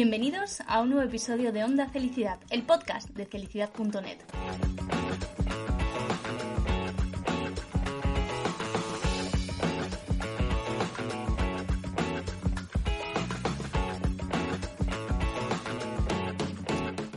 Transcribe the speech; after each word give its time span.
Bienvenidos 0.00 0.62
a 0.68 0.80
un 0.80 0.90
nuevo 0.90 1.04
episodio 1.04 1.50
de 1.50 1.64
Onda 1.64 1.88
Felicidad, 1.88 2.38
el 2.50 2.62
podcast 2.62 3.08
de 3.16 3.26
felicidad.net. 3.26 4.18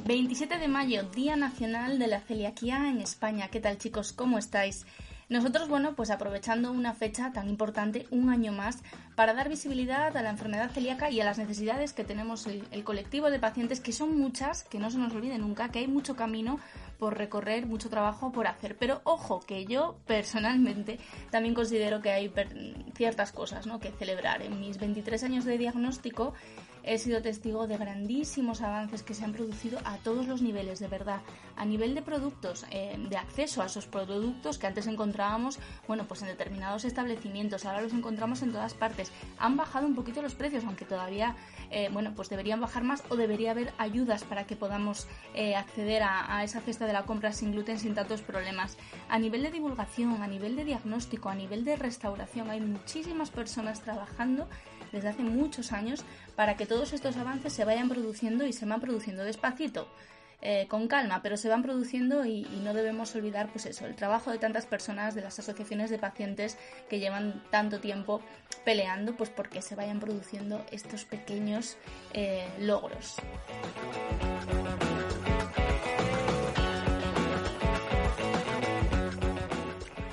...27 0.05 0.59
de 0.59 0.67
mayo, 0.67 1.03
Día 1.03 1.35
Nacional 1.35 1.99
de 1.99 2.07
la 2.07 2.19
Celiaquía 2.21 2.89
en 2.89 2.99
España. 2.99 3.49
¿Qué 3.49 3.59
tal 3.59 3.77
chicos? 3.77 4.11
¿Cómo 4.11 4.39
estáis? 4.39 4.87
Nosotros, 5.31 5.69
bueno, 5.69 5.95
pues 5.95 6.11
aprovechando 6.11 6.73
una 6.73 6.93
fecha 6.93 7.31
tan 7.31 7.47
importante, 7.47 8.05
un 8.11 8.29
año 8.29 8.51
más, 8.51 8.83
para 9.15 9.33
dar 9.33 9.47
visibilidad 9.47 10.17
a 10.17 10.21
la 10.21 10.29
enfermedad 10.29 10.71
celíaca 10.71 11.09
y 11.09 11.21
a 11.21 11.23
las 11.23 11.37
necesidades 11.37 11.93
que 11.93 12.03
tenemos 12.03 12.47
el, 12.47 12.83
colectivo 12.83 13.31
de 13.31 13.39
pacientes, 13.39 13.79
que 13.79 13.93
son 13.93 14.17
muchas, 14.19 14.65
que 14.65 14.77
no 14.77 14.91
se 14.91 14.97
nos 14.97 15.13
olvide 15.13 15.37
nunca, 15.37 15.69
que 15.69 15.79
hay 15.79 15.87
mucho 15.87 16.17
camino 16.17 16.59
por 16.99 17.17
recorrer, 17.17 17.65
mucho 17.65 17.89
trabajo 17.89 18.33
por 18.33 18.45
hacer. 18.45 18.75
Pero 18.75 18.99
ojo, 19.05 19.39
que 19.39 19.63
yo 19.63 19.95
personalmente 20.05 20.99
también 21.29 21.55
considero 21.55 22.01
que 22.01 22.11
hay 22.11 22.29
ciertas 22.93 23.31
cosas 23.31 23.65
¿no? 23.65 23.79
que 23.79 23.91
celebrar. 23.91 24.41
En 24.41 24.59
mis 24.59 24.79
23 24.79 25.23
años 25.23 25.45
de 25.45 25.57
diagnóstico 25.57 26.33
he 26.83 26.97
sido 26.97 27.21
testigo 27.21 27.67
de 27.67 27.77
grandísimos 27.77 28.61
avances 28.61 29.03
que 29.03 29.13
se 29.13 29.23
han 29.23 29.33
producido 29.33 29.79
a 29.85 29.97
todos 29.97 30.27
los 30.27 30.41
niveles, 30.41 30.79
de 30.79 30.87
verdad. 30.87 31.21
A 31.55 31.65
nivel 31.65 31.93
de 31.95 32.01
productos, 32.01 32.65
eh, 32.71 32.97
de 33.09 33.17
acceso 33.17 33.61
a 33.61 33.65
esos 33.65 33.85
productos 33.85 34.57
que 34.57 34.67
antes 34.67 34.87
encontrábamos, 34.87 35.59
bueno, 35.87 36.05
pues 36.07 36.21
en 36.21 36.27
determinados 36.27 36.85
establecimientos, 36.85 37.65
ahora 37.65 37.81
los 37.81 37.93
encontramos 37.93 38.41
en 38.41 38.51
todas 38.51 38.73
partes. 38.73 39.11
Han 39.37 39.57
bajado 39.57 39.85
un 39.85 39.95
poquito 39.95 40.21
los 40.21 40.35
precios, 40.35 40.63
aunque 40.65 40.85
todavía, 40.85 41.35
eh, 41.69 41.89
bueno, 41.91 42.13
pues 42.15 42.29
deberían 42.29 42.61
bajar 42.61 42.83
más 42.83 43.03
o 43.09 43.15
debería 43.15 43.51
haber 43.51 43.73
ayudas 43.77 44.23
para 44.23 44.45
que 44.45 44.55
podamos 44.55 45.07
eh, 45.33 45.55
acceder 45.55 46.03
a, 46.03 46.37
a 46.37 46.43
esa 46.43 46.61
cesta 46.61 46.85
de 46.85 46.93
la 46.93 47.03
compra 47.03 47.33
sin 47.33 47.51
gluten 47.51 47.79
sin 47.79 47.93
tantos 47.93 48.21
problemas. 48.21 48.77
A 49.09 49.19
nivel 49.19 49.43
de 49.43 49.51
divulgación, 49.51 50.21
a 50.23 50.27
nivel 50.27 50.55
de 50.55 50.65
diagnóstico, 50.65 51.29
a 51.29 51.35
nivel 51.35 51.63
de 51.63 51.75
restauración, 51.75 52.49
hay 52.49 52.61
muchísimas 52.61 53.29
personas 53.29 53.81
trabajando 53.81 54.47
desde 54.91 55.09
hace 55.09 55.23
muchos 55.23 55.71
años 55.71 56.03
para 56.35 56.57
que 56.57 56.65
todos 56.65 56.93
estos 56.93 57.17
avances 57.17 57.53
se 57.53 57.65
vayan 57.65 57.89
produciendo 57.89 58.45
y 58.45 58.53
se 58.53 58.65
van 58.65 58.81
produciendo 58.81 59.23
despacito. 59.23 59.87
Eh, 60.43 60.65
con 60.67 60.87
calma, 60.87 61.21
pero 61.21 61.37
se 61.37 61.49
van 61.49 61.61
produciendo 61.61 62.25
y, 62.25 62.47
no 62.63 62.73
debemos 62.73 63.15
olvidar, 63.15 63.49
pues 63.51 63.67
eso, 63.67 63.85
el 63.85 63.95
trabajo 63.95 64.31
de 64.31 64.39
tantas 64.39 64.65
personas, 64.65 65.13
de 65.13 65.21
las 65.21 65.37
asociaciones 65.37 65.91
de 65.91 65.99
pacientes 65.99 66.57
que 66.89 66.97
llevan 66.97 67.43
tanto 67.51 67.79
tiempo 67.79 68.21
peleando, 68.65 69.15
pues 69.15 69.29
porque 69.29 69.61
se 69.61 69.75
vayan 69.75 69.99
produciendo 69.99 70.65
estos 70.71 71.05
pequeños 71.05 71.77
eh, 72.13 72.47
logros. 72.59 73.17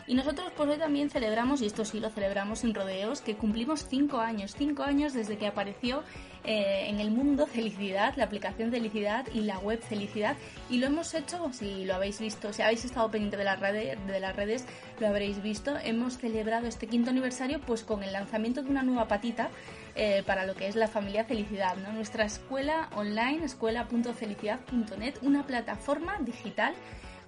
Y 0.08 0.14
nosotros 0.14 0.50
pues 0.56 0.70
hoy 0.70 0.78
también 0.78 1.10
celebramos, 1.10 1.60
y 1.60 1.66
esto 1.66 1.84
sí 1.84 2.00
lo 2.00 2.08
celebramos 2.08 2.60
sin 2.60 2.72
rodeos, 2.72 3.20
que 3.20 3.36
cumplimos 3.36 3.86
cinco 3.86 4.20
años, 4.20 4.54
cinco 4.56 4.82
años 4.82 5.12
desde 5.12 5.36
que 5.36 5.46
apareció 5.46 6.02
eh, 6.44 6.86
en 6.88 6.98
el 6.98 7.10
mundo 7.10 7.46
Felicidad, 7.46 8.14
la 8.16 8.24
aplicación 8.24 8.70
Felicidad 8.70 9.26
y 9.34 9.40
la 9.42 9.58
web 9.58 9.82
Felicidad. 9.82 10.38
Y 10.70 10.78
lo 10.78 10.86
hemos 10.86 11.12
hecho, 11.12 11.52
si 11.52 11.84
lo 11.84 11.94
habéis 11.94 12.20
visto, 12.20 12.54
si 12.54 12.62
habéis 12.62 12.86
estado 12.86 13.10
pendiente 13.10 13.36
de 13.36 13.44
las 13.44 13.60
redes, 13.60 13.98
de 14.06 14.18
las 14.18 14.34
redes 14.34 14.64
lo 14.98 15.08
habréis 15.08 15.42
visto, 15.42 15.76
hemos 15.84 16.16
celebrado 16.16 16.66
este 16.66 16.86
quinto 16.86 17.10
aniversario 17.10 17.60
pues 17.60 17.84
con 17.84 18.02
el 18.02 18.14
lanzamiento 18.14 18.62
de 18.62 18.70
una 18.70 18.82
nueva 18.82 19.08
patita 19.08 19.50
eh, 19.94 20.22
para 20.24 20.46
lo 20.46 20.54
que 20.54 20.68
es 20.68 20.76
la 20.76 20.88
familia 20.88 21.26
Felicidad, 21.26 21.76
¿no? 21.76 21.92
nuestra 21.92 22.24
escuela 22.24 22.88
online, 22.96 23.44
escuela.felicidad.net, 23.44 25.16
una 25.20 25.46
plataforma 25.46 26.16
digital 26.20 26.72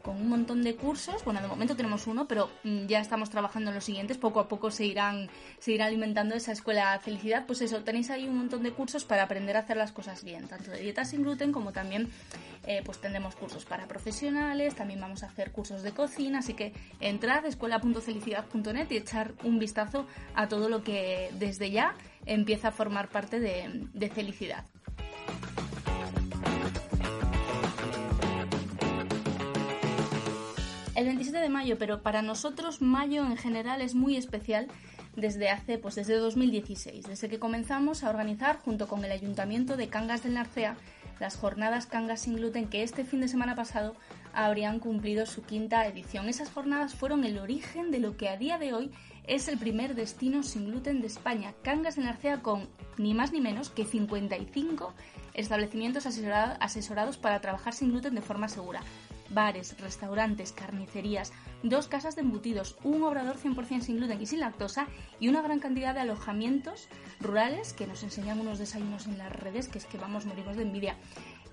con 0.02 0.16
un 0.16 0.28
montón 0.28 0.62
de 0.62 0.74
cursos. 0.76 1.24
Bueno, 1.24 1.40
de 1.40 1.48
momento 1.48 1.76
tenemos 1.76 2.06
uno, 2.06 2.26
pero 2.26 2.50
mm, 2.64 2.86
ya 2.86 3.00
estamos 3.00 3.30
trabajando 3.30 3.70
en 3.70 3.74
los 3.74 3.84
siguientes. 3.84 4.18
Poco 4.18 4.40
a 4.40 4.48
poco 4.48 4.70
se 4.70 4.84
irán, 4.84 5.28
se 5.58 5.72
irá 5.72 5.86
alimentando 5.86 6.34
esa 6.34 6.52
escuela 6.52 6.98
felicidad. 7.00 7.46
Pues 7.46 7.60
eso, 7.60 7.82
tenéis 7.82 8.10
ahí 8.10 8.28
un 8.28 8.36
montón 8.38 8.62
de 8.62 8.72
cursos 8.72 9.04
para 9.04 9.24
aprender 9.24 9.56
a 9.56 9.60
hacer 9.60 9.76
las 9.76 9.92
cosas 9.92 10.24
bien, 10.24 10.48
tanto 10.48 10.70
de 10.70 10.80
dieta 10.80 11.04
sin 11.04 11.22
gluten 11.22 11.52
como 11.52 11.72
también 11.72 12.08
eh, 12.66 12.82
pues 12.84 13.00
tendremos 13.00 13.36
cursos 13.36 13.64
para 13.64 13.86
profesionales, 13.86 14.74
también 14.74 15.00
vamos 15.00 15.22
a 15.22 15.26
hacer 15.26 15.50
cursos 15.50 15.82
de 15.82 15.92
cocina, 15.92 16.40
así 16.40 16.54
que 16.54 16.72
entrad 17.00 17.44
escuela.felicidad.net 17.46 18.86
y 18.90 18.96
echar 18.96 19.32
un 19.44 19.58
vistazo 19.58 20.06
a 20.34 20.48
todo 20.48 20.68
lo 20.68 20.84
que 20.84 21.30
desde 21.38 21.70
ya 21.70 21.94
empieza 22.26 22.68
a 22.68 22.72
formar 22.72 23.08
parte 23.08 23.40
de, 23.40 23.88
de 23.92 24.10
felicidad. 24.10 24.64
El 31.00 31.06
27 31.06 31.38
de 31.38 31.48
mayo, 31.48 31.78
pero 31.78 32.02
para 32.02 32.20
nosotros 32.20 32.82
mayo 32.82 33.24
en 33.24 33.36
general 33.36 33.80
es 33.80 33.94
muy 33.94 34.16
especial 34.16 34.66
desde 35.16 35.48
hace, 35.48 35.78
pues 35.78 35.94
desde 35.94 36.14
2016, 36.16 37.06
desde 37.06 37.28
que 37.28 37.38
comenzamos 37.38 38.04
a 38.04 38.10
organizar 38.10 38.58
junto 38.58 38.86
con 38.86 39.04
el 39.04 39.10
Ayuntamiento 39.10 39.76
de 39.76 39.88
Cangas 39.88 40.22
del 40.22 40.34
Narcea 40.34 40.76
las 41.18 41.36
jornadas 41.36 41.86
Cangas 41.86 42.20
sin 42.20 42.36
gluten 42.36 42.68
que 42.68 42.82
este 42.82 43.04
fin 43.04 43.20
de 43.20 43.28
semana 43.28 43.54
pasado 43.54 43.94
habrían 44.32 44.78
cumplido 44.78 45.26
su 45.26 45.42
quinta 45.42 45.86
edición. 45.86 46.28
Esas 46.28 46.50
jornadas 46.50 46.94
fueron 46.94 47.24
el 47.24 47.38
origen 47.38 47.90
de 47.90 47.98
lo 47.98 48.16
que 48.16 48.28
a 48.28 48.36
día 48.36 48.58
de 48.58 48.72
hoy 48.72 48.90
es 49.26 49.48
el 49.48 49.58
primer 49.58 49.94
destino 49.94 50.42
sin 50.42 50.66
gluten 50.66 51.00
de 51.00 51.06
España, 51.06 51.54
Cangas 51.62 51.96
del 51.96 52.06
Narcea 52.06 52.42
con 52.42 52.68
ni 52.96 53.14
más 53.14 53.32
ni 53.32 53.40
menos 53.40 53.70
que 53.70 53.84
55 53.84 54.94
establecimientos 55.34 56.06
asesorados 56.06 57.18
para 57.18 57.40
trabajar 57.40 57.74
sin 57.74 57.90
gluten 57.90 58.14
de 58.14 58.22
forma 58.22 58.48
segura 58.48 58.80
bares, 59.30 59.78
restaurantes, 59.80 60.52
carnicerías, 60.52 61.32
dos 61.62 61.88
casas 61.88 62.16
de 62.16 62.22
embutidos, 62.22 62.76
un 62.82 63.02
obrador 63.02 63.36
100% 63.36 63.80
sin 63.80 63.96
gluten 63.96 64.20
y 64.20 64.26
sin 64.26 64.40
lactosa 64.40 64.86
y 65.18 65.28
una 65.28 65.42
gran 65.42 65.60
cantidad 65.60 65.94
de 65.94 66.00
alojamientos 66.00 66.88
rurales 67.20 67.72
que 67.72 67.86
nos 67.86 68.02
enseñan 68.02 68.40
unos 68.40 68.58
desayunos 68.58 69.06
en 69.06 69.18
las 69.18 69.32
redes 69.32 69.68
que 69.68 69.78
es 69.78 69.86
que 69.86 69.98
vamos, 69.98 70.26
morimos 70.26 70.56
de 70.56 70.62
envidia. 70.62 70.96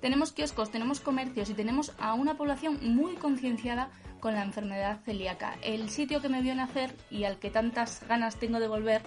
Tenemos 0.01 0.31
kioscos, 0.31 0.69
tenemos 0.69 0.99
comercios 0.99 1.49
y 1.49 1.53
tenemos 1.53 1.93
a 1.97 2.13
una 2.13 2.37
población 2.37 2.79
muy 2.81 3.15
concienciada 3.15 3.89
con 4.19 4.33
la 4.33 4.43
enfermedad 4.43 4.99
celíaca. 5.05 5.57
El 5.63 5.89
sitio 5.89 6.21
que 6.21 6.29
me 6.29 6.41
vio 6.41 6.53
nacer 6.55 6.95
y 7.09 7.23
al 7.23 7.39
que 7.39 7.49
tantas 7.49 8.05
ganas 8.07 8.35
tengo 8.37 8.59
de 8.59 8.67
volver, 8.67 9.01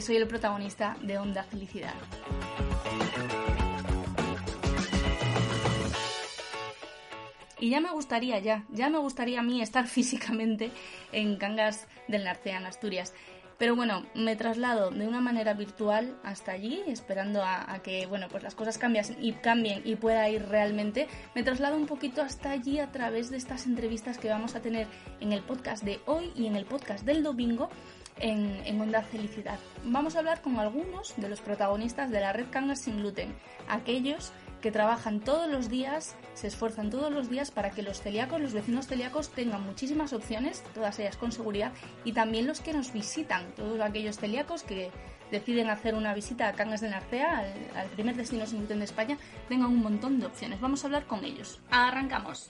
soy 0.00 0.16
el 0.16 0.26
protagonista 0.26 0.96
de 1.02 1.18
Onda 1.18 1.42
Felicidad. 1.42 1.94
Y 7.60 7.68
ya 7.68 7.80
me 7.80 7.90
gustaría, 7.92 8.38
ya, 8.38 8.64
ya 8.70 8.88
me 8.88 8.98
gustaría 8.98 9.40
a 9.40 9.42
mí 9.42 9.60
estar 9.60 9.86
físicamente 9.86 10.72
en 11.12 11.36
Cangas 11.36 11.86
del 12.08 12.24
Narcea, 12.24 12.58
en 12.58 12.66
Asturias. 12.66 13.12
Pero 13.58 13.76
bueno, 13.76 14.06
me 14.14 14.36
traslado 14.36 14.90
de 14.90 15.06
una 15.06 15.20
manera 15.20 15.52
virtual 15.52 16.16
hasta 16.24 16.52
allí, 16.52 16.82
esperando 16.86 17.42
a, 17.44 17.78
que 17.82 18.06
bueno, 18.06 18.26
pues 18.30 18.42
las 18.42 18.54
cosas 18.54 18.78
cambien 18.78 19.04
y, 19.20 19.32
cambien 19.32 19.82
y 19.84 19.96
pueda 19.96 20.26
ir 20.30 20.48
realmente. 20.48 21.08
Me 21.34 21.42
traslado 21.42 21.76
un 21.76 21.84
poquito 21.84 22.22
hasta 22.22 22.52
allí 22.52 22.78
a 22.78 22.90
través 22.90 23.28
de 23.28 23.36
estas 23.36 23.66
entrevistas 23.66 24.16
que 24.16 24.30
vamos 24.30 24.54
a 24.54 24.62
tener 24.62 24.86
en 25.20 25.34
el 25.34 25.42
podcast 25.42 25.84
de 25.84 26.00
hoy 26.06 26.32
y 26.34 26.46
en 26.46 26.56
el 26.56 26.64
podcast 26.64 27.04
del 27.04 27.22
domingo 27.22 27.68
en, 28.18 28.62
en 28.64 28.80
Onda 28.80 29.02
Felicidad. 29.02 29.58
Vamos 29.84 30.16
a 30.16 30.20
hablar 30.20 30.40
con 30.40 30.58
algunos 30.58 31.12
de 31.18 31.28
los 31.28 31.42
protagonistas 31.42 32.10
de 32.10 32.20
la 32.20 32.32
red 32.32 32.46
Cangas 32.50 32.80
sin 32.80 32.96
gluten, 32.96 33.34
aquellos 33.68 34.32
que 34.60 34.70
trabajan 34.70 35.20
todos 35.20 35.50
los 35.50 35.68
días, 35.68 36.16
se 36.34 36.46
esfuerzan 36.46 36.90
todos 36.90 37.12
los 37.12 37.30
días 37.30 37.50
para 37.50 37.70
que 37.70 37.82
los 37.82 38.00
celíacos, 38.00 38.40
los 38.40 38.52
vecinos 38.52 38.86
celíacos 38.86 39.30
tengan 39.30 39.64
muchísimas 39.64 40.12
opciones, 40.12 40.62
todas 40.74 40.98
ellas 40.98 41.16
con 41.16 41.32
seguridad, 41.32 41.72
y 42.04 42.12
también 42.12 42.46
los 42.46 42.60
que 42.60 42.72
nos 42.72 42.92
visitan, 42.92 43.44
todos 43.56 43.80
aquellos 43.80 44.18
celíacos 44.18 44.62
que 44.62 44.90
deciden 45.30 45.70
hacer 45.70 45.94
una 45.94 46.14
visita 46.14 46.48
a 46.48 46.52
Cangas 46.52 46.80
de 46.80 46.90
Narcea, 46.90 47.44
al, 47.76 47.88
primer 47.88 48.16
destino 48.16 48.46
sin 48.46 48.58
gluten 48.58 48.78
de 48.78 48.84
España, 48.84 49.18
tengan 49.48 49.70
un 49.70 49.82
montón 49.82 50.20
de 50.20 50.26
opciones. 50.26 50.60
Vamos 50.60 50.84
a 50.84 50.88
hablar 50.88 51.06
con 51.06 51.24
ellos. 51.24 51.60
Arrancamos. 51.70 52.48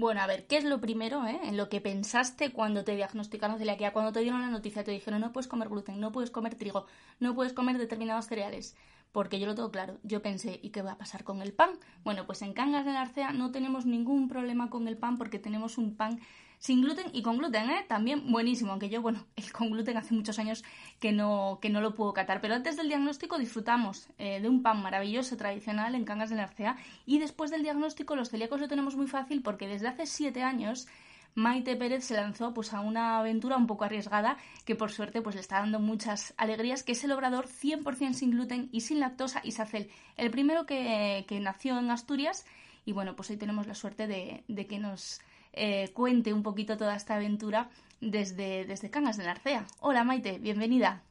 Bueno, 0.00 0.22
a 0.22 0.26
ver, 0.26 0.46
¿qué 0.46 0.56
es 0.56 0.64
lo 0.64 0.80
primero 0.80 1.26
eh, 1.26 1.38
en 1.44 1.58
lo 1.58 1.68
que 1.68 1.82
pensaste 1.82 2.52
cuando 2.52 2.84
te 2.84 2.96
diagnosticaron 2.96 3.58
celiaquía? 3.58 3.92
Cuando 3.92 4.12
te 4.12 4.20
dieron 4.20 4.40
la 4.40 4.48
noticia, 4.48 4.82
te 4.82 4.92
dijeron 4.92 5.20
no 5.20 5.30
puedes 5.30 5.46
comer 5.46 5.68
gluten, 5.68 6.00
no 6.00 6.10
puedes 6.10 6.30
comer 6.30 6.54
trigo, 6.54 6.86
no 7.18 7.34
puedes 7.34 7.52
comer 7.52 7.76
determinados 7.76 8.24
cereales. 8.24 8.76
Porque 9.12 9.38
yo 9.38 9.46
lo 9.46 9.54
tengo 9.54 9.70
claro. 9.70 9.98
Yo 10.02 10.22
pensé, 10.22 10.58
¿y 10.62 10.70
qué 10.70 10.80
va 10.80 10.92
a 10.92 10.96
pasar 10.96 11.22
con 11.22 11.42
el 11.42 11.52
pan? 11.52 11.72
Bueno, 12.02 12.24
pues 12.24 12.40
en 12.40 12.54
Cangas 12.54 12.86
de 12.86 12.92
Narcea 12.92 13.32
no 13.32 13.50
tenemos 13.50 13.84
ningún 13.84 14.26
problema 14.28 14.70
con 14.70 14.88
el 14.88 14.96
pan 14.96 15.18
porque 15.18 15.38
tenemos 15.38 15.76
un 15.76 15.94
pan 15.94 16.18
sin 16.60 16.82
gluten 16.82 17.06
y 17.12 17.22
con 17.22 17.38
gluten, 17.38 17.70
¿eh? 17.70 17.86
También 17.88 18.30
buenísimo, 18.30 18.70
aunque 18.70 18.90
yo, 18.90 19.02
bueno, 19.02 19.26
el 19.36 19.50
con 19.50 19.70
gluten 19.70 19.96
hace 19.96 20.14
muchos 20.14 20.38
años 20.38 20.62
que 21.00 21.10
no, 21.10 21.58
que 21.60 21.70
no 21.70 21.80
lo 21.80 21.94
puedo 21.94 22.12
catar. 22.12 22.40
Pero 22.40 22.54
antes 22.54 22.76
del 22.76 22.88
diagnóstico 22.88 23.38
disfrutamos 23.38 24.08
eh, 24.18 24.40
de 24.40 24.48
un 24.48 24.62
pan 24.62 24.80
maravilloso, 24.82 25.36
tradicional 25.36 25.94
en 25.94 26.04
Cangas 26.04 26.30
de 26.30 26.36
Narcea. 26.36 26.76
Y 27.06 27.18
después 27.18 27.50
del 27.50 27.62
diagnóstico 27.62 28.14
los 28.14 28.28
celíacos 28.28 28.60
lo 28.60 28.68
tenemos 28.68 28.94
muy 28.94 29.08
fácil 29.08 29.42
porque 29.42 29.66
desde 29.66 29.88
hace 29.88 30.06
siete 30.06 30.42
años 30.42 30.86
Maite 31.34 31.76
Pérez 31.76 32.04
se 32.04 32.14
lanzó 32.14 32.52
pues 32.52 32.74
a 32.74 32.80
una 32.80 33.18
aventura 33.18 33.56
un 33.56 33.66
poco 33.66 33.84
arriesgada 33.84 34.36
que 34.66 34.74
por 34.74 34.90
suerte 34.90 35.22
pues 35.22 35.36
le 35.36 35.40
está 35.40 35.60
dando 35.60 35.78
muchas 35.78 36.34
alegrías, 36.36 36.82
que 36.82 36.92
es 36.92 37.04
el 37.04 37.12
obrador 37.12 37.46
100% 37.46 38.12
sin 38.12 38.32
gluten 38.32 38.68
y 38.72 38.80
sin 38.80 39.00
lactosa 39.00 39.40
Isacel, 39.44 39.88
el 40.16 40.30
primero 40.30 40.66
que, 40.66 41.24
que, 41.28 41.38
nació 41.38 41.78
en 41.78 41.90
Asturias 41.90 42.44
y 42.84 42.92
bueno 42.92 43.14
pues 43.14 43.30
hoy 43.30 43.36
tenemos 43.36 43.68
la 43.68 43.74
suerte 43.74 44.08
de, 44.08 44.42
de 44.48 44.66
que 44.66 44.80
nos 44.80 45.20
eh, 45.52 45.90
cuente 45.92 46.32
un 46.32 46.42
poquito 46.42 46.76
toda 46.76 46.96
esta 46.96 47.16
aventura 47.16 47.70
desde, 48.00 48.64
desde 48.64 48.90
Cangas 48.90 49.16
de 49.16 49.24
Narcea. 49.24 49.66
Hola 49.80 50.04
Maite, 50.04 50.38
bienvenida. 50.38 51.02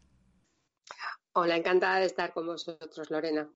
Hola, 1.33 1.56
encantada 1.56 2.00
de 2.00 2.06
estar 2.06 2.33
con 2.33 2.45
vosotros, 2.47 3.09
Lorena. 3.12 3.50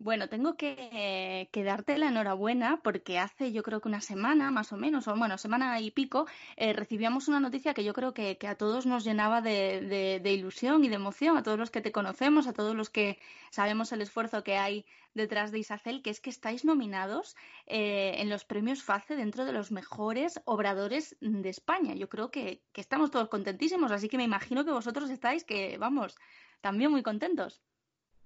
Bueno, 0.00 0.28
tengo 0.28 0.56
que, 0.56 1.48
darte 1.54 1.98
la 1.98 2.08
enhorabuena 2.08 2.80
porque 2.82 3.18
hace 3.18 3.52
yo 3.52 3.62
creo 3.62 3.80
que 3.80 3.88
una 3.88 4.00
semana 4.00 4.50
más 4.50 4.72
o 4.72 4.76
menos, 4.76 5.06
o 5.06 5.16
bueno, 5.16 5.38
semana 5.38 5.80
y 5.80 5.90
pico, 5.92 6.26
eh, 6.56 6.72
recibíamos 6.72 7.28
una 7.28 7.38
noticia 7.38 7.74
que 7.74 7.84
yo 7.84 7.94
creo 7.94 8.12
que, 8.12 8.36
a 8.46 8.56
todos 8.56 8.86
nos 8.86 9.04
llenaba 9.04 9.40
de, 9.40 10.20
ilusión 10.24 10.84
y 10.84 10.88
de 10.88 10.96
emoción, 10.96 11.36
a 11.36 11.42
todos 11.44 11.58
los 11.58 11.70
que 11.70 11.80
te 11.80 11.92
conocemos, 11.92 12.48
a 12.48 12.52
todos 12.52 12.74
los 12.74 12.90
que 12.90 13.18
sabemos 13.50 13.92
el 13.92 14.02
esfuerzo 14.02 14.42
que 14.42 14.56
hay 14.56 14.84
detrás 15.14 15.52
de 15.52 15.60
Isacel, 15.60 16.02
que 16.02 16.10
es 16.10 16.20
que 16.20 16.30
estáis 16.30 16.64
nominados 16.64 17.36
eh, 17.66 18.16
en 18.18 18.28
los 18.28 18.44
premios 18.44 18.82
FACE 18.82 19.14
dentro 19.14 19.44
de 19.44 19.52
los 19.52 19.70
mejores 19.70 20.40
obradores 20.44 21.16
de 21.20 21.48
España. 21.48 21.94
Yo 21.94 22.08
creo 22.08 22.32
que 22.32 22.62
estamos 22.74 23.12
todos 23.12 23.28
contentísimos, 23.28 23.92
así 23.92 24.08
que 24.08 24.16
me 24.16 24.24
imagino 24.24 24.64
que 24.64 24.72
vosotros 24.72 25.08
estáis 25.10 25.44
que, 25.44 25.78
vamos, 25.78 26.16
también 26.60 26.90
muy 26.90 27.02
contentos. 27.04 27.62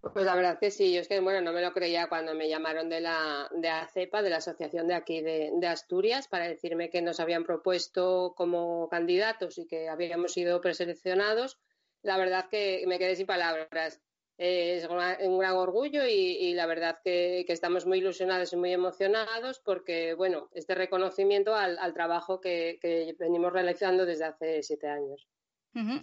Pues 0.01 0.25
la 0.25 0.37
verdad 0.37 0.59
que 0.61 0.71
sí, 0.71 0.93
yo 0.93 1.01
es 1.01 1.09
que 1.09 1.19
bueno, 1.21 1.41
no 1.41 1.53
me 1.53 1.61
lo 1.61 1.73
creía 1.73 2.09
cuando 2.09 2.33
me 2.33 2.49
llamaron 2.49 2.89
de 2.89 3.01
la 3.01 3.49
de 3.53 3.69
ACEPA, 3.69 4.23
de 4.23 4.31
la 4.31 4.37
asociación 4.37 4.87
de 4.87 4.95
aquí 4.95 5.21
de, 5.23 5.67
Asturias, 5.67 6.29
para 6.29 6.47
decirme 6.47 6.89
que 6.89 7.03
nos 7.03 7.19
habían 7.19 7.45
propuesto 7.45 8.35
como 8.37 8.89
candidatos 8.89 9.59
y 9.59 9.67
que 9.67 9.89
habíamos 9.89 10.33
sido 10.33 10.61
preseleccionados. 10.61 11.59
La 12.03 12.17
verdad 12.17 12.49
que 12.49 12.85
me 12.87 12.99
quedé 12.99 13.17
sin 13.17 13.27
palabras. 13.27 14.01
es 14.39 14.87
un 14.89 15.39
gran 15.39 15.57
orgullo 15.57 16.07
y, 16.07 16.55
la 16.55 16.67
verdad 16.67 17.01
que, 17.03 17.45
estamos 17.49 17.85
muy 17.85 17.99
ilusionados 17.99 18.53
y 18.53 18.57
muy 18.57 18.73
emocionados 18.73 19.61
porque, 19.65 20.15
bueno, 20.15 20.49
este 20.55 20.77
reconocimiento 20.77 21.57
al, 21.57 21.93
trabajo 21.93 22.41
que 22.41 22.79
venimos 23.19 23.53
realizando 23.53 24.07
desde 24.07 24.27
hace 24.27 24.63
siete 24.63 24.87
años. 24.87 25.29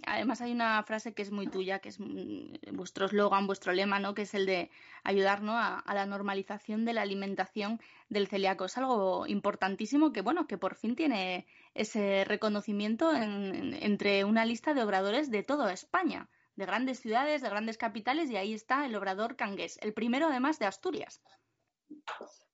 Además 0.06 0.40
hay 0.40 0.52
una 0.52 0.82
frase 0.84 1.12
que 1.12 1.22
es 1.22 1.30
muy 1.30 1.48
tuya, 1.48 1.80
que 1.80 1.90
es 1.90 2.00
mm, 2.00 2.74
vuestro 2.74 3.06
eslogan, 3.06 3.46
vuestro 3.46 3.72
lema, 3.72 3.98
¿no? 3.98 4.14
Que 4.14 4.22
es 4.22 4.32
el 4.34 4.46
de 4.46 4.70
ayudarnos 5.04 5.54
a, 5.58 5.94
la 5.94 6.06
normalización 6.06 6.84
de 6.84 6.94
la 6.94 7.02
alimentación 7.02 7.80
del 8.08 8.28
celíaco. 8.28 8.64
Es 8.64 8.78
algo 8.78 9.26
importantísimo 9.26 10.12
que, 10.12 10.22
bueno, 10.22 10.46
que 10.46 10.56
por 10.56 10.76
fin 10.76 10.96
tiene 10.96 11.46
ese 11.74 12.24
reconocimiento 12.24 13.12
entre 13.14 14.24
una 14.24 14.46
lista 14.46 14.72
de 14.72 14.82
obradores 14.82 15.30
de 15.30 15.42
toda 15.42 15.72
España, 15.72 16.30
de 16.54 16.64
grandes 16.64 17.00
ciudades, 17.00 17.42
de 17.42 17.50
grandes 17.50 17.76
capitales, 17.76 18.30
y 18.30 18.36
ahí 18.36 18.54
está 18.54 18.86
el 18.86 18.96
obrador 18.96 19.36
cangués, 19.36 19.78
el 19.82 19.92
primero 19.92 20.28
además 20.28 20.58
de 20.58 20.66
Asturias. 20.66 21.20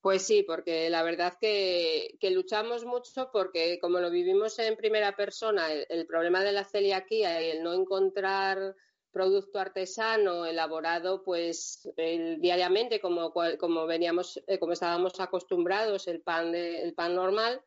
Pues 0.02 0.22
sí, 0.22 0.42
porque 0.42 0.90
la 0.90 1.04
verdad 1.04 1.38
que, 1.40 2.16
que, 2.18 2.32
luchamos 2.32 2.84
mucho 2.84 3.30
porque 3.32 3.78
como 3.78 4.00
lo 4.00 4.10
vivimos 4.10 4.58
en 4.58 4.76
primera 4.76 5.14
persona, 5.14 5.72
el, 5.72 6.06
problema 6.06 6.42
de 6.42 6.50
la 6.50 6.64
celiaquía 6.64 7.40
y 7.40 7.50
el 7.50 7.62
no 7.62 7.72
encontrar 7.72 8.74
producto 9.12 9.60
artesano 9.60 10.44
elaborado 10.44 11.22
pues 11.22 11.88
diariamente 11.96 13.00
como, 13.00 13.32
como 13.58 13.86
veníamos 13.86 14.42
eh, 14.46 14.58
como 14.58 14.72
estábamos 14.72 15.20
acostumbrados 15.20 16.08
el 16.08 16.22
pan 16.22 16.54
el 16.54 16.94
pan 16.94 17.14
normal 17.14 17.60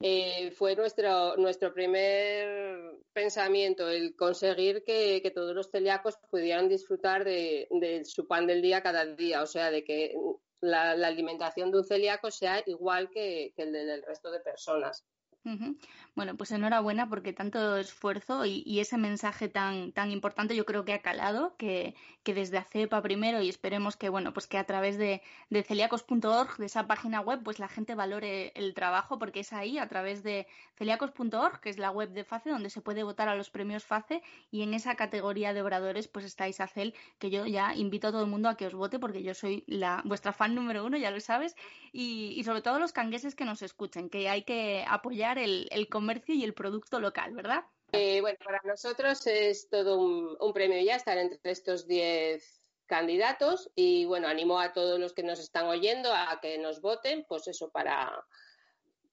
eh, 0.00 0.50
fue 0.52 0.74
nuestro 0.74 1.36
nuestro 1.36 1.74
primer 1.74 2.96
pensamiento 3.12 3.90
el 3.90 4.16
conseguir 4.16 4.84
que, 4.84 5.20
que 5.22 5.30
todos 5.30 5.54
los 5.54 5.70
celíacos 5.70 6.16
pudieran 6.30 6.70
disfrutar 6.70 7.24
de, 7.24 7.68
de, 7.70 8.06
su 8.06 8.26
pan 8.26 8.46
del 8.46 8.62
día 8.62 8.82
cada 8.82 9.04
día 9.04 9.42
o 9.42 9.46
sea 9.46 9.70
de 9.70 9.84
que 9.84 10.14
la, 10.60 10.90
alimentación 10.92 11.70
de 11.70 11.78
un 11.78 11.84
celíaco 11.84 12.30
sea 12.30 12.62
igual 12.66 13.10
que, 13.10 13.52
que 13.54 13.62
el 13.62 13.72
del 13.72 14.02
resto 14.02 14.30
de 14.30 14.40
personas. 14.40 15.04
Bueno, 16.16 16.36
pues 16.36 16.50
enhorabuena 16.50 17.08
porque 17.08 17.32
tanto 17.32 17.76
esfuerzo 17.76 18.44
y, 18.46 18.80
ese 18.80 18.98
mensaje 18.98 19.48
tan, 19.48 19.92
tan 19.92 20.10
importante 20.10 20.56
yo 20.56 20.64
creo 20.64 20.84
que 20.84 20.92
ha 20.92 21.02
calado, 21.02 21.54
que, 21.56 21.94
que 22.24 22.34
desde 22.34 22.58
ACEPA 22.58 23.00
primero 23.02 23.40
y 23.40 23.48
esperemos 23.48 23.96
que, 23.96 24.08
bueno, 24.08 24.32
pues 24.32 24.46
que 24.46 24.58
a 24.58 24.64
través 24.64 24.98
de, 24.98 25.22
de 25.50 25.62
celíacos.org, 25.62 26.56
de 26.56 26.66
esa 26.66 26.86
página 26.86 27.20
web, 27.20 27.42
pues 27.44 27.58
la 27.58 27.68
gente 27.68 27.94
valore 27.94 28.52
el 28.56 28.74
trabajo 28.74 29.18
porque 29.18 29.40
es 29.40 29.52
ahí, 29.52 29.78
a 29.78 29.88
través 29.88 30.22
de 30.24 30.48
celíacos.org, 30.76 31.60
que 31.60 31.70
es 31.70 31.78
la 31.78 31.90
web 31.90 32.10
de 32.10 32.24
FACE, 32.24 32.50
donde 32.50 32.70
se 32.70 32.80
puede 32.80 33.04
votar 33.04 33.28
a 33.28 33.36
los 33.36 33.50
premios 33.50 33.84
FACE 33.84 34.22
y 34.50 34.62
en 34.62 34.74
esa 34.74 34.96
categoría 34.96 35.52
de 35.54 35.62
obradores 35.62 36.08
pues 36.08 36.24
está 36.24 36.48
Isacel, 36.48 36.94
que 37.18 37.30
yo 37.30 37.46
ya 37.46 37.74
invito 37.74 38.08
a 38.08 38.10
todo 38.10 38.22
el 38.22 38.30
mundo 38.30 38.48
a 38.48 38.56
que 38.56 38.66
os 38.66 38.74
vote 38.74 38.98
porque 38.98 39.22
yo 39.22 39.34
soy 39.34 39.62
la, 39.66 40.02
vuestra 40.04 40.32
fan 40.32 40.54
número 40.54 40.84
uno, 40.84 40.96
ya 40.96 41.10
lo 41.10 41.20
sabes, 41.20 41.54
y 41.92 42.42
sobre 42.44 42.62
todo 42.62 42.78
los 42.78 42.92
cangueses 42.92 43.34
que 43.34 43.44
nos 43.44 43.62
escuchen, 43.62 44.10
que 44.10 44.28
hay 44.28 44.42
que 44.42 44.84
apoyar 44.86 45.35
el, 45.38 45.88
comercio 45.88 46.34
y 46.34 46.44
el 46.44 46.54
producto 46.54 47.00
local, 47.00 47.32
¿verdad? 47.34 47.64
Eh, 47.92 48.20
bueno, 48.20 48.38
para 48.44 48.60
nosotros 48.64 49.26
es 49.26 49.68
todo 49.68 49.98
un, 49.98 50.52
premio 50.52 50.82
ya 50.82 50.96
estar 50.96 51.18
entre 51.18 51.50
estos 51.50 51.86
10 51.86 52.42
candidatos 52.86 53.70
y 53.74 54.04
bueno, 54.04 54.28
animo 54.28 54.60
a 54.60 54.72
todos 54.72 54.98
los 54.98 55.12
que 55.12 55.22
nos 55.22 55.40
están 55.40 55.66
oyendo 55.66 56.12
a 56.12 56.38
que 56.40 56.58
nos 56.58 56.80
voten, 56.80 57.24
pues 57.28 57.48
eso 57.48 57.70
para 57.70 58.12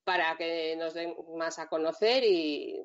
para 0.03 0.35
que 0.35 0.75
nos 0.75 0.93
den 0.93 1.15
más 1.37 1.59
a 1.59 1.67
conocer 1.67 2.23
y, 2.25 2.83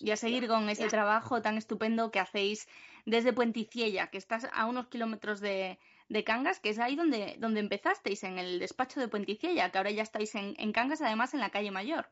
y 0.00 0.10
a 0.10 0.16
seguir 0.16 0.48
con 0.48 0.68
ese 0.70 0.88
trabajo 0.88 1.42
tan 1.42 1.58
estupendo 1.58 2.10
que 2.10 2.18
hacéis 2.18 2.66
desde 3.04 3.32
Puenticiella, 3.32 4.08
que 4.08 4.18
estás 4.18 4.48
a 4.52 4.64
unos 4.66 4.88
kilómetros 4.88 5.40
de, 5.40 5.78
de 6.08 6.24
Cangas, 6.24 6.60
que 6.60 6.70
es 6.70 6.78
ahí 6.78 6.96
donde, 6.96 7.36
donde 7.38 7.60
empezasteis, 7.60 8.24
en 8.24 8.38
el 8.38 8.58
despacho 8.58 9.00
de 9.00 9.08
Puenticiella, 9.08 9.70
que 9.70 9.78
ahora 9.78 9.90
ya 9.90 10.02
estáis 10.02 10.34
en, 10.34 10.54
en 10.58 10.72
Cangas, 10.72 11.02
además 11.02 11.34
en 11.34 11.40
la 11.40 11.50
calle 11.50 11.70
Mayor. 11.70 12.10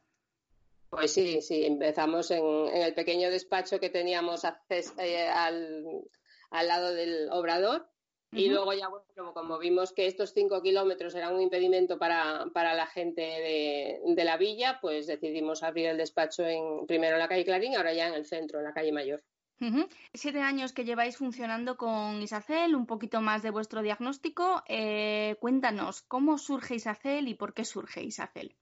Pues 0.94 1.12
sí, 1.12 1.42
sí, 1.42 1.64
empezamos 1.64 2.30
en, 2.30 2.44
el 2.72 2.94
pequeño 2.94 3.30
despacho 3.30 3.80
que 3.80 3.90
teníamos 3.90 4.42
eh, 4.44 5.28
al, 5.28 6.66
lado 6.68 6.94
del 6.94 7.28
obrador 7.30 7.88
y 8.30 8.48
luego 8.48 8.72
ya, 8.72 8.88
bueno, 8.88 9.32
como 9.32 9.58
vimos 9.58 9.92
que 9.92 10.06
estos 10.06 10.32
cinco 10.32 10.60
kilómetros 10.60 11.14
eran 11.14 11.34
un 11.34 11.42
impedimento 11.42 11.98
para, 11.98 12.46
la 12.52 12.86
gente 12.86 13.22
de, 13.22 14.24
la 14.24 14.36
villa, 14.36 14.78
pues 14.80 15.06
decidimos 15.06 15.62
abrir 15.62 15.86
el 15.86 15.96
despacho 15.96 16.44
en, 16.44 16.86
primero 16.86 17.14
en 17.14 17.20
la 17.20 17.28
calle 17.28 17.44
Clarín, 17.44 17.76
ahora 17.76 17.92
ya 17.92 18.08
en 18.08 18.14
el 18.14 18.26
centro, 18.26 18.58
en 18.58 18.64
la 18.64 18.72
calle 18.72 18.90
Mayor. 18.90 19.22
Siete 20.12 20.40
años 20.40 20.72
que 20.72 20.84
lleváis 20.84 21.16
funcionando 21.16 21.76
con 21.76 22.20
Isacel, 22.20 22.74
un 22.74 22.86
poquito 22.86 23.20
más 23.20 23.42
de 23.42 23.50
vuestro 23.50 23.82
diagnóstico. 23.82 24.62
Eh, 24.68 25.36
cuéntanos, 25.40 26.02
¿cómo 26.02 26.38
surge 26.38 26.74
Isacel 26.74 27.28
y 27.28 27.34
por 27.34 27.54
qué 27.54 27.64
surge 27.64 28.02
Isacel? 28.02 28.56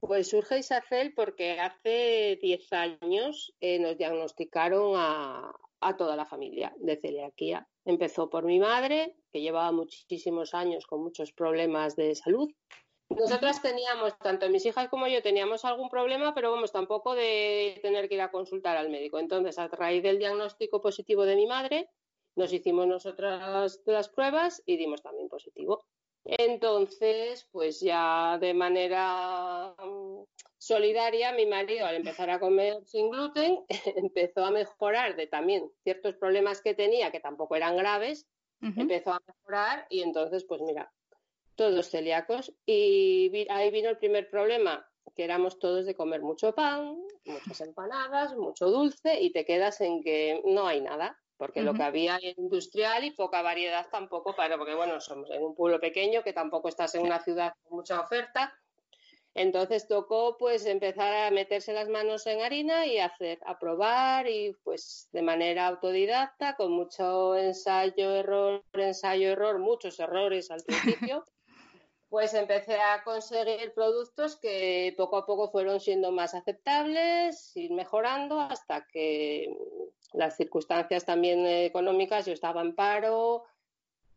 Pues 0.00 0.30
surge 0.30 0.58
Isacel 0.58 1.12
porque 1.14 1.60
hace 1.60 2.38
10 2.40 2.72
años 2.72 3.54
eh, 3.60 3.78
nos 3.78 3.98
diagnosticaron 3.98 4.94
a, 4.96 5.52
toda 5.98 6.16
la 6.16 6.24
familia 6.24 6.74
de 6.78 6.96
celiaquía. 6.96 7.68
Empezó 7.84 8.30
por 8.30 8.44
mi 8.44 8.58
madre, 8.58 9.16
que 9.32 9.40
llevaba 9.40 9.72
muchísimos 9.72 10.54
años 10.54 10.86
con 10.86 11.02
muchos 11.02 11.32
problemas 11.32 11.96
de 11.96 12.14
salud. 12.14 12.50
Nosotras 13.10 13.60
teníamos, 13.60 14.16
tanto 14.18 14.48
mis 14.48 14.64
hijas 14.64 14.88
como 14.88 15.06
yo, 15.08 15.22
teníamos 15.22 15.64
algún 15.64 15.88
problema, 15.88 16.34
pero 16.34 16.50
vamos, 16.50 16.72
tampoco 16.72 17.14
de 17.14 17.78
tener 17.82 18.08
que 18.08 18.14
ir 18.14 18.20
a 18.20 18.30
consultar 18.30 18.76
al 18.76 18.88
médico. 18.88 19.18
Entonces, 19.18 19.58
a 19.58 19.68
raíz 19.68 20.02
del 20.02 20.18
diagnóstico 20.18 20.80
positivo 20.80 21.24
de 21.24 21.36
mi 21.36 21.46
madre, 21.46 21.90
nos 22.36 22.52
hicimos 22.52 22.86
nosotras 22.86 23.80
las 23.84 24.08
pruebas 24.08 24.62
y 24.64 24.76
dimos 24.76 25.02
también 25.02 25.28
positivo. 25.28 25.84
Entonces, 26.38 27.48
pues 27.50 27.80
ya 27.80 28.38
de 28.38 28.54
manera 28.54 29.74
mm, 29.84 30.22
solidaria, 30.56 31.32
mi 31.32 31.44
marido 31.44 31.86
al 31.86 31.96
empezar 31.96 32.30
a 32.30 32.38
comer 32.38 32.84
sin 32.86 33.10
gluten 33.10 33.58
empezó 33.96 34.44
a 34.44 34.52
mejorar 34.52 35.16
de 35.16 35.26
también 35.26 35.68
ciertos 35.82 36.14
problemas 36.14 36.62
que 36.62 36.74
tenía, 36.74 37.10
que 37.10 37.18
tampoco 37.18 37.56
eran 37.56 37.76
graves, 37.76 38.28
empezó 38.62 39.14
a 39.14 39.22
mejorar 39.26 39.86
y 39.88 40.02
entonces, 40.02 40.44
pues 40.44 40.60
mira, 40.60 40.92
todos 41.56 41.90
celíacos. 41.90 42.54
Y 42.64 43.46
ahí 43.50 43.70
vino 43.72 43.88
el 43.88 43.98
primer 43.98 44.30
problema, 44.30 44.88
que 45.16 45.24
éramos 45.24 45.58
todos 45.58 45.84
de 45.84 45.96
comer 45.96 46.22
mucho 46.22 46.54
pan, 46.54 46.96
muchas 47.24 47.60
empanadas, 47.62 48.36
mucho 48.36 48.70
dulce 48.70 49.20
y 49.20 49.32
te 49.32 49.44
quedas 49.44 49.80
en 49.80 50.00
que 50.02 50.42
no 50.44 50.68
hay 50.68 50.80
nada 50.80 51.18
porque 51.40 51.62
lo 51.62 51.72
que 51.72 51.82
había 51.82 52.18
industrial 52.36 53.02
y 53.02 53.12
poca 53.12 53.40
variedad 53.40 53.86
tampoco 53.90 54.36
para, 54.36 54.58
porque 54.58 54.74
bueno, 54.74 55.00
somos 55.00 55.30
en 55.30 55.42
un 55.42 55.54
pueblo 55.54 55.80
pequeño 55.80 56.22
que 56.22 56.34
tampoco 56.34 56.68
estás 56.68 56.94
en 56.96 57.00
una 57.00 57.18
ciudad 57.18 57.54
con 57.62 57.78
mucha 57.78 57.98
oferta. 57.98 58.52
Entonces 59.32 59.88
tocó 59.88 60.36
pues 60.36 60.66
empezar 60.66 61.14
a 61.14 61.30
meterse 61.30 61.72
las 61.72 61.88
manos 61.88 62.26
en 62.26 62.42
harina 62.42 62.86
y 62.86 62.98
hacer, 62.98 63.38
a 63.46 63.58
probar 63.58 64.28
y 64.28 64.54
pues 64.64 65.08
de 65.12 65.22
manera 65.22 65.68
autodidacta, 65.68 66.56
con 66.56 66.72
mucho 66.72 67.34
ensayo, 67.34 68.14
error, 68.16 68.62
ensayo, 68.74 69.30
error, 69.30 69.58
muchos 69.60 69.98
errores 69.98 70.50
al 70.50 70.62
principio. 70.62 71.24
pues 72.10 72.34
empecé 72.34 72.74
a 72.74 73.02
conseguir 73.02 73.72
productos 73.72 74.36
que 74.36 74.92
poco 74.94 75.16
a 75.16 75.24
poco 75.24 75.50
fueron 75.50 75.80
siendo 75.80 76.12
más 76.12 76.34
aceptables, 76.34 77.56
ir 77.56 77.70
mejorando 77.70 78.40
hasta 78.40 78.84
que 78.92 79.56
las 80.12 80.36
circunstancias 80.36 81.04
también 81.04 81.46
económicas, 81.46 82.26
yo 82.26 82.32
estaba 82.32 82.60
en 82.62 82.74
paro, 82.74 83.44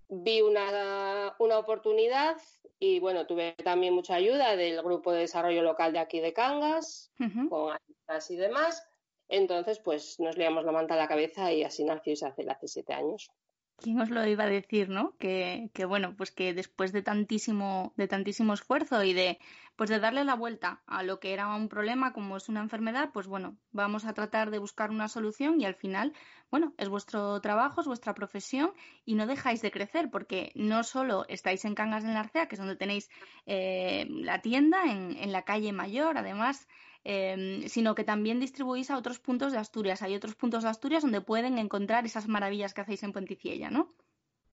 vi 0.10 0.42
una, 0.42 1.36
una 1.40 1.58
oportunidad 1.58 2.38
y 2.80 3.00
bueno, 3.00 3.26
tuve 3.26 3.54
también 3.64 3.94
mucha 3.94 4.16
ayuda 4.16 4.56
del 4.56 4.82
grupo 4.82 5.12
de 5.12 5.22
desarrollo 5.22 5.62
local 5.62 5.94
de 5.94 6.00
aquí 6.00 6.20
de 6.20 6.34
Cangas, 6.34 7.12
con 7.50 7.74
ayudas 7.74 8.32
y 8.32 8.36
demás. 8.36 8.84
Entonces, 9.30 9.80
pues 9.80 10.20
nos 10.20 10.38
liamos 10.38 10.66
la 10.66 10.72
manta 10.72 10.96
a 10.96 10.98
la 10.98 11.08
cabeza 11.08 11.52
y 11.54 11.64
así 11.64 11.84
nació 11.84 12.14
hace 12.28 12.50
hace 12.50 12.68
siete 12.68 12.94
años. 12.94 13.32
¿Quién 13.77 14.00
os 14.00 14.10
lo 14.10 14.25
iba 14.25 14.46
a 14.46 14.48
decir, 14.48 14.89
no? 14.89 15.15
Que, 15.18 15.70
que, 15.74 15.86
bueno, 15.86 16.15
pues 16.15 16.32
que 16.32 16.53
después 16.53 16.94
de 16.94 17.01
tantísimo, 17.01 17.94
de 17.98 18.08
tantísimo 18.08 18.53
esfuerzo 18.53 19.03
y 19.03 19.13
de, 19.13 19.39
pues 19.75 19.89
de 19.89 20.00
darle 20.00 20.24
la 20.24 20.36
vuelta 20.36 20.82
a 20.86 21.03
lo 21.03 21.20
que 21.20 21.34
era 21.34 21.53
un 21.53 21.68
problema 21.68 22.13
como 22.13 22.38
es 22.38 22.48
una 22.50 22.62
enfermedad, 22.62 23.10
pues 23.13 23.27
bueno, 23.27 23.58
vamos 23.72 24.06
a 24.06 24.13
tratar 24.13 24.51
de 24.51 24.60
buscar 24.60 24.92
una 24.92 25.08
solución 25.08 25.60
y 25.60 25.65
al 25.65 25.75
final, 25.75 26.13
bueno, 26.51 26.74
es 26.77 26.88
vuestro 26.88 27.42
trabajo, 27.42 27.82
es 27.82 27.88
vuestra 27.88 28.13
profesión 28.13 28.72
y 29.06 29.15
no 29.15 29.27
dejáis 29.27 29.62
de 29.62 29.72
crecer 29.72 30.10
porque 30.12 30.51
no 30.56 30.84
solo 30.84 31.25
estáis 31.27 31.65
en 31.65 31.75
Cangas 31.75 32.03
de 32.03 32.13
Narcea, 32.13 32.48
que 32.48 32.56
es 32.56 32.60
donde 32.60 32.75
tenéis 32.75 33.10
eh, 33.48 34.06
la 34.10 34.42
tienda 34.42 34.84
en, 34.86 35.18
en 35.18 35.32
la 35.32 35.44
calle 35.44 35.74
Mayor, 35.74 36.18
además 36.18 36.68
Em, 37.05 37.67
sino 37.67 37.95
que 37.95 38.05
también 38.05 38.39
distribuís 38.39 38.89
a 38.89 38.98
otros 38.98 39.19
puntos 39.19 39.51
de 39.51 39.57
Asturias. 39.57 40.01
Hay 40.01 40.15
otros 40.15 40.36
puntos 40.36 40.63
de 40.63 40.69
Asturias 40.69 41.03
donde 41.03 41.19
pueden 41.19 41.57
encontrar 41.57 42.05
esas 42.05 42.27
maravillas 42.27 42.74
que 42.74 42.81
hacéis 42.81 43.03
en 43.03 43.12
Puenticiella, 43.12 43.69
¿no? 43.69 43.93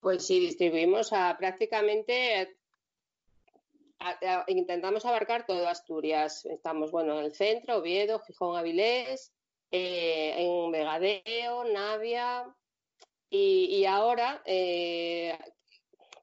Pues 0.01 0.27
sí, 0.27 0.41
distribuimos 0.41 1.13
a 1.13 1.37
prácticamente 1.39 2.57
intentamos 4.49 5.05
abarcar 5.05 5.47
todo 5.47 5.69
Asturias. 5.69 6.47
Estamos, 6.47 6.91
bueno, 6.91 7.19
en 7.19 7.27
el 7.27 7.35
centro, 7.35 7.77
Oviedo, 7.77 8.19
Gijón, 8.21 8.57
Avilés, 8.57 9.33
eh, 9.71 10.35
en 10.39 10.73
Vegadeo, 10.73 11.65
Navia. 11.65 12.53
Y, 13.33 13.85
ahora 13.85 14.43
eh, 14.45 15.39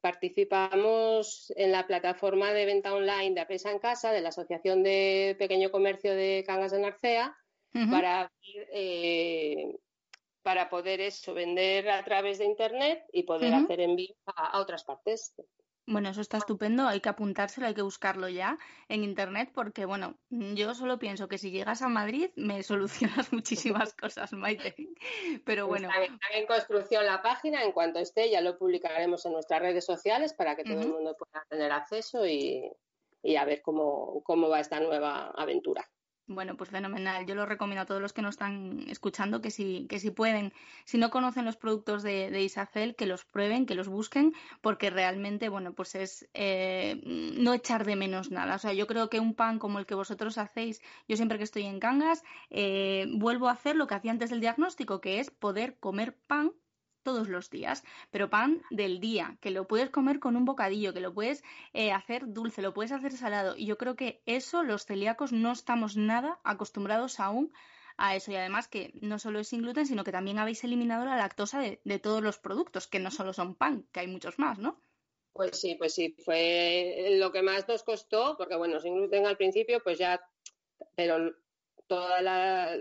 participamos 0.01 1.51
en 1.55 1.71
la 1.71 1.87
plataforma 1.87 2.53
de 2.53 2.65
venta 2.65 2.93
online 2.93 3.33
de 3.33 3.41
Apresa 3.41 3.71
en 3.71 3.79
Casa 3.79 4.11
de 4.11 4.21
la 4.21 4.29
Asociación 4.29 4.83
de 4.83 5.35
Pequeño 5.39 5.71
Comercio 5.71 6.13
de 6.13 6.43
Cangas 6.45 6.71
de 6.71 6.79
Narcea 6.79 7.35
para, 7.91 8.31
eh, 8.73 9.75
para 10.41 10.69
poder 10.69 11.01
eso, 11.01 11.33
vender 11.33 11.89
a 11.89 12.03
través 12.03 12.39
de 12.39 12.45
Internet 12.45 13.03
y 13.11 13.23
poder 13.23 13.53
hacer 13.53 13.81
envío 13.81 14.15
a, 14.25 14.59
otras 14.59 14.83
partes. 14.83 15.35
Bueno, 15.89 16.09
eso 16.09 16.19
está 16.19 16.37
estupendo, 16.37 16.85
hay 16.85 16.99
que 16.99 17.07
apuntárselo, 17.07 17.65
hay 17.65 17.73
que 17.73 17.81
buscarlo 17.81 18.27
ya 18.27 18.59
en 18.89 19.05
internet 19.05 19.51
porque, 19.53 19.85
bueno, 19.85 20.17
yo 20.29 20.75
solo 20.75 20.99
pienso 20.99 21.29
que 21.29 21.37
si 21.37 21.49
llegas 21.49 21.81
a 21.81 21.87
Madrid 21.87 22.29
me 22.35 22.61
solucionas 23.23 23.31
muchísimas 23.31 23.93
cosas, 23.93 24.33
Maite. 24.33 24.75
Pero 25.45 25.65
pues 25.65 25.81
bueno. 25.81 25.89
Está 25.89 26.37
en 26.37 26.45
construcción 26.45 27.05
la 27.05 27.21
página, 27.21 27.63
en 27.63 27.71
cuanto 27.71 27.99
esté 27.99 28.29
ya 28.29 28.41
lo 28.41 28.57
publicaremos 28.57 29.25
en 29.25 29.31
nuestras 29.31 29.61
redes 29.61 29.85
sociales 29.85 30.33
para 30.33 30.57
que 30.57 30.65
todo 30.65 30.81
el 30.81 30.89
mundo 30.89 31.15
pueda 31.17 31.45
tener 31.49 31.71
acceso 31.71 32.27
y, 32.27 32.69
a 33.37 33.45
ver 33.45 33.61
cómo 33.61 34.49
va 34.49 34.59
esta 34.59 34.81
nueva 34.81 35.31
aventura. 35.37 35.89
Bueno, 36.29 36.57
pues 36.57 36.69
fenomenal. 36.71 37.25
Yo 37.25 37.35
lo 37.35 37.45
recomiendo 37.45 37.83
a 37.83 37.85
todos 37.85 38.01
los 38.01 38.11
que 38.11 38.21
nos 38.21 38.35
están 38.35 38.83
escuchando 38.89 39.39
que 39.39 39.49
si, 39.49 39.87
que 39.87 39.97
si 39.97 40.11
pueden, 40.11 40.51
si 40.83 40.97
no 40.97 41.09
conocen 41.09 41.45
los 41.45 41.55
productos 41.55 42.03
de, 42.03 42.41
Isacel, 42.41 42.97
que 42.97 43.05
los 43.05 43.23
prueben, 43.23 43.65
que 43.65 43.75
los 43.75 43.87
busquen, 43.87 44.33
porque 44.59 44.89
realmente, 44.89 45.47
bueno, 45.47 45.71
pues 45.71 45.95
es 45.95 46.27
eh, 46.33 47.01
no 47.05 47.53
echar 47.53 47.85
de 47.85 47.95
menos 47.95 48.29
nada. 48.29 48.55
O 48.55 48.59
sea, 48.59 48.73
yo 48.73 48.87
creo 48.87 49.09
que 49.09 49.21
un 49.21 49.35
pan 49.35 49.57
como 49.57 49.79
el 49.79 49.85
que 49.85 49.95
vosotros 49.95 50.37
hacéis, 50.37 50.81
yo 51.07 51.15
siempre 51.15 51.37
que 51.37 51.45
estoy 51.45 51.63
en 51.63 51.79
Cangas, 51.79 52.23
eh, 52.49 53.05
vuelvo 53.13 53.47
a 53.47 53.53
hacer 53.53 53.77
lo 53.77 53.87
que 53.87 53.95
hacía 53.95 54.11
antes 54.11 54.29
del 54.29 54.41
diagnóstico, 54.41 54.99
que 54.99 55.21
es 55.21 55.31
poder 55.31 55.79
comer 55.79 56.17
pan 56.27 56.51
todos 57.07 57.29
los 57.29 57.49
días, 57.49 57.85
pero 58.11 58.29
pan 58.29 58.61
del 58.69 58.99
día, 58.99 59.37
que 59.39 59.49
lo 59.49 59.65
puedes 59.65 59.89
comer 59.89 60.19
con 60.19 60.35
un 60.35 60.43
bocadillo, 60.43 60.93
que 60.93 60.99
lo 60.99 61.13
puedes 61.13 61.41
eh, 61.71 61.93
hacer 61.93 62.33
dulce, 62.33 62.61
lo 62.61 62.73
puedes 62.73 62.91
hacer 62.91 63.13
salado. 63.13 63.55
Y 63.55 63.65
yo 63.65 63.77
creo 63.77 63.95
que 63.95 64.21
eso 64.25 64.61
los 64.61 64.85
celíacos 64.85 65.31
no 65.31 65.53
estamos 65.53 65.95
nada 65.95 66.41
acostumbrados 66.43 67.21
aún 67.21 67.53
a 67.95 68.17
eso. 68.17 68.33
Y 68.33 68.35
además 68.35 68.67
que 68.67 68.91
no 68.95 69.19
solo 69.19 69.39
es 69.39 69.47
sin 69.47 69.61
gluten, 69.61 69.85
sino 69.85 70.03
que 70.03 70.11
también 70.11 70.37
habéis 70.37 70.65
eliminado 70.65 71.05
la 71.05 71.15
lactosa 71.15 71.61
de, 71.61 71.99
todos 71.99 72.21
los 72.21 72.39
productos, 72.39 72.87
que 72.87 72.99
no 72.99 73.09
solo 73.09 73.31
son 73.31 73.55
pan, 73.55 73.87
que 73.93 74.01
hay 74.01 74.07
muchos 74.07 74.37
más, 74.37 74.59
¿no? 74.59 74.81
Pues 75.31 75.57
sí, 75.57 75.75
pues 75.75 75.93
sí, 75.93 76.13
fue 76.25 77.15
lo 77.19 77.31
que 77.31 77.41
más 77.41 77.65
nos 77.69 77.83
costó, 77.83 78.35
porque 78.37 78.57
bueno, 78.57 78.81
sin 78.81 78.95
gluten 78.95 79.25
al 79.25 79.37
principio, 79.37 79.81
pues 79.81 79.97
ya, 79.97 80.19
pero 80.97 81.33
toda 81.87 82.21
la, 82.21 82.75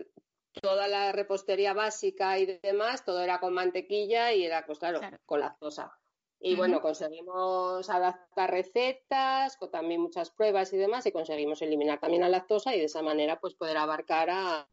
toda 0.61 0.89
la 0.89 1.13
repostería 1.13 1.73
básica 1.73 2.39
y 2.39 2.59
demás, 2.63 3.05
todo 3.05 3.21
era 3.23 3.41
con 3.41 3.55
mantequilla 3.55 4.33
y 4.33 4.45
era, 4.45 4.67
pues 4.67 4.79
claro, 4.79 5.01
con 5.25 5.41
lactosa. 5.41 5.93
Y 6.39 6.55
bueno, 6.55 6.81
conseguimos 6.83 7.89
adaptar 7.89 8.51
recetas, 8.51 9.57
con 9.57 9.71
también 9.71 10.03
muchas 10.03 10.31
pruebas 10.31 10.73
y 10.73 10.77
demás, 10.77 11.07
y 11.07 11.13
conseguimos 11.13 11.63
eliminar 11.63 11.99
también 11.99 12.23
la 12.23 12.29
lactosa 12.29 12.75
y 12.75 12.79
de 12.79 12.85
esa 12.85 13.03
manera 13.03 13.41
pues 13.41 13.55
poder 13.55 13.79
abarcar 13.79 14.29
a, 14.31 14.69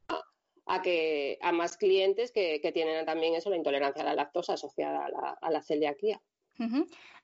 a 0.66 0.82
que 0.82 1.38
a 1.42 1.52
más 1.52 1.78
clientes 1.78 2.32
que, 2.32 2.60
que, 2.62 2.72
tienen 2.72 3.06
también 3.06 3.36
eso, 3.36 3.50
la 3.50 3.58
intolerancia 3.58 4.04
a 4.04 4.06
la 4.06 4.16
lactosa 4.16 4.54
asociada 4.54 5.06
a 5.06 5.10
la, 5.10 5.38
a 5.42 5.52
la 5.52 5.62
celiaquía. 5.62 6.22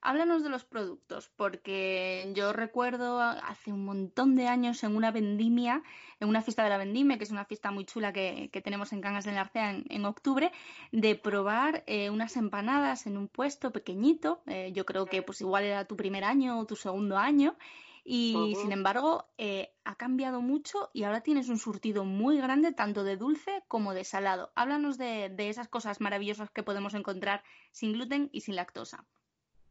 Háblanos 0.02 0.44
de 0.44 0.50
los 0.50 0.64
productos, 0.64 1.30
porque 1.36 2.32
yo 2.34 2.54
recuerdo 2.54 3.20
hace 3.20 3.74
un 3.74 3.84
montón 3.84 4.36
de 4.36 4.48
años 4.48 4.84
en 4.84 4.96
una 4.96 5.12
vendimia, 5.12 5.84
en 6.22 6.30
una 6.30 6.42
fiesta 6.42 6.64
de 6.64 6.70
la 6.70 6.78
vendimia, 6.78 7.18
que 7.18 7.26
es 7.26 7.32
una 7.32 7.44
fiesta 7.44 7.70
muy 7.70 7.86
chula 7.86 8.14
que, 8.14 8.50
tenemos 8.64 8.94
en 8.94 9.02
Cangas 9.02 9.26
de 9.26 9.34
Narcea 9.34 9.72
en, 9.72 10.06
octubre, 10.06 10.52
de 10.94 11.16
probar 11.16 11.84
eh, 11.86 12.10
unas 12.10 12.38
empanadas 12.38 13.08
en 13.08 13.18
un 13.18 13.28
puesto 13.28 13.72
pequeñito. 13.72 14.42
Eh, 14.48 14.72
yo 14.74 14.86
creo 14.86 15.06
que 15.06 15.22
pues 15.22 15.42
igual 15.42 15.66
era 15.66 15.86
tu 15.86 15.98
primer 15.98 16.24
año 16.24 16.60
o 16.60 16.66
tu 16.66 16.76
segundo 16.76 17.18
año. 17.18 17.58
Y 18.06 18.56
sin 18.60 18.72
embargo, 18.72 19.26
eh, 19.38 19.76
ha 19.84 19.96
cambiado 19.96 20.42
mucho 20.42 20.90
y 20.94 21.04
ahora 21.04 21.22
tienes 21.22 21.50
un 21.50 21.60
surtido 21.60 22.06
muy 22.06 22.38
grande, 22.38 22.72
tanto 22.72 23.04
de 23.04 23.18
dulce 23.18 23.64
como 23.68 23.94
de 23.94 24.04
salado. 24.04 24.52
Háblanos 24.56 24.98
de 24.98 25.36
esas 25.38 25.68
cosas 25.68 26.02
maravillosas 26.02 26.50
que 26.50 26.64
podemos 26.64 26.96
encontrar 26.96 27.44
sin 27.72 27.94
gluten 27.94 28.30
y 28.32 28.42
sin 28.42 28.56
lactosa. 28.56 29.06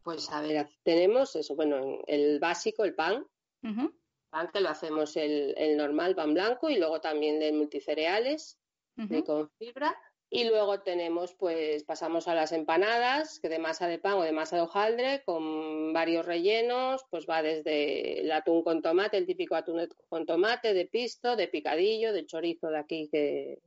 Pues 0.09 0.31
a 0.31 0.41
ver, 0.41 0.71
tenemos 0.85 1.37
eso, 1.37 1.55
bueno, 1.55 1.99
el 2.07 2.39
básico, 2.39 2.83
el 2.83 2.95
pan, 2.95 3.27
pan 3.61 4.49
que 4.51 4.63
lo 4.63 4.71
hacemos 4.71 5.15
el, 5.19 5.77
normal, 5.77 6.15
pan 6.15 6.33
blanco, 6.33 6.71
y 6.71 6.79
luego 6.79 7.03
también 7.03 7.39
de 7.39 7.53
multicereales, 7.53 8.59
de 8.97 9.23
con 9.23 9.51
fibra, 9.59 9.95
y 10.31 10.45
luego 10.45 10.81
tenemos, 10.81 11.35
pues 11.35 11.85
pasamos 11.85 12.27
a 12.27 12.35
las 12.35 12.53
empanadas, 12.53 13.39
que 13.39 13.51
de 13.51 13.59
masa 13.59 13.87
de 13.87 13.99
pan 13.99 14.15
o 14.15 14.23
de 14.23 14.33
masa 14.33 14.57
de 14.57 14.63
hojaldre, 14.63 15.23
con 15.27 15.93
varios 15.93 16.25
rellenos, 16.25 17.05
pues 17.11 17.27
va 17.29 17.43
desde 17.43 18.21
el 18.21 18.33
atún 18.33 18.63
con 18.63 18.81
tomate, 18.81 19.19
el 19.19 19.27
típico 19.27 19.57
atún 19.57 19.87
con 20.09 20.25
tomate, 20.25 20.73
de 20.73 20.87
pisto, 20.87 21.37
de 21.37 21.49
picadillo, 21.49 22.15
de 22.15 22.25
chorizo 22.25 22.69
de 22.69 22.79
aquí 22.79 23.11
que, 23.13 23.61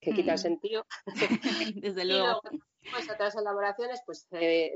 que 0.00 0.14
quita 0.14 0.32
el 0.32 0.38
mm. 0.38 0.42
sentido. 0.42 0.86
desde 1.74 2.04
luego 2.06 2.40
pues 2.90 3.10
otras 3.10 3.36
elaboraciones, 3.36 4.02
pues 4.04 4.28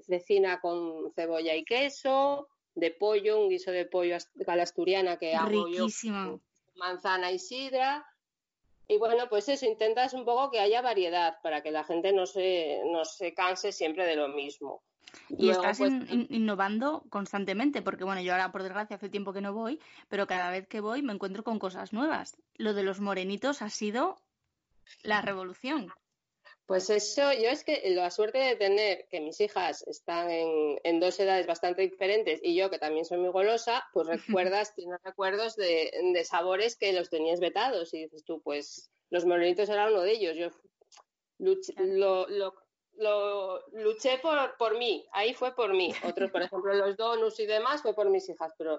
cecina 0.07 0.61
con 0.61 1.13
cebolla 1.15 1.55
y 1.55 1.65
queso, 1.65 2.49
de 2.75 2.91
pollo, 2.91 3.41
un 3.41 3.49
guiso 3.49 3.71
de 3.71 3.85
pollo 3.85 4.17
galasturiana 4.35 5.19
que 5.19 5.35
hago 5.35 5.69
yo, 5.69 5.87
manzana 6.77 7.31
y 7.33 7.39
sidra. 7.39 8.07
Y 8.87 8.97
bueno, 8.97 9.29
pues 9.29 9.49
eso, 9.49 9.67
intentas 9.67 10.15
un 10.15 10.25
poco 10.25 10.51
que 10.51 10.61
haya 10.61 10.81
variedad 10.81 11.37
para 11.43 11.63
que 11.63 11.71
la 11.71 11.85
gente 11.85 12.13
no 12.13 12.25
se, 12.25 12.81
no 12.87 13.05
se 13.05 13.35
canse 13.35 13.73
siempre 13.73 14.07
de 14.07 14.17
lo 14.17 14.29
mismo. 14.29 14.83
Y 15.29 15.51
estás 15.51 15.79
pues, 15.79 15.93
innovando 16.31 17.05
constantemente, 17.11 17.83
porque 17.83 18.05
bueno, 18.05 18.21
yo 18.21 18.33
ahora 18.33 18.53
por 18.53 18.63
desgracia 18.63 18.97
hace 18.97 19.09
tiempo 19.09 19.33
que 19.33 19.41
no 19.41 19.53
voy, 19.53 19.81
pero 20.09 20.27
cada 20.27 20.51
vez 20.51 20.67
que 20.67 20.81
voy 20.81 21.03
me 21.03 21.13
encuentro 21.13 21.45
con 21.45 21.59
cosas 21.59 21.93
nuevas. 21.93 22.37
Lo 22.57 22.73
de 22.73 22.83
los 22.83 23.01
morenitos 23.01 23.61
ha 23.61 23.71
sido 23.71 24.17
la 25.03 25.21
revolución. 25.21 25.93
Pues 26.69 26.91
eso, 26.91 27.33
yo 27.33 27.49
es 27.49 27.65
que 27.65 27.81
la 27.95 28.11
suerte 28.11 28.37
de 28.37 28.55
tener 28.55 29.09
que 29.09 29.23
mis 29.23 29.41
hijas 29.41 29.83
están 29.89 30.29
en, 30.31 31.01
dos 31.01 31.19
edades 31.19 31.47
bastante 31.47 31.81
diferentes 31.81 32.41
y 32.43 32.55
yo 32.55 32.69
que 32.69 32.79
también 32.79 33.07
soy 33.07 33.17
muy 33.17 33.31
golosa, 33.31 33.89
pues 33.95 34.07
recuerdas, 34.07 34.75
tienes 34.75 35.01
recuerdos 35.03 35.57
de, 35.57 35.91
sabores 36.27 36.77
que 36.77 36.93
los 36.93 37.09
tenías 37.09 37.41
vetados 37.41 37.95
y 37.95 38.03
dices 38.03 38.23
tú, 38.23 38.43
pues 38.43 38.91
los 39.09 39.25
morenitos 39.25 39.71
eran 39.71 39.95
uno 39.95 40.03
de 40.03 40.13
ellos. 40.13 40.37
Yo 40.37 40.51
lo, 41.79 42.27
lo, 42.29 43.65
luché 43.73 44.19
por, 44.19 44.55
por 44.59 44.77
mí, 44.77 45.09
ahí 45.13 45.33
fue 45.33 45.55
por 45.55 45.73
mí. 45.73 45.95
Otros, 46.05 46.31
por 46.31 46.43
ejemplo, 46.43 46.75
los 46.75 46.99
donuts 46.99 47.41
y 47.41 47.47
demás 47.47 47.81
fue 47.81 47.95
por 47.95 48.11
mis 48.11 48.29
hijas, 48.29 48.53
pero 48.59 48.79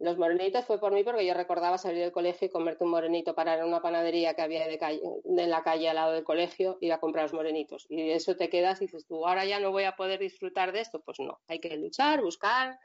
los 0.00 0.16
morenitos 0.16 0.64
fue 0.64 0.78
por 0.78 0.92
mí 0.92 1.02
porque 1.02 1.26
yo 1.26 1.34
recordaba 1.34 1.76
salir 1.76 2.02
del 2.02 2.12
colegio 2.12 2.46
y 2.46 2.50
comerte 2.50 2.84
un 2.84 2.90
morenito, 2.90 3.34
parar 3.34 3.58
en 3.58 3.64
una 3.64 3.82
panadería 3.82 4.34
que 4.34 4.42
había 4.42 4.68
de 4.68 4.78
calle, 4.78 5.00
en 5.24 5.50
la 5.50 5.64
calle 5.64 5.88
al 5.88 5.96
lado 5.96 6.12
del 6.12 6.22
colegio, 6.22 6.78
ir 6.80 6.92
a 6.92 7.00
comprar 7.00 7.24
los 7.24 7.32
morenitos. 7.32 7.84
Y 7.88 8.10
eso 8.10 8.36
te 8.36 8.48
quedas 8.48 8.80
y 8.80 8.84
dices 8.84 9.06
tú, 9.06 9.26
ahora 9.26 9.44
ya 9.44 9.58
no 9.58 9.72
voy 9.72 9.84
a 9.84 9.96
poder 9.96 10.20
disfrutar 10.20 10.70
de 10.70 10.80
esto. 10.80 11.00
Pues 11.00 11.18
no, 11.18 11.40
hay 11.48 11.58
que 11.58 11.76
luchar, 11.76 12.22
buscar, 12.22 12.78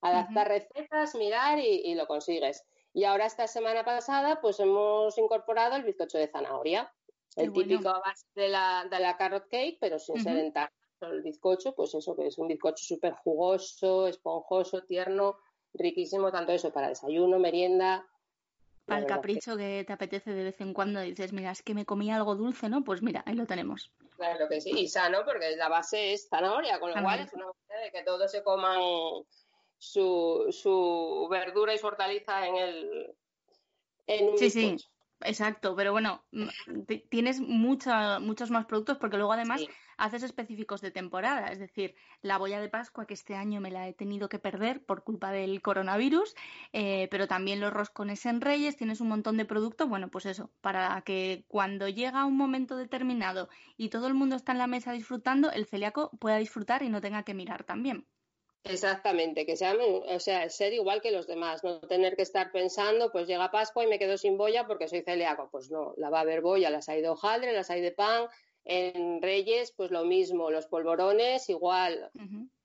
adaptar 0.00 0.48
recetas, 0.48 1.14
mirar 1.14 1.60
y, 1.60 1.94
lo 1.94 2.08
consigues. 2.08 2.64
Y 2.92 3.04
ahora 3.04 3.26
esta 3.26 3.46
semana 3.46 3.84
pasada 3.84 4.40
pues 4.40 4.58
hemos 4.58 5.16
incorporado 5.16 5.76
el 5.76 5.84
bizcocho 5.84 6.18
de 6.18 6.26
zanahoria, 6.26 6.92
el 7.36 7.52
típico 7.52 7.84
base 7.84 8.26
de 8.34 8.48
la, 8.48 8.84
de 8.90 8.98
la 8.98 9.16
carrot 9.16 9.48
cake, 9.48 9.78
pero 9.80 10.00
sin 10.00 10.20
ser 10.20 10.36
en 10.36 10.52
tarta. 10.52 10.74
El 11.02 11.22
bizcocho, 11.22 11.76
pues 11.76 11.94
eso 11.94 12.16
que 12.16 12.26
es 12.26 12.36
un 12.38 12.48
bizcocho 12.48 12.84
súper 12.84 13.12
jugoso, 13.12 14.08
esponjoso, 14.08 14.82
tierno 14.82 15.36
riquísimo 15.74 16.30
tanto 16.30 16.52
eso 16.52 16.72
para 16.72 16.88
desayuno, 16.88 17.38
merienda. 17.38 18.06
Para 18.84 19.00
el 19.00 19.06
capricho 19.06 19.56
que... 19.56 19.84
te 19.86 19.92
apetece 19.92 20.32
de 20.32 20.44
vez 20.44 20.60
en 20.60 20.72
cuando 20.72 21.00
dices, 21.00 21.32
mira, 21.32 21.50
es 21.50 21.62
que 21.62 21.74
me 21.74 21.84
comí 21.84 22.10
algo 22.10 22.34
dulce, 22.34 22.68
¿no? 22.68 22.82
Pues 22.84 23.02
mira, 23.02 23.22
ahí 23.26 23.34
lo 23.34 23.46
tenemos. 23.46 23.92
Claro 24.16 24.48
que 24.48 24.60
sí, 24.60 24.70
y 24.70 24.88
sano 24.88 25.24
porque 25.24 25.56
la 25.56 25.68
base 25.68 26.12
es 26.12 26.28
zanahoria, 26.28 26.80
con 26.80 26.90
lo 26.90 27.02
cual 27.02 27.20
es 27.20 27.32
una 27.32 27.46
manera 27.46 27.84
de 27.84 27.92
que 27.92 28.02
todos 28.02 28.30
se 28.30 28.42
coman 28.42 28.80
su, 29.76 30.46
su 30.50 31.28
verdura 31.30 31.74
y 31.74 31.78
su 31.78 31.86
hortaliza 31.86 32.46
en 32.46 32.56
el 32.56 33.14
en 34.08 34.28
un 34.30 34.38
sí, 34.38 34.50
sí. 34.50 34.76
Exacto, 35.20 35.74
pero 35.74 35.90
bueno, 35.90 36.24
tienes 37.10 37.40
muchos 37.40 38.50
más 38.50 38.66
productos 38.66 38.98
porque 38.98 39.16
luego 39.16 39.32
además 39.32 39.64
haces 39.96 40.22
específicos 40.22 40.80
de 40.80 40.92
temporada, 40.92 41.48
es 41.48 41.58
decir, 41.58 41.96
la 42.22 42.38
boya 42.38 42.60
de 42.60 42.68
Pascua 42.68 43.04
que 43.04 43.14
este 43.14 43.34
año 43.34 43.60
me 43.60 43.72
la 43.72 43.88
he 43.88 43.92
tenido 43.92 44.28
que 44.28 44.38
perder 44.38 44.84
por 44.84 45.02
culpa 45.02 45.32
del 45.32 45.60
coronavirus, 45.60 46.36
eh, 46.72 47.08
pero 47.10 47.26
también 47.26 47.58
los 47.58 47.72
roscones 47.72 48.24
en 48.26 48.40
Reyes, 48.40 48.76
tienes 48.76 49.00
un 49.00 49.08
montón 49.08 49.36
de 49.36 49.44
productos, 49.44 49.88
bueno, 49.88 50.08
pues 50.08 50.24
eso, 50.26 50.52
para 50.60 51.00
que 51.02 51.44
cuando 51.48 51.88
llega 51.88 52.24
un 52.24 52.36
momento 52.36 52.76
determinado 52.76 53.48
y 53.76 53.88
todo 53.88 54.06
el 54.06 54.14
mundo 54.14 54.36
está 54.36 54.52
en 54.52 54.58
la 54.58 54.68
mesa 54.68 54.92
disfrutando, 54.92 55.50
el 55.50 55.66
celíaco 55.66 56.10
pueda 56.20 56.36
disfrutar 56.36 56.84
y 56.84 56.90
no 56.90 57.00
tenga 57.00 57.24
que 57.24 57.34
mirar 57.34 57.64
también. 57.64 58.06
Exactamente, 58.64 59.46
que 59.46 59.56
sea, 59.56 59.74
o 59.74 60.20
sea, 60.20 60.48
ser 60.50 60.72
igual 60.72 61.00
que 61.00 61.10
los 61.10 61.26
demás, 61.26 61.64
no 61.64 61.80
tener 61.80 62.16
que 62.16 62.22
estar 62.22 62.50
pensando, 62.52 63.10
pues 63.12 63.26
llega 63.26 63.50
Pascua 63.50 63.84
y 63.84 63.86
me 63.86 63.98
quedo 63.98 64.18
sin 64.18 64.36
boya 64.36 64.66
porque 64.66 64.88
soy 64.88 65.02
celíaco. 65.02 65.48
Pues 65.50 65.70
no, 65.70 65.94
la 65.96 66.10
va 66.10 66.18
a 66.18 66.22
haber 66.22 66.42
boya, 66.42 66.70
las 66.70 66.88
hay 66.88 67.00
de 67.00 67.08
hojaldre, 67.08 67.52
las 67.52 67.70
hay 67.70 67.80
de 67.80 67.92
pan. 67.92 68.26
En 68.64 69.22
Reyes, 69.22 69.72
pues 69.72 69.90
lo 69.90 70.04
mismo, 70.04 70.50
los 70.50 70.66
polvorones 70.66 71.48
igual. 71.48 72.10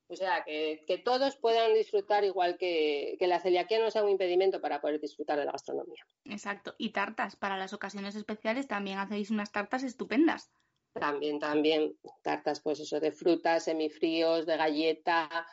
O 0.08 0.16
sea, 0.16 0.44
que, 0.44 1.02
todos 1.04 1.38
puedan 1.38 1.74
disfrutar 1.74 2.24
igual 2.24 2.58
que, 2.58 3.16
que 3.18 3.28
la 3.28 3.40
celiaquía 3.40 3.80
no 3.80 3.90
sea 3.90 4.04
un 4.04 4.10
impedimento 4.10 4.60
para 4.60 4.82
poder 4.82 5.00
disfrutar 5.00 5.40
de 5.40 5.46
la 5.46 5.54
gastronomía. 5.54 6.06
Exacto. 6.26 6.76
Y 6.78 6.92
tartas, 6.92 7.36
para 7.36 7.58
las 7.58 7.74
ocasiones 7.74 8.16
especiales 8.16 8.68
también 8.68 9.00
hacéis 9.00 9.32
unas 9.32 9.52
tartas 9.52 9.84
estupendas. 9.84 10.52
También, 10.94 11.40
también. 11.40 11.98
Tartas, 12.22 12.62
pues 12.62 12.80
eso, 12.80 13.00
de 13.00 13.12
frutas, 13.12 13.64
semifríos, 13.64 14.46
de 14.46 14.58
galleta, 14.58 15.48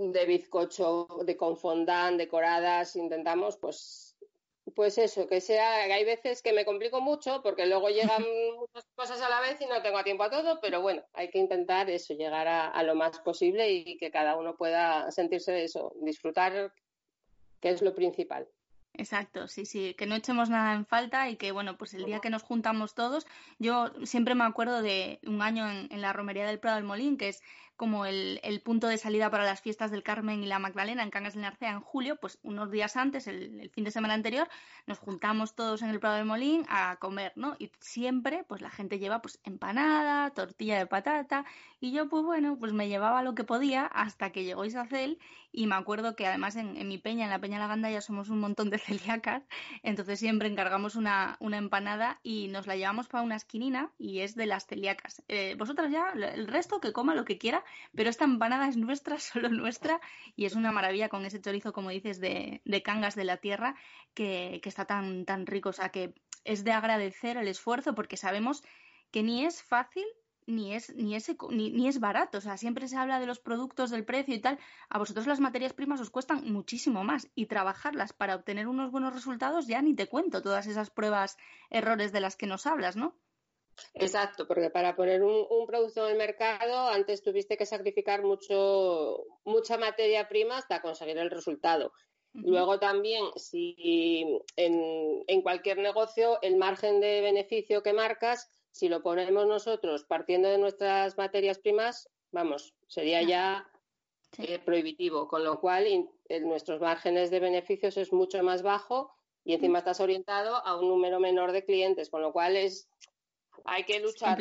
de 0.00 0.24
bizcocho, 0.24 1.06
de 1.24 1.36
confondant, 1.36 2.16
decoradas, 2.16 2.96
intentamos 2.96 3.56
pues 3.58 4.10
pues 4.74 4.98
eso, 4.98 5.26
que 5.26 5.40
sea, 5.40 5.82
hay 5.82 6.04
veces 6.04 6.42
que 6.42 6.52
me 6.52 6.64
complico 6.64 7.00
mucho 7.00 7.42
porque 7.42 7.66
luego 7.66 7.88
llegan 8.22 8.24
muchas 8.58 8.86
cosas 8.94 9.20
a 9.20 9.28
la 9.28 9.40
vez 9.40 9.60
y 9.60 9.66
no 9.66 9.82
tengo 9.82 10.02
tiempo 10.02 10.24
a 10.24 10.30
todo, 10.30 10.60
pero 10.60 10.80
bueno, 10.80 11.02
hay 11.12 11.30
que 11.30 11.38
intentar 11.38 11.90
eso, 11.90 12.14
llegar 12.14 12.48
a, 12.48 12.82
lo 12.82 12.94
más 12.94 13.18
posible 13.20 13.70
y 13.70 13.96
que 13.98 14.10
cada 14.10 14.36
uno 14.36 14.56
pueda 14.56 15.10
sentirse 15.10 15.52
de 15.52 15.64
eso, 15.64 15.92
disfrutar, 16.02 16.72
que 17.60 17.70
es 17.70 17.82
lo 17.82 17.94
principal. 17.94 18.48
Exacto, 18.94 19.46
sí, 19.46 19.66
sí, 19.66 19.94
que 19.94 20.06
no 20.06 20.16
echemos 20.16 20.50
nada 20.50 20.74
en 20.74 20.84
falta 20.84 21.30
y 21.30 21.36
que, 21.36 21.52
bueno, 21.52 21.78
pues 21.78 21.94
el 21.94 22.04
día 22.04 22.18
que 22.20 22.28
nos 22.28 22.42
juntamos 22.42 22.94
todos, 22.94 23.26
yo 23.58 23.90
siempre 24.04 24.34
me 24.34 24.44
acuerdo 24.44 24.82
de 24.82 25.20
un 25.24 25.42
año 25.42 25.70
en, 25.70 25.88
en 25.92 26.00
la 26.00 26.12
romería 26.12 26.46
del 26.46 26.58
Prado 26.58 26.76
del 26.76 26.84
Molín, 26.84 27.16
que 27.16 27.28
es 27.28 27.42
como 27.80 28.04
el, 28.04 28.60
punto 28.62 28.88
de 28.88 28.98
salida 28.98 29.30
para 29.30 29.44
las 29.44 29.62
fiestas 29.62 29.90
del 29.90 30.02
Carmen 30.02 30.44
y 30.44 30.46
la 30.46 30.58
Magdalena 30.58 31.02
en 31.02 31.08
Cangas 31.08 31.32
de 31.32 31.40
Narcea 31.40 31.70
en 31.70 31.80
julio, 31.80 32.16
pues 32.16 32.38
unos 32.42 32.70
días 32.70 32.94
antes, 32.94 33.26
el, 33.26 33.70
fin 33.70 33.84
de 33.84 33.90
semana 33.90 34.12
anterior, 34.12 34.50
nos 34.86 34.98
juntamos 34.98 35.54
todos 35.54 35.80
en 35.80 35.88
el 35.88 35.98
Prado 35.98 36.16
del 36.16 36.26
Molín 36.26 36.66
a 36.68 36.98
comer, 37.00 37.32
¿no? 37.36 37.56
Y 37.58 37.70
siempre, 37.78 38.44
pues 38.46 38.60
la 38.60 38.68
gente 38.68 38.98
lleva 38.98 39.22
pues 39.22 39.40
empanada, 39.44 40.28
tortilla 40.28 40.76
de 40.76 40.86
patata, 40.86 41.46
y 41.80 41.92
yo, 41.92 42.10
pues 42.10 42.22
bueno, 42.22 42.58
pues 42.58 42.74
me 42.74 42.86
llevaba 42.86 43.22
lo 43.22 43.34
que 43.34 43.44
podía 43.44 43.86
hasta 43.86 44.30
que 44.30 44.44
llegó 44.44 44.66
Isacel, 44.66 45.18
y 45.52 45.66
me 45.66 45.74
acuerdo 45.74 46.14
que 46.14 46.26
además 46.26 46.56
en, 46.56 46.86
mi 46.86 46.98
peña, 46.98 47.24
en 47.24 47.30
la 47.30 47.40
Peña 47.40 47.58
La 47.58 47.90
ya 47.90 48.00
somos 48.00 48.28
un 48.28 48.40
montón 48.40 48.70
de 48.70 48.78
celíacas, 48.78 49.42
entonces 49.82 50.18
siempre 50.18 50.48
encargamos 50.48 50.96
una, 50.96 51.36
una 51.40 51.56
empanada 51.56 52.20
y 52.22 52.48
nos 52.48 52.66
la 52.66 52.76
llevamos 52.76 53.08
para 53.08 53.24
una 53.24 53.36
esquinina 53.36 53.90
y 53.98 54.20
es 54.20 54.34
de 54.34 54.46
las 54.46 54.66
celíacas. 54.66 55.22
Eh, 55.28 55.56
vosotras 55.58 55.90
ya, 55.90 56.12
el 56.12 56.46
resto 56.46 56.80
que 56.80 56.92
coma 56.92 57.14
lo 57.14 57.24
que 57.24 57.38
quiera, 57.38 57.64
pero 57.94 58.10
esta 58.10 58.24
empanada 58.24 58.68
es 58.68 58.76
nuestra, 58.76 59.18
solo 59.18 59.48
nuestra, 59.48 60.00
y 60.36 60.44
es 60.44 60.54
una 60.54 60.72
maravilla 60.72 61.08
con 61.08 61.24
ese 61.24 61.40
chorizo, 61.40 61.72
como 61.72 61.90
dices, 61.90 62.20
de, 62.20 62.62
cangas 62.84 63.14
de 63.14 63.24
la 63.24 63.38
tierra, 63.38 63.74
que, 64.14 64.60
está 64.64 64.84
tan, 64.84 65.24
tan 65.24 65.46
rico. 65.46 65.70
O 65.70 65.72
sea, 65.72 65.90
que 65.90 66.14
es 66.44 66.64
de 66.64 66.72
agradecer 66.72 67.36
el 67.36 67.48
esfuerzo, 67.48 67.94
porque 67.94 68.16
sabemos 68.16 68.62
que 69.10 69.22
ni 69.22 69.44
es 69.44 69.62
fácil 69.62 70.04
ni 70.46 70.74
es, 70.74 70.94
ni, 70.96 71.14
es, 71.14 71.30
ni, 71.50 71.88
es 71.88 72.00
barato. 72.00 72.38
O 72.38 72.40
sea, 72.40 72.56
siempre 72.56 72.88
se 72.88 72.96
habla 72.96 73.20
de 73.20 73.26
los 73.26 73.38
productos, 73.38 73.90
del 73.90 74.04
precio 74.04 74.34
y 74.34 74.40
tal. 74.40 74.58
A 74.88 74.98
vosotros 74.98 75.26
las 75.26 75.40
materias 75.40 75.72
primas 75.72 76.00
os 76.00 76.10
cuestan 76.10 76.52
muchísimo 76.52 77.04
más. 77.04 77.28
Y 77.34 77.46
trabajarlas 77.46 78.12
para 78.12 78.34
obtener 78.34 78.66
unos 78.66 78.90
buenos 78.90 79.14
resultados, 79.14 79.66
ya 79.66 79.80
ni 79.82 79.94
te 79.94 80.08
cuento 80.08 80.42
todas 80.42 80.66
esas 80.66 80.90
pruebas, 80.90 81.36
errores 81.70 82.12
de 82.12 82.20
las 82.20 82.36
que 82.36 82.46
nos 82.46 82.66
hablas, 82.66 82.96
¿no? 82.96 83.14
Exacto, 83.94 84.46
porque 84.46 84.70
para 84.70 84.96
poner 84.96 85.22
un, 85.22 85.66
producto 85.66 86.04
en 86.06 86.12
el 86.12 86.18
mercado 86.18 86.88
antes 86.88 87.22
tuviste 87.22 87.56
que 87.56 87.66
sacrificar 87.66 88.22
mucho, 88.22 89.24
mucha 89.44 89.78
materia 89.78 90.28
prima 90.28 90.58
hasta 90.58 90.82
conseguir 90.82 91.18
el 91.18 91.30
resultado. 91.30 91.92
Luego 92.32 92.78
también, 92.78 93.24
si 93.34 94.24
en, 94.54 95.24
en, 95.26 95.42
cualquier 95.42 95.78
negocio 95.78 96.40
el 96.42 96.56
margen 96.56 97.00
de 97.00 97.20
beneficio 97.22 97.82
que 97.82 97.92
marcas, 97.92 98.48
si 98.70 98.88
lo 98.88 99.02
ponemos 99.02 99.48
nosotros 99.48 100.04
partiendo 100.04 100.48
de 100.48 100.58
nuestras 100.58 101.18
materias 101.18 101.58
primas, 101.58 102.08
vamos, 102.30 102.72
sería 102.86 103.22
ya 103.22 103.68
eh, 104.38 104.60
prohibitivo, 104.60 105.26
con 105.26 105.42
lo 105.42 105.60
cual 105.60 106.08
nuestros 106.42 106.80
márgenes 106.80 107.30
de 107.30 107.40
beneficios 107.40 107.96
es 107.96 108.12
mucho 108.12 108.42
más 108.44 108.62
bajo 108.62 109.10
y 109.44 109.54
encima 109.54 109.78
estás 109.78 110.00
orientado 110.00 110.54
a 110.64 110.78
un 110.78 110.88
número 110.88 111.18
menor 111.18 111.50
de 111.50 111.64
clientes, 111.64 112.10
con 112.10 112.22
lo 112.22 112.32
cual 112.32 112.56
es 112.56 112.88
hay 113.64 113.84
que 113.84 114.00
luchar 114.00 114.38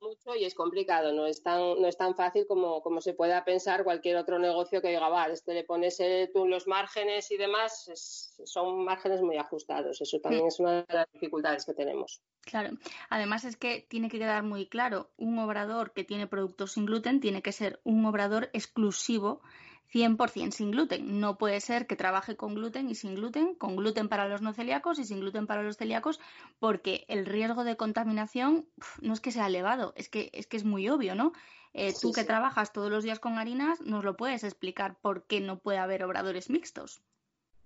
mucho 0.00 0.34
y 0.36 0.44
es 0.44 0.54
complicado, 0.54 1.12
no 1.12 1.26
es 1.26 1.42
tan, 1.42 1.60
no 1.60 1.86
es 1.86 1.96
tan 1.96 2.14
fácil 2.14 2.46
como, 2.46 2.82
como 2.82 3.00
se 3.00 3.14
pueda 3.14 3.44
pensar 3.44 3.84
cualquier 3.84 4.16
otro 4.16 4.38
negocio 4.38 4.82
que 4.82 4.88
diga, 4.88 5.08
va, 5.08 5.26
este 5.26 5.54
le 5.54 5.64
pones 5.64 5.98
eh, 6.00 6.30
tú 6.32 6.46
los 6.46 6.66
márgenes 6.66 7.30
y 7.30 7.36
demás, 7.36 7.90
son 8.44 8.84
márgenes 8.84 9.22
muy 9.22 9.36
ajustados. 9.36 10.00
Eso 10.00 10.20
también 10.20 10.44
mm. 10.44 10.48
es 10.48 10.60
una 10.60 10.82
de 10.82 10.94
las 10.94 11.10
dificultades 11.12 11.64
que 11.64 11.74
tenemos. 11.74 12.20
Claro, 12.42 12.76
además 13.08 13.44
es 13.44 13.56
que 13.56 13.86
tiene 13.88 14.08
que 14.08 14.18
quedar 14.18 14.42
muy 14.42 14.68
claro, 14.68 15.10
un 15.16 15.38
obrador 15.38 15.92
que 15.92 16.04
tiene 16.04 16.26
productos 16.26 16.72
sin 16.72 16.86
gluten 16.86 17.20
tiene 17.20 17.42
que 17.42 17.52
ser 17.52 17.80
un 17.84 18.04
obrador 18.04 18.50
exclusivo 18.52 19.40
100% 19.92 20.52
sin 20.52 20.70
gluten. 20.70 21.20
No 21.20 21.38
puede 21.38 21.60
ser 21.60 21.86
que 21.86 21.96
trabaje 21.96 22.36
con 22.36 22.54
gluten 22.54 22.90
y 22.90 22.94
sin 22.94 23.14
gluten, 23.14 23.54
con 23.54 23.76
gluten 23.76 24.08
para 24.08 24.28
los 24.28 24.42
no 24.42 24.52
celíacos 24.52 24.98
y 24.98 25.04
sin 25.04 25.20
gluten 25.20 25.46
para 25.46 25.62
los 25.62 25.76
celíacos, 25.76 26.20
porque 26.58 27.04
el 27.08 27.26
riesgo 27.26 27.64
de 27.64 27.76
contaminación 27.76 28.66
no 29.00 29.14
es 29.14 29.20
que 29.20 29.32
sea 29.32 29.46
elevado, 29.46 29.92
es 29.96 30.08
que 30.08 30.30
es, 30.32 30.46
que 30.46 30.56
es 30.56 30.64
muy 30.64 30.88
obvio, 30.88 31.14
¿no? 31.14 31.32
Eh, 31.72 31.92
tú 32.00 32.12
que 32.12 32.24
trabajas 32.24 32.72
todos 32.72 32.90
los 32.90 33.04
días 33.04 33.20
con 33.20 33.38
harinas, 33.38 33.80
nos 33.80 34.04
lo 34.04 34.16
puedes 34.16 34.44
explicar 34.44 34.96
por 35.00 35.26
qué 35.26 35.40
no 35.40 35.58
puede 35.58 35.78
haber 35.78 36.04
obradores 36.04 36.48
mixtos. 36.48 37.02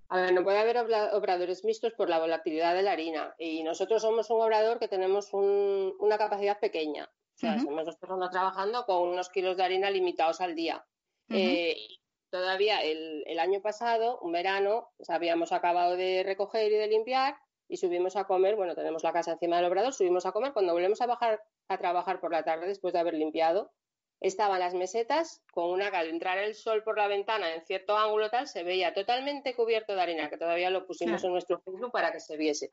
A 0.08 0.20
ver, 0.20 0.32
no 0.32 0.42
puede 0.42 0.58
haber 0.58 0.76
obradores 1.12 1.64
mixtos 1.64 1.92
por 1.92 2.08
la 2.08 2.18
volatilidad 2.18 2.74
de 2.74 2.82
la 2.82 2.92
harina 2.92 3.34
y 3.38 3.62
nosotros 3.62 4.02
somos 4.02 4.28
un 4.30 4.40
obrador 4.40 4.80
que 4.80 4.88
tenemos 4.88 5.28
una 5.32 6.18
capacidad 6.18 6.58
pequeña 6.58 7.08
sea, 7.40 7.58
somos 7.58 7.84
dos 7.84 7.96
personas 7.96 8.30
trabajando 8.30 8.84
con 8.84 9.08
unos 9.08 9.30
kilos 9.30 9.56
de 9.56 9.64
harina 9.64 9.90
limitados 9.90 10.40
al 10.40 10.54
día. 10.54 10.84
Eh, 11.30 11.76
todavía 12.30 12.82
el, 12.82 13.24
el, 13.26 13.38
año 13.38 13.60
pasado, 13.60 14.18
un 14.20 14.32
verano, 14.32 14.88
habíamos 15.08 15.52
acabado 15.52 15.96
de 15.96 16.22
recoger 16.24 16.70
y 16.72 16.76
de 16.76 16.86
limpiar 16.86 17.36
y 17.68 17.76
subimos 17.76 18.16
a 18.16 18.24
comer, 18.24 18.56
bueno, 18.56 18.74
tenemos 18.74 19.02
la 19.02 19.12
casa 19.12 19.32
encima 19.32 19.56
del 19.56 19.66
obrador, 19.66 19.92
subimos 19.92 20.26
a 20.26 20.32
comer, 20.32 20.52
cuando 20.52 20.72
volvemos 20.72 21.00
a 21.00 21.06
bajar 21.06 21.42
a 21.68 21.78
trabajar 21.78 22.20
por 22.20 22.32
la 22.32 22.42
tarde 22.42 22.66
después 22.66 22.92
de 22.92 22.98
haber 22.98 23.14
limpiado, 23.14 23.70
estaban 24.20 24.60
las 24.60 24.74
mesetas 24.74 25.42
con 25.52 25.70
una 25.70 25.86
al 25.88 26.08
entrar 26.08 26.38
el 26.38 26.54
sol 26.54 26.82
por 26.82 26.98
la 26.98 27.08
ventana 27.08 27.54
en 27.54 27.64
cierto 27.64 27.96
ángulo 27.96 28.28
tal, 28.28 28.48
se 28.48 28.64
veía 28.64 28.92
totalmente 28.92 29.54
cubierto 29.54 29.94
de 29.94 30.02
harina, 30.02 30.28
que 30.28 30.36
todavía 30.36 30.70
lo 30.70 30.86
pusimos 30.86 31.22
en 31.24 31.32
nuestro 31.32 31.60
Facebook 31.60 31.92
para 31.92 32.12
que 32.12 32.20
se 32.20 32.36
viese. 32.36 32.68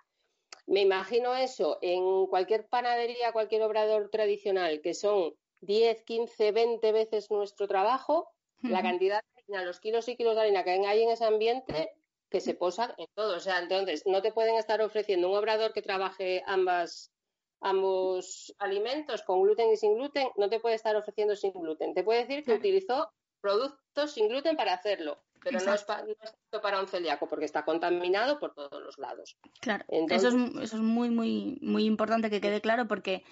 Me 0.65 0.81
imagino 0.81 1.33
eso 1.35 1.77
en 1.81 2.27
cualquier 2.27 2.67
panadería, 2.67 3.31
cualquier 3.31 3.61
obrador 3.61 4.09
tradicional, 4.09 4.81
que 4.81 4.93
son 4.93 5.33
10, 5.61 6.03
15, 6.03 6.51
20 6.51 6.91
veces 6.91 7.31
nuestro 7.31 7.67
trabajo, 7.67 8.29
la 8.61 8.81
cantidad 8.81 9.21
de 9.35 9.36
harina, 9.47 9.65
los 9.65 9.79
kilos 9.79 10.07
y 10.07 10.15
kilos 10.15 10.35
de 10.35 10.41
harina 10.41 10.63
que 10.63 10.71
hay 10.71 11.03
en 11.03 11.09
ese 11.09 11.25
ambiente, 11.25 11.91
que 12.29 12.41
se 12.41 12.53
posan 12.53 12.93
en 12.97 13.07
todo. 13.15 13.37
O 13.37 13.39
sea, 13.39 13.59
entonces 13.59 14.03
no 14.05 14.21
te 14.21 14.31
pueden 14.31 14.55
estar 14.55 14.81
ofreciendo 14.81 15.29
un 15.29 15.37
obrador 15.37 15.73
que 15.73 15.81
trabaje 15.81 16.43
ambas 16.45 17.11
ambos 17.59 18.53
alimentos 18.59 19.23
con 19.23 19.41
gluten 19.41 19.71
y 19.71 19.77
sin 19.77 19.95
gluten, 19.95 20.27
no 20.37 20.49
te 20.49 20.59
puede 20.59 20.75
estar 20.75 20.95
ofreciendo 20.95 21.35
sin 21.35 21.53
gluten. 21.53 21.93
Te 21.93 22.03
puede 22.03 22.25
decir 22.25 22.43
que 22.43 22.53
utilizó 22.53 23.11
productos 23.41 24.11
sin 24.11 24.27
gluten 24.27 24.55
para 24.55 24.73
hacerlo, 24.73 25.23
pero 25.43 25.59
no 25.59 25.73
es, 25.73 25.83
para 25.83 26.79
un 26.79 26.87
celíaco 26.87 27.27
porque 27.27 27.45
está 27.45 27.65
contaminado 27.65 28.39
por 28.39 28.53
todos 28.53 28.81
los 28.81 28.97
lados. 28.97 29.37
Claro, 29.59 29.85
eso, 29.87 30.27
es, 30.27 30.35
eso 30.35 30.75
es 30.75 30.81
muy, 30.81 31.09
muy, 31.09 31.57
muy 31.61 31.85
importante 31.85 32.29
que 32.29 32.41
quede 32.41 32.61
claro 32.61 32.87
porque 32.87 33.23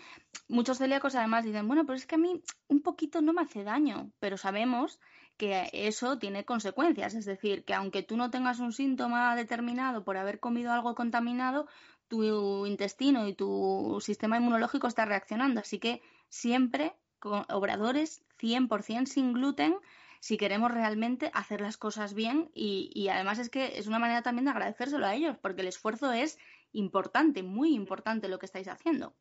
muchos 0.47 0.77
celíacos 0.77 1.15
además 1.15 1.45
dicen, 1.45 1.67
bueno, 1.67 1.85
pero 1.85 1.95
es 1.95 2.05
que 2.05 2.15
a 2.15 2.19
mí 2.19 2.41
un 2.67 2.81
poquito 2.81 3.21
no 3.21 3.33
me 3.33 3.41
hace 3.41 3.63
daño, 3.63 4.11
pero 4.19 4.37
sabemos 4.37 4.99
que 5.37 5.69
eso 5.73 6.17
tiene 6.17 6.45
consecuencias. 6.45 7.13
Es 7.13 7.25
decir, 7.25 7.63
que 7.63 7.73
aunque 7.73 8.03
tú 8.03 8.17
no 8.17 8.29
tengas 8.29 8.59
un 8.59 8.71
síntoma 8.71 9.35
determinado 9.35 10.03
por 10.03 10.17
haber 10.17 10.39
comido 10.39 10.71
algo 10.71 10.95
contaminado, 10.95 11.67
tu 12.07 12.65
intestino 12.65 13.27
y 13.27 13.33
tu 13.33 13.99
sistema 14.01 14.37
inmunológico 14.37 14.87
está 14.87 15.05
reaccionando. 15.05 15.61
Así 15.61 15.79
que 15.79 16.01
siempre 16.29 16.93
con 17.19 17.45
obradores 17.49 18.23
100% 18.39 19.07
sin 19.07 19.33
gluten 19.33 19.75
si 20.19 20.37
queremos 20.37 20.71
realmente 20.71 21.29
hacer 21.33 21.61
las 21.61 21.77
cosas 21.77 22.13
bien 22.13 22.49
y, 22.53 22.89
y, 22.95 23.09
además 23.09 23.37
es 23.37 23.49
que 23.49 23.77
es 23.77 23.85
una 23.85 23.99
manera 23.99 24.23
también 24.23 24.45
de 24.45 24.51
agradecérselo 24.51 25.05
a 25.05 25.13
ellos 25.13 25.37
porque 25.39 25.61
el 25.61 25.67
esfuerzo 25.67 26.11
es 26.11 26.39
importante, 26.71 27.43
muy 27.43 27.75
importante 27.75 28.27
lo 28.27 28.39
que 28.39 28.47
estáis 28.47 28.67
haciendo. 28.67 29.13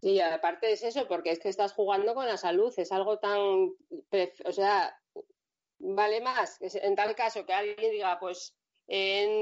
Sí, 0.00 0.20
aparte 0.20 0.72
es 0.72 0.82
eso, 0.82 1.06
porque 1.06 1.30
es 1.30 1.38
que 1.38 1.48
estás 1.48 1.72
jugando 1.72 2.14
con 2.14 2.26
la 2.26 2.36
salud, 2.36 2.74
es 2.76 2.90
algo 2.90 3.18
tan, 3.18 3.40
o 3.40 4.52
sea, 4.52 4.98
vale 5.82 6.20
más 6.20 6.58
en 6.60 6.94
tal 6.94 7.14
caso 7.14 7.44
que 7.44 7.52
alguien 7.52 7.90
diga, 7.90 8.18
pues 8.18 8.54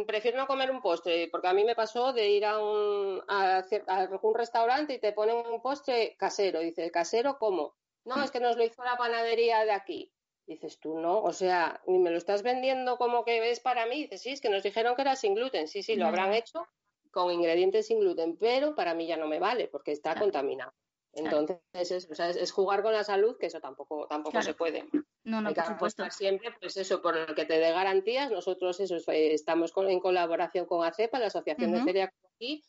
prefiero 0.06 0.38
no 0.38 0.46
comer 0.46 0.70
un 0.70 0.80
postre, 0.80 1.28
porque 1.30 1.48
a 1.48 1.52
mí 1.52 1.64
me 1.64 1.74
pasó 1.74 2.12
de 2.12 2.28
ir 2.28 2.44
a 2.44 2.58
un, 2.58 3.22
a, 3.28 3.64
algún 3.86 4.34
restaurante 4.34 4.94
y 4.94 5.00
te 5.00 5.12
ponen 5.12 5.36
un 5.36 5.60
postre 5.60 6.16
casero. 6.18 6.60
Dice, 6.60 6.90
¿casero 6.90 7.38
cómo? 7.38 7.74
No, 8.04 8.22
es 8.22 8.30
que 8.30 8.40
nos 8.40 8.56
lo 8.56 8.64
hizo 8.64 8.82
la 8.84 8.96
panadería 8.96 9.64
de 9.64 9.72
aquí. 9.72 10.12
Dices 10.46 10.80
tú, 10.80 10.98
no, 10.98 11.22
o 11.22 11.32
sea, 11.32 11.80
ni 11.86 11.98
me 11.98 12.10
lo 12.10 12.18
estás 12.18 12.42
vendiendo 12.42 12.96
como 12.96 13.24
que 13.24 13.50
es 13.50 13.60
para 13.60 13.86
mí. 13.86 14.02
Dices, 14.02 14.22
sí, 14.22 14.30
es 14.30 14.40
que 14.40 14.48
nos 14.48 14.62
dijeron 14.62 14.96
que 14.96 15.02
era 15.02 15.14
sin 15.14 15.34
gluten. 15.34 15.68
Sí, 15.68 15.82
sí, 15.82 15.96
lo 15.96 16.06
habrán 16.06 16.32
hecho 16.32 16.66
con 17.10 17.32
ingredientes 17.32 17.86
sin 17.86 18.00
gluten, 18.00 18.36
pero 18.36 18.74
para 18.74 18.94
mí 18.94 19.06
ya 19.06 19.16
no 19.16 19.26
me 19.26 19.38
vale 19.38 19.68
porque 19.68 19.92
está 19.92 20.18
contaminado. 20.18 20.72
Entonces, 21.12 21.60
es, 21.74 22.52
jugar 22.52 22.82
con 22.82 22.92
la 22.92 23.04
salud, 23.04 23.36
que 23.38 23.46
eso 23.46 23.60
tampoco, 23.60 24.06
tampoco 24.08 24.40
se 24.42 24.54
puede. 24.54 24.88
No, 25.24 25.40
no, 25.40 25.48
Hay 25.48 25.54
que 25.54 25.62
por 25.78 26.12
siempre, 26.12 26.50
pues 26.60 26.76
eso, 26.76 27.02
por 27.02 27.16
lo 27.16 27.34
que 27.34 27.44
te 27.44 27.58
dé 27.58 27.72
garantías. 27.72 28.30
Nosotros 28.30 28.78
eso, 28.80 28.96
eh, 29.12 29.34
estamos 29.34 29.72
en 29.76 30.00
colaboración 30.00 30.66
con 30.66 30.84
ACEPA, 30.84 31.18
la 31.18 31.26
Asociación 31.26 31.72
de 31.72 31.82
Celíacos 31.82 32.20
aquí, 32.36 32.62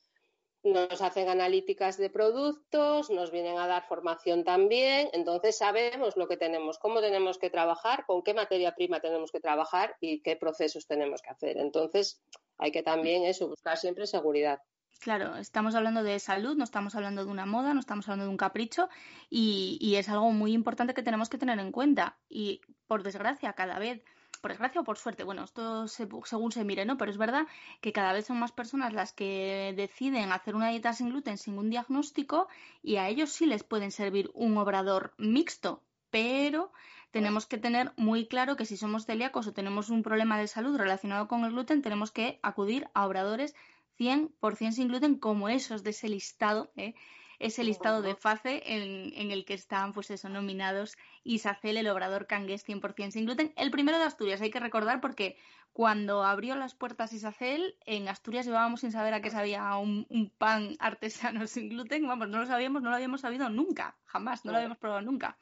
nos 0.64 1.02
hacen 1.02 1.28
analíticas 1.30 1.98
de 1.98 2.10
productos, 2.10 3.10
nos 3.10 3.32
vienen 3.32 3.58
a 3.58 3.68
dar 3.68 3.88
formación 3.88 4.44
también, 4.44 5.10
entonces 5.14 5.58
sabemos 5.58 6.18
lo 6.18 6.28
que 6.28 6.38
tenemos, 6.38 6.78
cómo 6.78 7.02
tenemos 7.02 7.40
que 7.40 7.50
trabajar, 7.50 8.06
con 8.06 8.22
qué 8.22 8.34
materia 8.34 8.76
prima 8.76 9.00
tenemos 9.00 9.32
que 9.32 9.40
trabajar 9.40 9.96
y 10.00 10.22
qué 10.22 10.36
procesos 10.36 10.86
tenemos 10.86 11.22
que 11.22 11.32
hacer. 11.32 11.58
Entonces, 11.58 12.22
hay 12.58 12.72
que 12.72 12.84
también 12.84 13.24
eso, 13.24 13.48
buscar 13.48 13.78
siempre 13.78 14.06
seguridad. 14.06 14.60
Claro, 15.02 15.36
estamos 15.38 15.74
hablando 15.74 16.04
de 16.04 16.20
salud, 16.20 16.56
no 16.56 16.64
estamos 16.64 16.94
hablando 16.94 17.26
de 17.26 17.32
una 17.32 17.48
moda, 17.48 17.74
no 17.74 17.80
estamos 17.80 18.08
hablando 18.08 18.26
de 18.26 18.30
un 18.30 18.38
capricho 18.38 18.88
y, 19.32 19.96
es 19.96 20.08
algo 20.10 20.32
muy 20.32 20.54
importante 20.54 20.94
que 20.94 21.02
tenemos 21.02 21.28
que 21.28 21.40
tener 21.40 21.58
en 21.58 21.72
cuenta. 21.72 22.20
Y 22.30 22.62
por 22.86 23.02
desgracia, 23.02 23.54
cada 23.54 23.80
vez, 23.80 24.04
por 24.42 24.52
desgracia 24.52 24.82
o 24.82 24.84
por 24.84 25.00
suerte, 25.00 25.24
bueno, 25.24 25.44
esto 25.44 25.88
según 25.88 26.52
se 26.52 26.64
mire, 26.64 26.86
¿no? 26.86 27.00
Pero 27.00 27.10
es 27.10 27.18
verdad 27.18 27.48
que 27.82 27.92
cada 27.94 28.14
vez 28.14 28.28
son 28.28 28.38
más 28.38 28.52
personas 28.52 28.94
las 28.94 29.12
que 29.12 29.74
deciden 29.76 30.32
hacer 30.32 30.54
una 30.56 30.70
dieta 30.70 30.94
sin 30.94 31.10
gluten 31.10 31.40
sin 31.40 31.58
un 31.58 31.72
diagnóstico 31.72 32.48
y 32.84 32.98
a 32.98 33.10
ellos 33.10 33.32
sí 33.32 33.48
les 33.48 33.64
pueden 33.64 33.90
servir 33.90 34.30
un 34.36 34.56
obrador 34.60 35.16
mixto, 35.18 35.82
pero 36.12 36.72
tenemos 37.10 37.48
que 37.48 37.58
tener 37.58 37.92
muy 37.98 38.28
claro 38.28 38.56
que 38.56 38.68
si 38.68 38.78
somos 38.78 39.08
celíacos 39.08 39.48
o 39.48 39.54
tenemos 39.54 39.90
un 39.90 40.04
problema 40.04 40.38
de 40.38 40.48
salud 40.48 40.78
relacionado 40.78 41.28
con 41.28 41.44
el 41.44 41.54
gluten, 41.54 41.82
tenemos 41.82 42.12
que 42.12 42.40
acudir 42.44 42.88
a 42.94 43.08
obradores 43.08 43.56
100% 43.98 44.72
sin 44.72 44.88
gluten 44.88 45.16
como 45.16 45.50
esos 45.50 45.84
de 45.84 45.92
ese 45.92 46.10
listado, 46.10 46.72
¿eh? 46.76 46.94
ese 47.42 47.64
listado 47.64 48.02
de 48.02 48.16
FACE 48.16 48.62
en, 48.66 49.32
el 49.32 49.46
que 49.46 49.56
están 49.56 49.94
pues 49.94 50.12
eso, 50.12 50.30
nominados 50.30 50.98
Isacel, 51.24 51.78
el 51.78 51.88
obrador 51.88 52.28
cangués 52.28 52.68
100% 52.68 53.12
sin 53.12 53.26
gluten. 53.26 53.52
El 53.58 53.72
primero 53.72 53.98
de 53.98 54.06
Asturias, 54.06 54.42
hay 54.42 54.52
que 54.52 54.60
recordar 54.60 55.02
porque 55.02 55.38
cuando 55.74 56.24
abrió 56.24 56.56
las 56.56 56.76
puertas 56.76 57.14
Isacel, 57.14 57.76
en 57.86 58.08
Asturias 58.08 58.46
llevábamos 58.46 58.82
sin 58.82 58.92
saber 58.92 59.14
a 59.14 59.22
qué 59.22 59.32
sabía 59.32 59.76
un, 59.78 60.06
un, 60.10 60.30
pan 60.30 60.76
artesano 60.80 61.48
sin 61.48 61.70
gluten, 61.70 62.08
vamos, 62.08 62.30
no 62.30 62.40
lo 62.40 62.46
sabíamos, 62.46 62.82
no 62.84 62.90
lo 62.90 62.96
habíamos 62.96 63.22
sabido 63.22 63.50
nunca, 63.50 63.98
jamás, 64.06 64.46
no 64.46 64.52
lo 64.52 64.58
habíamos 64.58 64.78
probado 64.78 65.02
nunca. 65.02 65.38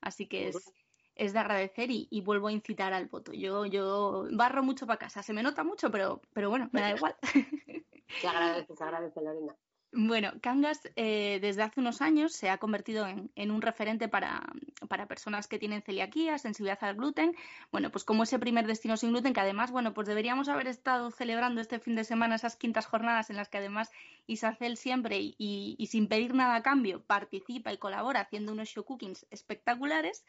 Así 0.00 0.26
que 0.26 0.48
es, 0.48 0.72
es 1.14 1.32
de 1.32 1.38
agradecer 1.38 1.90
y, 1.90 2.20
vuelvo 2.22 2.48
a 2.48 2.52
incitar 2.52 2.92
al 2.92 3.06
voto. 3.06 3.32
Yo, 3.32 3.66
yo 3.66 4.26
barro 4.32 4.62
mucho 4.62 4.86
para 4.86 4.98
casa, 4.98 5.22
se 5.22 5.32
me 5.32 5.42
nota 5.42 5.64
mucho, 5.64 5.90
pero, 5.90 6.20
pero 6.32 6.50
bueno, 6.50 6.68
me 6.72 6.80
da 6.80 6.90
igual. 6.90 7.16
Se 8.20 8.26
agradece, 8.26 8.74
se 8.74 8.82
agradece, 8.82 9.20
Lorena. 9.20 9.54
Bueno, 9.92 10.32
Cangas 10.40 10.80
eh, 10.94 11.40
desde 11.42 11.62
hace 11.62 11.80
unos 11.80 12.00
años 12.00 12.32
se 12.32 12.48
ha 12.48 12.58
convertido 12.58 13.08
en, 13.08 13.50
un 13.50 13.60
referente 13.60 14.06
para, 14.06 14.40
para, 14.88 15.06
personas 15.06 15.48
que 15.48 15.58
tienen 15.58 15.82
celiaquía, 15.82 16.38
sensibilidad 16.38 16.78
al 16.82 16.94
gluten. 16.94 17.34
Bueno, 17.72 17.90
pues 17.90 18.04
como 18.04 18.22
ese 18.22 18.38
primer 18.38 18.68
destino 18.68 18.96
sin 18.96 19.10
gluten, 19.10 19.32
que 19.32 19.40
además, 19.40 19.72
bueno, 19.72 19.92
pues 19.92 20.06
deberíamos 20.06 20.48
haber 20.48 20.68
estado 20.68 21.10
celebrando 21.10 21.60
este 21.60 21.80
fin 21.80 21.96
de 21.96 22.04
semana 22.04 22.36
esas 22.36 22.54
quintas 22.54 22.86
jornadas 22.86 23.30
en 23.30 23.36
las 23.36 23.48
que 23.48 23.58
además 23.58 23.90
Isacel 24.28 24.76
siempre 24.76 25.18
y, 25.18 25.34
y 25.76 25.86
sin 25.88 26.06
pedir 26.06 26.34
nada 26.34 26.54
a 26.54 26.62
cambio 26.62 27.02
participa 27.02 27.72
y 27.72 27.78
colabora 27.78 28.20
haciendo 28.20 28.52
unos 28.52 28.68
show 28.68 28.84
cookings 28.84 29.26
espectaculares. 29.30 30.24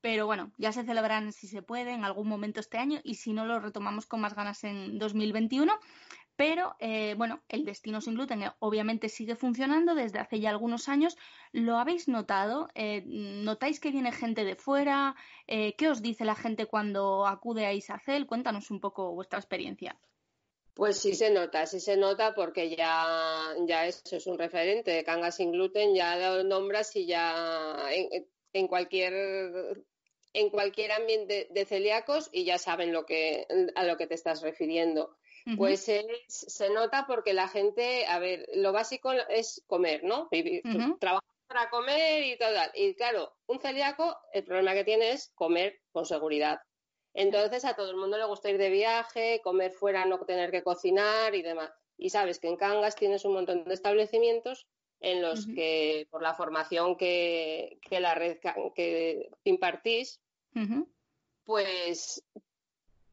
Pero 0.00 0.26
bueno, 0.26 0.52
ya 0.56 0.72
se 0.72 0.84
celebrarán 0.84 1.32
si 1.32 1.46
se 1.46 1.62
puede 1.62 1.92
en 1.92 2.04
algún 2.04 2.28
momento 2.28 2.60
este 2.60 2.78
año 2.78 3.00
y 3.04 3.16
si 3.16 3.32
no 3.32 3.44
lo 3.44 3.60
retomamos 3.60 4.06
con 4.06 4.20
más 4.20 4.34
ganas 4.34 4.64
en 4.64 4.98
2021. 4.98 5.78
Pero 6.36 6.74
eh, 6.78 7.14
bueno, 7.18 7.42
el 7.50 7.66
destino 7.66 8.00
sin 8.00 8.14
gluten 8.14 8.42
eh, 8.42 8.52
obviamente 8.60 9.10
sigue 9.10 9.36
funcionando 9.36 9.94
desde 9.94 10.20
hace 10.20 10.40
ya 10.40 10.48
algunos 10.48 10.88
años. 10.88 11.18
¿Lo 11.52 11.76
habéis 11.76 12.08
notado? 12.08 12.68
Eh, 12.74 13.02
¿Notáis 13.04 13.78
que 13.78 13.90
viene 13.90 14.10
gente 14.10 14.44
de 14.44 14.56
fuera? 14.56 15.16
¿Qué 15.46 15.88
os 15.90 16.00
dice 16.00 16.24
la 16.24 16.34
gente 16.34 16.64
cuando 16.64 17.26
acude 17.26 17.66
a 17.66 17.74
Isacel? 17.74 18.26
Cuéntanos 18.26 18.70
un 18.70 18.80
poco 18.80 19.12
vuestra 19.12 19.38
experiencia. 19.38 19.98
Pues 20.72 20.96
sí 20.96 21.14
se 21.14 21.30
nota, 21.30 21.66
sí 21.66 21.78
se 21.78 21.98
nota 21.98 22.34
porque 22.34 22.74
ya, 22.74 23.54
ya 23.66 23.84
eso 23.86 24.16
es 24.16 24.26
un 24.26 24.38
referente 24.38 24.92
de 24.92 25.04
Canga 25.04 25.30
sin 25.30 25.52
gluten, 25.52 25.94
ya 25.94 26.16
lo 26.16 26.44
nombras 26.44 26.96
y 26.96 27.04
ya 27.04 27.76
en 28.52 28.68
cualquier 28.68 29.84
en 30.32 30.50
cualquier 30.50 30.92
ambiente 30.92 31.48
de 31.50 31.64
celíacos 31.64 32.28
y 32.32 32.44
ya 32.44 32.58
saben 32.58 32.92
lo 32.92 33.04
que, 33.04 33.46
a 33.74 33.84
lo 33.84 33.96
que 33.96 34.06
te 34.06 34.14
estás 34.14 34.42
refiriendo. 34.42 35.16
Pues 35.56 35.90
se 36.28 36.70
nota 36.70 37.06
porque 37.08 37.32
la 37.32 37.48
gente, 37.48 38.06
a 38.06 38.18
ver, 38.18 38.46
lo 38.54 38.72
básico 38.72 39.10
es 39.12 39.64
comer, 39.66 40.04
¿no? 40.04 40.28
Trabajar 41.00 41.28
para 41.48 41.70
comer 41.70 42.22
y 42.22 42.38
todo. 42.38 42.54
Y 42.74 42.94
claro, 42.94 43.32
un 43.46 43.58
celíaco, 43.58 44.16
el 44.32 44.44
problema 44.44 44.74
que 44.74 44.84
tiene 44.84 45.10
es 45.10 45.32
comer 45.34 45.80
con 45.90 46.06
seguridad. 46.06 46.60
Entonces 47.14 47.64
a 47.64 47.74
todo 47.74 47.90
el 47.90 47.96
mundo 47.96 48.18
le 48.18 48.26
gusta 48.26 48.50
ir 48.50 48.58
de 48.58 48.70
viaje, 48.70 49.40
comer 49.42 49.72
fuera, 49.72 50.04
no 50.04 50.20
tener 50.24 50.52
que 50.52 50.62
cocinar 50.62 51.34
y 51.34 51.42
demás. 51.42 51.72
Y 51.96 52.10
sabes 52.10 52.38
que 52.38 52.46
en 52.46 52.56
Cangas 52.56 52.94
tienes 52.94 53.24
un 53.24 53.32
montón 53.32 53.64
de 53.64 53.74
establecimientos 53.74 54.68
en 55.00 55.22
los 55.22 55.46
que 55.46 56.06
por 56.10 56.22
la 56.22 56.34
formación 56.34 56.96
que, 56.96 57.78
la 57.90 58.14
red 58.14 58.38
que 58.74 59.30
impartís, 59.44 60.20
pues, 61.44 62.22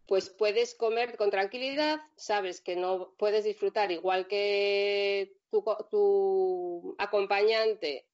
pues 0.06 0.30
puedes 0.30 0.76
comer 0.76 1.17
con 1.17 1.32
tranquilidad, 1.32 2.00
sabes 2.15 2.62
que 2.62 2.76
no 2.76 3.13
puedes 3.17 3.45
disfrutar 3.45 3.91
igual 3.91 4.28
que 4.28 5.38
tu, 5.50 6.95
acompañante 6.97 8.06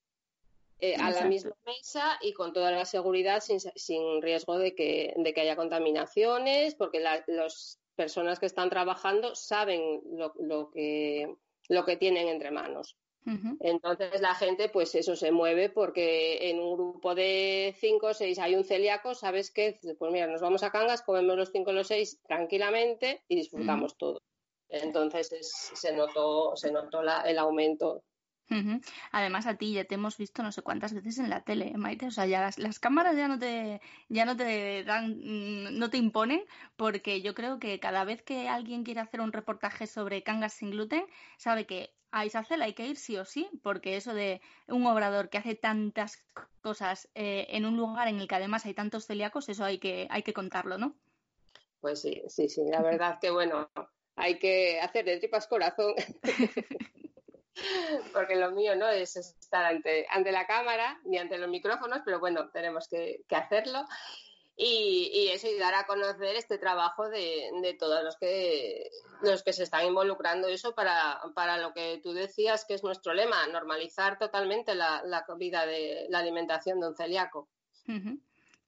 eh, 0.79 0.95
a 0.95 1.12
la 1.12 1.25
misma 1.25 1.55
mesa 1.65 2.19
y 2.21 2.33
con 2.33 2.53
toda 2.53 2.71
la 2.71 2.86
seguridad 2.86 3.41
sin, 3.41 3.59
sin 3.59 4.21
riesgo 4.21 4.57
de 4.59 4.75
que, 4.75 5.13
de 5.17 5.33
que 5.33 5.41
haya 5.41 5.55
contaminaciones, 5.55 6.75
porque 6.75 6.99
las 6.99 7.79
personas 7.95 8.39
que 8.39 8.45
están 8.45 8.69
trabajando 8.69 9.36
saben 9.36 10.01
lo, 10.12 10.33
lo, 10.39 10.69
que, 10.69 11.36
lo 11.69 11.86
que 11.86 11.97
tienen 11.97 12.27
entre 12.27 12.51
manos. 12.51 12.97
Entonces 13.59 14.21
la 14.21 14.36
gente, 14.36 14.69
pues 14.69 14.93
eso 14.95 15.15
se 15.15 15.31
mueve 15.31 15.69
porque 15.69 16.49
en 16.49 16.59
un 16.59 16.73
grupo 16.73 17.15
de 17.15 17.73
cinco 17.77 18.07
o 18.07 18.13
seis 18.13 18.39
hay 18.39 18.55
un 18.55 18.63
celíaco, 18.63 19.15
sabes 19.15 19.51
que, 19.51 19.79
pues 19.97 20.12
mira, 20.12 20.27
nos 20.27 20.41
vamos 20.41 20.63
a 20.63 20.71
Cangas, 20.71 21.01
comemos 21.01 21.38
los 21.38 21.51
cinco 21.51 21.71
o 21.71 21.73
los 21.73 21.88
seis 21.88 22.19
tranquilamente 22.27 23.23
y 23.27 23.36
disfrutamos 23.36 23.97
todo. 23.97 24.21
Entonces 24.69 25.71
se 25.73 25.95
notó, 25.95 26.55
se 26.55 26.71
notó 26.71 27.01
el 27.01 27.38
aumento 27.38 28.03
Además, 29.12 29.47
a 29.47 29.56
ti 29.56 29.73
ya 29.73 29.86
te 29.86 29.95
hemos 29.95 30.17
visto 30.17 30.43
no 30.43 30.51
sé 30.51 30.62
cuántas 30.62 30.93
veces 30.93 31.17
en 31.17 31.29
la 31.29 31.41
tele, 31.41 31.69
¿eh, 31.69 31.77
Maite. 31.77 32.08
O 32.08 32.12
sea, 32.12 32.25
ya 32.25 32.51
las, 32.58 32.79
cámaras 32.79 33.15
ya 33.15 33.27
no 33.27 33.39
te, 33.39 33.82
ya 34.10 34.25
no 34.25 34.38
te 34.38 34.84
dan, 34.84 35.17
mm, 35.17 35.77
no 35.77 35.89
te 35.89 35.97
imponen, 35.97 36.43
porque 36.75 37.21
yo 37.21 37.34
creo 37.34 37.60
que 37.60 37.79
cada 37.79 38.03
vez 38.03 38.21
que 38.21 38.49
alguien 38.49 38.84
quiere 38.84 38.99
hacer 38.99 39.21
un 39.21 39.32
reportaje 39.32 39.88
sobre 39.88 40.23
cangas 40.23 40.53
sin 40.53 40.71
gluten, 40.71 41.06
sabe 41.38 41.65
que 41.65 41.93
a 42.12 42.25
Isacel 42.25 42.62
hay 42.62 42.73
que 42.73 42.86
ir 42.86 42.97
sí 42.97 43.17
o 43.17 43.25
sí, 43.25 43.49
porque 43.63 43.97
eso 43.97 44.13
de 44.13 44.39
un 44.67 44.86
obrador 44.86 45.29
que 45.29 45.39
hace 45.39 45.56
tantas 45.56 46.23
cosas 46.62 47.10
eh, 47.15 47.47
en 47.49 47.65
un 47.65 47.75
lugar 47.75 48.08
en 48.08 48.19
el 48.19 48.27
que 48.27 48.36
además 48.36 48.65
hay 48.65 48.75
tantos 48.75 49.08
celíacos, 49.08 49.49
eso 49.49 49.63
hay 49.65 49.79
que, 49.79 50.08
hay 50.12 50.21
que 50.21 50.34
contarlo, 50.34 50.77
¿no? 50.77 50.95
Pues 51.82 52.01
sí, 52.01 52.21
sí, 52.27 52.47
sí. 52.49 52.62
La 52.69 52.82
verdad 52.82 53.17
que 53.19 53.32
bueno, 53.32 53.67
hay 54.15 54.38
que 54.38 54.79
hacer 54.79 55.06
de 55.06 55.17
tripas 55.17 55.47
corazón 55.47 55.95
porque 58.13 58.35
lo 58.35 58.51
mío 58.51 58.75
no 58.75 58.87
es 58.87 59.15
estar 59.15 59.65
ante, 59.65 60.05
ante 60.09 60.31
la 60.31 60.47
cámara 60.47 60.99
ni 61.05 61.17
ante 61.17 61.37
los 61.37 61.49
micrófonos, 61.49 62.01
pero 62.03 62.19
bueno, 62.19 62.49
tenemos 62.49 62.87
que, 62.87 63.25
hacerlo. 63.29 63.85
Y, 64.55 65.29
eso, 65.33 65.47
y 65.47 65.57
dar 65.57 65.73
a 65.73 65.87
conocer 65.87 66.35
este 66.35 66.59
trabajo 66.59 67.09
de, 67.09 67.75
todos 67.79 68.03
los 68.03 68.17
que, 68.17 68.87
los 69.23 69.41
que 69.41 69.51
se 69.51 69.63
están 69.63 69.87
involucrando 69.87 70.47
eso 70.47 70.75
para, 70.75 71.19
para, 71.33 71.57
lo 71.57 71.73
que 71.73 71.99
tú 72.03 72.13
decías 72.13 72.63
que 72.65 72.75
es 72.75 72.83
nuestro 72.83 73.15
lema, 73.15 73.47
normalizar 73.47 74.19
totalmente 74.19 74.75
la, 74.75 75.01
la 75.05 75.25
vida 75.39 75.65
de 75.65 76.05
la 76.09 76.19
alimentación 76.19 76.79
de 76.79 76.87
un 76.87 76.95
celíaco. 76.95 77.49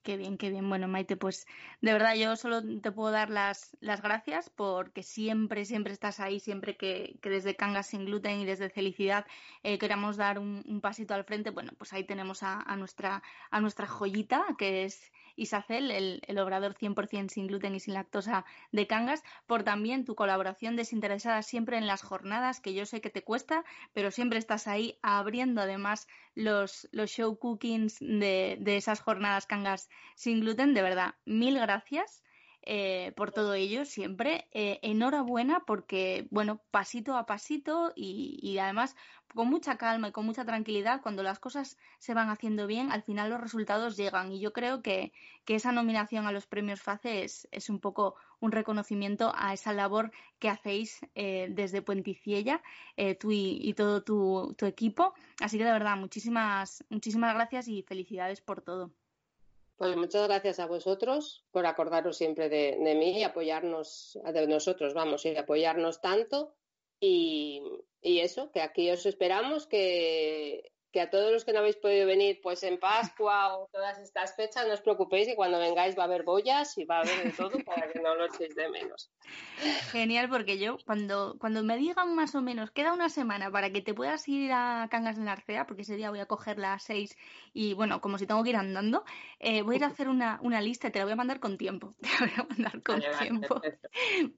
Qué 0.06 0.16
bien, 0.16 0.38
qué 0.38 0.50
bien. 0.50 0.68
Bueno, 0.68 0.86
Maite, 0.86 1.16
pues 1.16 1.48
de 1.80 1.92
verdad 1.92 2.14
yo 2.14 2.36
solo 2.36 2.62
te 2.80 2.92
puedo 2.92 3.10
dar 3.10 3.28
las, 3.28 3.76
las 3.80 4.02
gracias 4.02 4.48
porque 4.50 5.02
siempre, 5.02 5.64
siempre 5.64 5.92
estás 5.92 6.20
ahí, 6.20 6.38
siempre 6.38 6.76
que, 6.76 7.18
que 7.20 7.28
desde 7.28 7.56
Cangas 7.56 7.88
sin 7.88 8.04
gluten 8.04 8.38
y 8.38 8.44
desde 8.44 8.70
Felicidad 8.70 9.26
eh, 9.64 9.78
queramos 9.78 10.16
dar 10.16 10.38
un, 10.38 10.80
pasito 10.80 11.12
al 11.12 11.24
frente, 11.24 11.50
bueno, 11.50 11.72
pues 11.76 11.92
ahí 11.92 12.04
tenemos 12.04 12.44
a, 12.44 12.76
nuestra, 12.76 13.20
a 13.50 13.60
nuestra 13.60 13.88
joyita, 13.88 14.44
que 14.56 14.84
es 14.84 15.12
Isacel, 15.36 15.90
el, 15.90 16.22
el 16.26 16.38
obrador 16.38 16.74
100% 16.74 17.30
sin 17.30 17.46
gluten 17.46 17.74
y 17.74 17.80
sin 17.80 17.94
lactosa 17.94 18.44
de 18.72 18.86
Cangas, 18.86 19.22
por 19.46 19.62
también 19.62 20.04
tu 20.04 20.14
colaboración 20.14 20.76
desinteresada 20.76 21.42
siempre 21.42 21.78
en 21.78 21.86
las 21.86 22.02
jornadas, 22.02 22.60
que 22.60 22.74
yo 22.74 22.86
sé 22.86 23.00
que 23.00 23.10
te 23.10 23.22
cuesta, 23.22 23.64
pero 23.92 24.10
siempre 24.10 24.38
estás 24.38 24.66
ahí 24.66 24.98
abriendo 25.02 25.60
además 25.60 26.08
los, 26.34 26.88
los 26.92 27.10
show 27.10 27.38
cookings 27.38 27.98
de, 28.00 28.56
de 28.60 28.76
esas 28.76 29.00
jornadas 29.00 29.46
Cangas 29.46 29.88
sin 30.14 30.40
gluten. 30.40 30.74
De 30.74 30.82
verdad, 30.82 31.14
mil 31.24 31.58
gracias. 31.58 32.22
Eh, 32.68 33.12
por 33.16 33.30
todo 33.30 33.54
ello 33.54 33.84
siempre. 33.84 34.48
Eh, 34.52 34.80
enhorabuena 34.82 35.60
porque, 35.60 36.26
bueno, 36.30 36.60
pasito 36.72 37.16
a 37.16 37.24
pasito 37.24 37.92
y, 37.94 38.58
además 38.58 38.96
con 39.34 39.48
mucha 39.48 39.76
calma 39.76 40.08
y 40.08 40.12
con 40.12 40.26
mucha 40.26 40.44
tranquilidad, 40.44 41.00
cuando 41.02 41.22
las 41.22 41.38
cosas 41.38 41.78
se 41.98 42.14
van 42.14 42.28
haciendo 42.28 42.66
bien, 42.66 42.90
al 42.90 43.02
final 43.02 43.30
los 43.30 43.40
resultados 43.40 43.96
llegan. 43.96 44.32
Y 44.32 44.40
yo 44.40 44.52
creo 44.52 44.82
que, 44.82 45.12
esa 45.46 45.70
nominación 45.72 46.26
a 46.26 46.32
los 46.32 46.46
premios 46.46 46.82
FACE 46.82 47.24
es, 47.24 47.70
un 47.70 47.78
poco 47.80 48.16
un 48.40 48.50
reconocimiento 48.50 49.32
a 49.36 49.54
esa 49.54 49.72
labor 49.72 50.10
que 50.40 50.48
hacéis 50.48 51.00
eh, 51.14 51.48
desde 51.50 51.82
Puenticiella, 51.82 52.62
tú 53.20 53.30
y, 53.30 53.74
todo 53.74 54.02
tu, 54.02 54.54
tu, 54.58 54.66
equipo. 54.66 55.14
Así 55.40 55.56
que 55.58 55.64
de 55.64 55.72
verdad, 55.72 55.96
muchísimas, 55.96 56.84
muchísimas 56.88 57.34
gracias 57.34 57.68
y 57.68 57.82
felicidades 57.82 58.40
por 58.40 58.60
todo. 58.62 58.90
Pues 59.76 59.94
muchas 59.96 60.26
gracias 60.26 60.58
a 60.58 60.66
vosotros 60.66 61.44
por 61.50 61.66
acordaros 61.66 62.16
siempre 62.16 62.48
de, 62.48 62.94
mí 62.96 63.18
y 63.18 63.24
apoyarnos, 63.24 64.18
de 64.32 64.46
nosotros, 64.46 64.94
vamos, 64.94 65.26
y 65.26 65.36
apoyarnos 65.36 66.00
tanto. 66.00 66.54
Y, 66.98 67.62
y 68.00 68.20
eso, 68.20 68.50
que 68.52 68.62
aquí 68.62 68.90
os 68.90 69.04
esperamos, 69.04 69.66
que 69.66 70.72
que 70.96 71.02
a 71.02 71.10
todos 71.10 71.30
los 71.30 71.44
que 71.44 71.52
no 71.52 71.58
habéis 71.58 71.76
podido 71.76 72.06
venir 72.06 72.40
pues 72.42 72.62
en 72.62 72.78
Pascua 72.78 73.54
o 73.58 73.68
todas 73.70 73.98
estas 73.98 74.34
fechas, 74.34 74.66
no 74.66 74.72
os 74.72 74.80
preocupéis 74.80 75.28
que 75.28 75.36
cuando 75.36 75.58
vengáis 75.58 75.94
va 75.94 76.04
a 76.04 76.06
haber 76.06 76.22
bollas 76.22 76.78
y 76.78 76.86
va 76.86 76.96
a 76.96 77.00
haber 77.00 77.22
de 77.22 77.32
todo 77.32 77.62
para 77.66 77.92
que 77.92 78.00
no 78.00 78.14
lo 78.14 78.24
echéis 78.24 78.54
de 78.54 78.66
menos. 78.70 79.10
Genial, 79.92 80.30
porque 80.30 80.56
yo 80.56 80.78
cuando, 80.86 81.36
cuando 81.38 81.62
me 81.62 81.76
digan 81.76 82.14
más 82.14 82.34
o 82.34 82.40
menos, 82.40 82.70
queda 82.70 82.94
una 82.94 83.10
semana 83.10 83.50
para 83.50 83.70
que 83.70 83.82
te 83.82 83.92
puedas 83.92 84.26
ir 84.26 84.52
a 84.52 84.88
Cangas 84.90 85.18
de 85.18 85.24
la 85.26 85.32
Arcea, 85.32 85.66
porque 85.66 85.82
ese 85.82 85.96
día 85.96 86.08
voy 86.08 86.20
a 86.20 86.24
coger 86.24 86.56
las 86.56 86.84
seis 86.84 87.14
y 87.52 87.74
bueno, 87.74 88.00
como 88.00 88.16
si 88.16 88.26
tengo 88.26 88.42
que 88.42 88.50
ir 88.50 88.56
andando, 88.56 89.04
eh, 89.38 89.60
voy 89.60 89.74
a 89.74 89.78
ir 89.78 89.84
a 89.84 89.88
hacer 89.88 90.08
una, 90.08 90.38
una, 90.42 90.62
lista 90.62 90.88
y 90.88 90.92
te 90.92 90.98
la 90.98 91.04
voy 91.04 91.12
a 91.12 91.16
mandar 91.16 91.40
con 91.40 91.58
tiempo. 91.58 91.94
Te 92.00 92.08
la 92.08 92.18
voy 92.20 92.32
a 92.38 92.48
mandar 92.48 92.82
con 92.82 93.02
tiempo 93.18 93.60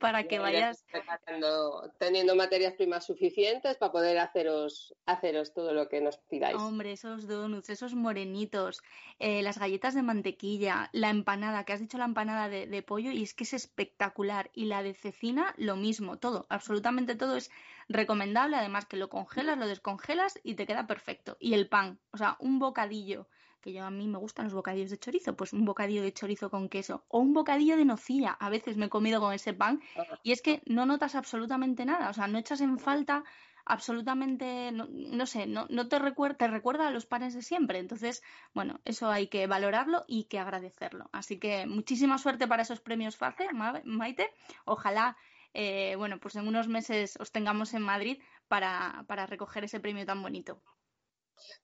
para 0.00 0.24
que 0.24 0.38
vayas. 0.38 0.84
Teniendo, 1.24 1.92
teniendo 1.98 2.34
materias 2.34 2.74
primas 2.74 3.06
suficientes 3.06 3.76
para 3.76 3.92
poder 3.92 4.18
haceros, 4.18 4.94
haceros 5.06 5.52
todo 5.52 5.72
lo 5.72 5.88
que 5.88 6.00
nos 6.00 6.18
pidáis. 6.18 6.47
Hombre, 6.56 6.92
esos 6.92 7.26
donuts, 7.26 7.70
esos 7.70 7.94
morenitos, 7.94 8.82
eh, 9.18 9.42
las 9.42 9.58
galletas 9.58 9.94
de 9.94 10.02
mantequilla, 10.02 10.90
la 10.92 11.10
empanada, 11.10 11.64
que 11.64 11.72
has 11.72 11.80
dicho 11.80 11.98
la 11.98 12.04
empanada 12.04 12.48
de, 12.48 12.82
pollo 12.82 13.10
y 13.10 13.22
es 13.22 13.34
que 13.34 13.44
es 13.44 13.54
espectacular. 13.54 14.50
Y 14.54 14.66
la 14.66 14.82
de 14.82 14.94
cecina, 14.94 15.54
lo 15.56 15.76
mismo, 15.76 16.18
todo, 16.18 16.46
absolutamente 16.48 17.14
todo 17.14 17.36
es 17.36 17.50
recomendable. 17.88 18.56
Además 18.56 18.86
que 18.86 18.96
lo 18.96 19.08
congelas, 19.08 19.58
lo 19.58 19.66
descongelas 19.66 20.38
y 20.42 20.54
te 20.54 20.66
queda 20.66 20.86
perfecto. 20.86 21.36
Y 21.40 21.54
el 21.54 21.68
pan, 21.68 21.98
o 22.12 22.16
sea, 22.16 22.36
un 22.40 22.58
bocadillo 22.58 23.26
que 23.60 23.72
yo 23.72 23.84
a 23.84 23.90
mí 23.90 24.06
me 24.06 24.18
gustan 24.18 24.44
los 24.44 24.54
bocadillos 24.54 24.90
de 24.90 24.98
chorizo, 24.98 25.36
pues 25.36 25.52
un 25.52 25.64
bocadillo 25.64 26.02
de 26.02 26.12
chorizo 26.12 26.50
con 26.50 26.68
queso 26.68 27.04
o 27.08 27.18
un 27.18 27.34
bocadillo 27.34 27.76
de 27.76 27.84
nocilla. 27.84 28.32
A 28.38 28.50
veces 28.50 28.76
me 28.76 28.86
he 28.86 28.88
comido 28.88 29.20
con 29.20 29.32
ese 29.32 29.52
pan 29.52 29.80
y 30.22 30.32
es 30.32 30.42
que 30.42 30.62
no 30.66 30.86
notas 30.86 31.14
absolutamente 31.14 31.84
nada, 31.84 32.10
o 32.10 32.14
sea, 32.14 32.28
no 32.28 32.38
echas 32.38 32.60
en 32.60 32.78
falta 32.78 33.24
absolutamente, 33.68 34.72
no, 34.72 35.26
sé, 35.26 35.46
no, 35.46 35.66
no 35.68 35.88
te, 35.88 35.98
recuerda, 35.98 36.36
te 36.36 36.48
recuerda 36.48 36.88
a 36.88 36.90
los 36.90 37.06
panes 37.06 37.34
de 37.34 37.42
siempre. 37.42 37.78
Entonces, 37.78 38.22
bueno, 38.54 38.80
eso 38.84 39.10
hay 39.10 39.28
que 39.28 39.46
valorarlo 39.46 40.04
y 40.08 40.24
que 40.24 40.38
agradecerlo. 40.38 41.10
Así 41.12 41.38
que 41.38 41.66
muchísima 41.66 42.18
suerte 42.18 42.48
para 42.48 42.62
esos 42.62 42.80
premios 42.80 43.16
FACE, 43.16 43.48
Maite. 43.84 44.32
Ojalá, 44.64 45.16
eh, 45.52 45.94
bueno, 45.96 46.18
pues 46.18 46.34
en 46.36 46.48
unos 46.48 46.66
meses 46.66 47.16
os 47.20 47.30
tengamos 47.30 47.74
en 47.74 47.82
Madrid 47.82 48.22
para, 48.48 49.04
para 49.06 49.26
recoger 49.26 49.64
ese 49.64 49.80
premio 49.80 50.06
tan 50.06 50.22
bonito. 50.22 50.60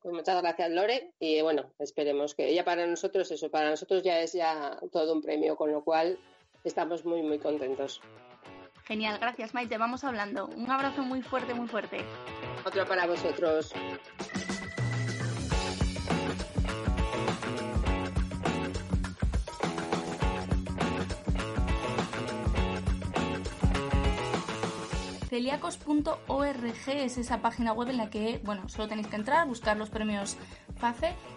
Pues 0.01 0.15
muchas 0.15 0.41
gracias, 0.41 0.71
Lore. 0.71 1.15
Y 1.19 1.41
bueno, 1.41 1.73
esperemos 1.79 2.35
que 2.35 2.55
ya 2.55 2.65
para 2.65 2.87
nosotros 2.87 3.31
eso, 3.31 3.51
para 3.51 3.71
nosotros 3.71 4.03
ya 4.03 4.21
es 4.21 4.33
ya 4.33 4.79
todo 4.93 5.15
un 5.15 5.23
premio, 5.23 5.57
con 5.57 5.73
lo 5.73 5.83
cual 5.83 6.19
estamos 6.65 7.05
muy, 7.05 7.23
muy 7.23 7.39
contentos. 7.39 8.01
Genial, 8.85 9.19
gracias 9.19 9.55
Maite, 9.55 9.79
vamos 9.79 10.05
hablando. 10.05 10.47
Un 10.47 10.71
abrazo 10.71 11.03
muy 11.03 11.23
fuerte, 11.23 11.55
muy 11.55 11.67
fuerte. 11.67 12.05
Otro 12.65 12.87
para 12.87 13.07
vosotros. 13.07 13.73
Celiacos.org 25.35 26.65
es 26.87 27.19
esa 27.19 27.43
página 27.43 27.73
web 27.73 27.89
en 27.89 27.97
la 27.97 28.09
que, 28.09 28.41
bueno, 28.45 28.69
solo 28.69 28.87
tenéis 28.87 29.09
que 29.09 29.17
entrar, 29.17 29.49
buscar 29.49 29.77
los 29.77 29.91
premios 29.91 30.37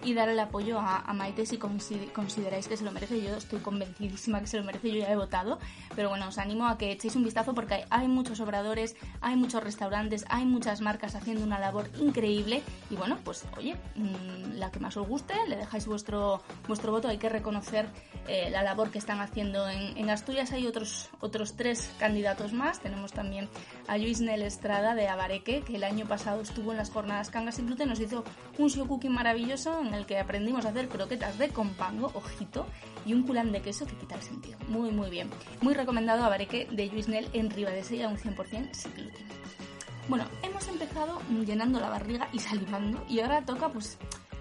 Y 0.03 0.13
dar 0.13 0.29
el 0.29 0.39
apoyo 0.39 0.79
a, 0.79 1.13
Maite 1.13 1.45
si 1.45 1.57
consideráis 1.57 2.67
que 2.67 2.77
se 2.77 2.83
lo 2.83 2.91
merece. 2.91 3.21
Yo 3.21 3.35
estoy 3.35 3.59
convencidísima 3.59 4.39
que 4.39 4.47
se 4.47 4.57
lo 4.57 4.63
merece, 4.63 4.91
yo 4.91 4.99
ya 4.99 5.11
he 5.11 5.15
votado, 5.15 5.59
pero 5.95 6.09
bueno, 6.09 6.27
os 6.27 6.37
animo 6.37 6.67
a 6.67 6.77
que 6.77 6.91
echéis 6.91 7.15
un 7.15 7.23
vistazo 7.23 7.53
porque 7.53 7.85
hay, 7.89 8.07
muchos 8.07 8.39
obradores, 8.39 8.95
hay 9.21 9.35
muchos 9.35 9.63
restaurantes, 9.63 10.25
hay 10.29 10.45
muchas 10.45 10.81
marcas 10.81 11.15
haciendo 11.15 11.43
una 11.43 11.59
labor 11.59 11.89
increíble 11.99 12.61
y 12.89 12.95
bueno, 12.95 13.17
pues 13.23 13.45
oye, 13.57 13.75
mm, 13.95 14.57
la 14.57 14.71
que 14.71 14.79
más 14.79 14.97
os 14.97 15.07
guste, 15.07 15.33
le 15.47 15.55
dejáis 15.55 15.87
vuestro, 15.87 16.41
vuestro 16.67 16.91
voto, 16.91 17.07
hay 17.07 17.17
que 17.17 17.29
reconocer 17.29 17.87
eh, 18.27 18.49
la 18.51 18.61
labor 18.61 18.91
que 18.91 18.97
están 18.97 19.21
haciendo 19.21 19.67
en, 19.69 20.07
Asturias. 20.07 20.53
Hay 20.53 20.65
otros, 20.65 21.09
otros 21.19 21.55
tres 21.55 21.89
candidatos 21.99 22.53
más, 22.53 22.79
tenemos 22.79 23.11
también 23.11 23.49
a 23.87 23.97
Luis 23.97 24.19
Estrada 24.21 24.95
de 24.95 25.07
Abareque, 25.07 25.61
que 25.61 25.75
el 25.75 25.83
año 25.83 26.05
pasado 26.05 26.41
estuvo 26.41 26.71
en 26.71 26.77
las 26.77 26.91
jornadas 26.91 27.29
Cangas 27.29 27.59
y 27.59 27.63
Gluten, 27.63 27.89
nos 27.89 27.99
hizo 27.99 28.23
un 28.57 28.69
cooking 28.69 29.11
maravilloso 29.11 29.81
en 29.81 29.93
el 29.93 30.05
que 30.05 30.19
aprendimos 30.19 30.65
a 30.65 30.69
hacer 30.69 30.89
croquetas 30.89 31.37
de 31.37 31.49
compango, 31.49 32.11
ojito, 32.13 32.65
y 33.05 33.13
un 33.13 33.23
culán 33.23 33.51
de 33.51 33.61
queso 33.61 33.85
que 33.85 33.95
quita 33.95 34.15
el 34.15 34.21
sentido. 34.21 34.57
Muy, 34.67 34.91
muy 34.91 35.09
bien. 35.09 35.29
Muy 35.61 35.73
recomendado 35.73 36.23
Abareque 36.23 36.67
de 36.71 36.87
Luis 36.87 37.07
en 37.07 37.49
Ribadesella, 37.49 38.09
un 38.09 38.17
100% 38.17 38.73
sin 38.73 38.93
gluten. 38.93 39.25
Bueno, 40.09 40.25
hemos 40.43 40.67
empezado 40.67 41.21
llenando 41.45 41.79
la 41.79 41.89
barriga 41.89 42.29
y 42.33 42.39
salivando 42.39 43.03
y 43.09 43.19
ahora 43.19 43.45
toca 43.45 43.69
pues 43.69 43.97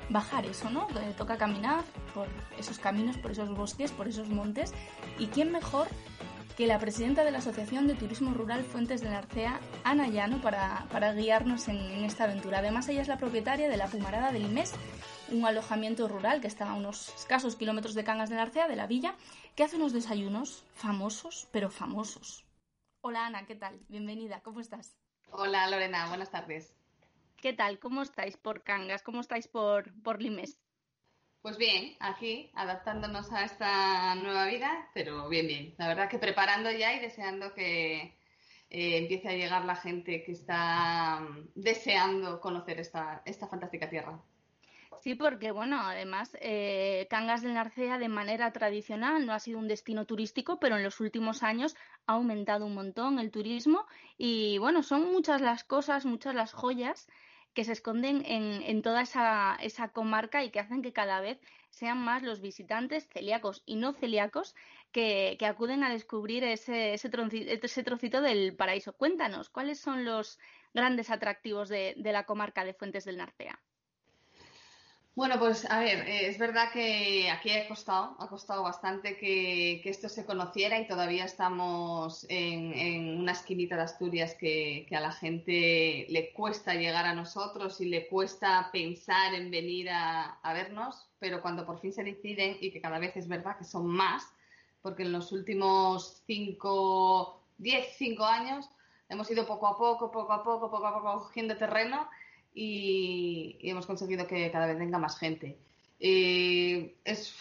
bajar 0.08 0.46
eso, 0.46 0.70
¿no? 0.70 0.86
toca 1.16 1.36
caminar 1.36 1.82
por 2.14 2.28
esos 2.58 2.78
caminos, 2.78 3.16
por 3.16 3.32
esos 3.32 3.50
bosques, 3.50 3.90
por 3.90 4.08
esos 4.08 4.28
montes. 4.28 4.72
¿Y 5.18 5.26
quién 5.26 5.50
mejor 5.50 5.88
que 6.56 6.66
la 6.66 6.78
presidenta 6.78 7.22
de 7.22 7.30
la 7.30 7.38
Asociación 7.38 7.86
de 7.86 7.94
Turismo 7.94 8.32
Rural 8.32 8.64
Fuentes 8.64 9.02
de 9.02 9.10
Narcea, 9.10 9.60
Ana 9.84 10.08
Llano, 10.08 10.40
para, 10.40 11.12
guiarnos 11.12 11.68
en, 11.68 12.02
esta 12.04 12.24
aventura. 12.24 12.60
Además, 12.60 12.88
ella 12.88 13.02
es 13.02 13.08
la 13.08 13.18
propietaria 13.18 13.68
de 13.68 13.76
la 13.76 13.88
Pumarada 13.88 14.32
del 14.32 14.46
Imés, 14.46 14.72
un 15.30 15.44
alojamiento 15.44 16.08
rural 16.08 16.40
que 16.40 16.46
está 16.46 16.70
a 16.70 16.74
unos 16.74 17.14
escasos 17.14 17.56
kilómetros 17.56 17.94
de 17.94 18.04
Cangas 18.04 18.30
de 18.30 18.36
Narcea, 18.36 18.68
de 18.68 18.76
la 18.76 18.86
villa, 18.86 19.14
que 19.54 19.64
hace 19.64 19.76
unos 19.76 19.92
desayunos 19.92 20.64
famosos, 20.74 21.46
pero 21.52 21.68
famosos. 21.68 22.46
Hola 23.02 23.26
Ana, 23.26 23.44
¿qué 23.44 23.54
tal? 23.54 23.78
Bienvenida, 23.88 24.40
¿cómo 24.40 24.60
estás? 24.60 24.96
Hola 25.32 25.68
Lorena, 25.68 26.08
buenas 26.08 26.30
tardes. 26.30 26.74
¿Qué 27.36 27.52
tal? 27.52 27.78
¿Cómo 27.78 28.00
estáis 28.00 28.38
por 28.38 28.62
Cangas? 28.62 29.02
¿Cómo 29.02 29.20
estáis 29.20 29.46
por, 29.46 29.92
por 30.02 30.22
Limes? 30.22 30.58
Pues 31.46 31.58
bien, 31.58 31.94
aquí 32.00 32.50
adaptándonos 32.56 33.30
a 33.30 33.44
esta 33.44 34.16
nueva 34.16 34.46
vida, 34.46 34.88
pero 34.92 35.28
bien, 35.28 35.46
bien. 35.46 35.74
La 35.78 35.86
verdad 35.86 36.08
que 36.08 36.18
preparando 36.18 36.72
ya 36.72 36.92
y 36.92 36.98
deseando 36.98 37.54
que 37.54 38.18
eh, 38.68 38.98
empiece 38.98 39.28
a 39.28 39.36
llegar 39.36 39.64
la 39.64 39.76
gente 39.76 40.24
que 40.24 40.32
está 40.32 41.20
mm, 41.20 41.50
deseando 41.54 42.40
conocer 42.40 42.80
esta, 42.80 43.22
esta 43.24 43.46
fantástica 43.46 43.88
tierra. 43.88 44.18
Sí, 45.00 45.14
porque 45.14 45.52
bueno, 45.52 45.78
además 45.80 46.36
eh, 46.40 47.06
Cangas 47.10 47.42
del 47.42 47.54
Narcea 47.54 47.98
de 47.98 48.08
manera 48.08 48.52
tradicional 48.52 49.24
no 49.24 49.32
ha 49.32 49.38
sido 49.38 49.60
un 49.60 49.68
destino 49.68 50.04
turístico, 50.04 50.58
pero 50.58 50.76
en 50.76 50.82
los 50.82 50.98
últimos 50.98 51.44
años 51.44 51.76
ha 52.08 52.14
aumentado 52.14 52.66
un 52.66 52.74
montón 52.74 53.20
el 53.20 53.30
turismo 53.30 53.86
y 54.18 54.58
bueno, 54.58 54.82
son 54.82 55.12
muchas 55.12 55.40
las 55.40 55.62
cosas, 55.62 56.06
muchas 56.06 56.34
las 56.34 56.52
joyas 56.52 57.06
que 57.56 57.64
se 57.64 57.72
esconden 57.72 58.22
en, 58.26 58.82
toda 58.82 59.00
esa, 59.00 59.88
comarca 59.94 60.44
y 60.44 60.50
que 60.50 60.60
hacen 60.60 60.82
que 60.82 60.92
cada 60.92 61.20
vez 61.20 61.40
sean 61.70 61.96
más 61.96 62.22
los 62.22 62.42
visitantes 62.42 63.08
celíacos 63.08 63.62
y 63.64 63.76
no 63.76 63.94
celíacos 63.94 64.54
que, 64.92 65.38
acuden 65.40 65.82
a 65.82 65.90
descubrir 65.90 66.44
ese, 66.44 66.92
ese, 66.92 67.08
trocito, 67.08 68.20
del 68.20 68.54
paraíso. 68.54 68.92
Cuéntanos, 68.92 69.48
¿cuáles 69.48 69.80
son 69.80 70.04
los 70.04 70.38
grandes 70.74 71.08
atractivos 71.08 71.70
de, 71.70 71.94
de 71.96 72.12
la 72.12 72.26
comarca 72.26 72.62
de 72.62 72.74
Fuentes 72.74 73.06
del 73.06 73.16
Narcea? 73.16 73.58
Bueno, 75.16 75.38
pues 75.38 75.64
a 75.70 75.78
ver, 75.78 76.06
eh, 76.06 76.28
es 76.28 76.36
verdad 76.36 76.70
que 76.74 77.30
aquí 77.30 77.50
ha 77.50 77.66
costado, 77.68 78.14
ha 78.18 78.28
costado 78.28 78.62
bastante 78.62 79.16
que, 79.16 79.80
esto 79.88 80.10
se 80.10 80.26
conociera 80.26 80.78
y 80.78 80.86
todavía 80.86 81.24
estamos 81.24 82.26
en, 82.28 83.18
una 83.18 83.32
esquinita 83.32 83.76
de 83.76 83.82
Asturias 83.82 84.34
que, 84.34 84.86
a 84.94 85.00
la 85.00 85.12
gente 85.12 86.04
le 86.10 86.34
cuesta 86.34 86.74
llegar 86.74 87.06
a 87.06 87.14
nosotros 87.14 87.80
y 87.80 87.86
le 87.86 88.08
cuesta 88.08 88.68
pensar 88.70 89.32
en 89.32 89.50
venir 89.50 89.88
a, 89.90 90.38
vernos, 90.52 91.08
pero 91.18 91.40
cuando 91.40 91.64
por 91.64 91.80
fin 91.80 91.94
se 91.94 92.04
deciden 92.04 92.58
y 92.60 92.70
que 92.70 92.82
cada 92.82 92.98
vez 92.98 93.16
es 93.16 93.26
verdad 93.26 93.56
que 93.56 93.64
son 93.64 93.86
más, 93.86 94.22
porque 94.82 95.04
en 95.04 95.12
los 95.12 95.32
últimos 95.32 96.24
cinco, 96.26 97.40
diez, 97.56 97.86
cinco 97.96 98.26
años 98.26 98.68
hemos 99.08 99.30
ido 99.30 99.46
poco 99.46 99.66
a 99.66 99.78
poco, 99.78 100.10
poco 100.10 100.34
a 100.34 100.44
poco, 100.44 100.70
poco 100.70 100.86
a 100.86 100.94
poco 100.94 101.22
cogiendo 101.22 101.56
terreno 101.56 102.06
y, 102.56 103.58
hemos 103.60 103.86
conseguido 103.86 104.26
que 104.26 104.50
cada 104.50 104.66
vez 104.66 104.78
venga 104.78 104.98
más 104.98 105.18
gente. 105.18 105.58
Eh, 106.00 106.96
es, 107.04 107.36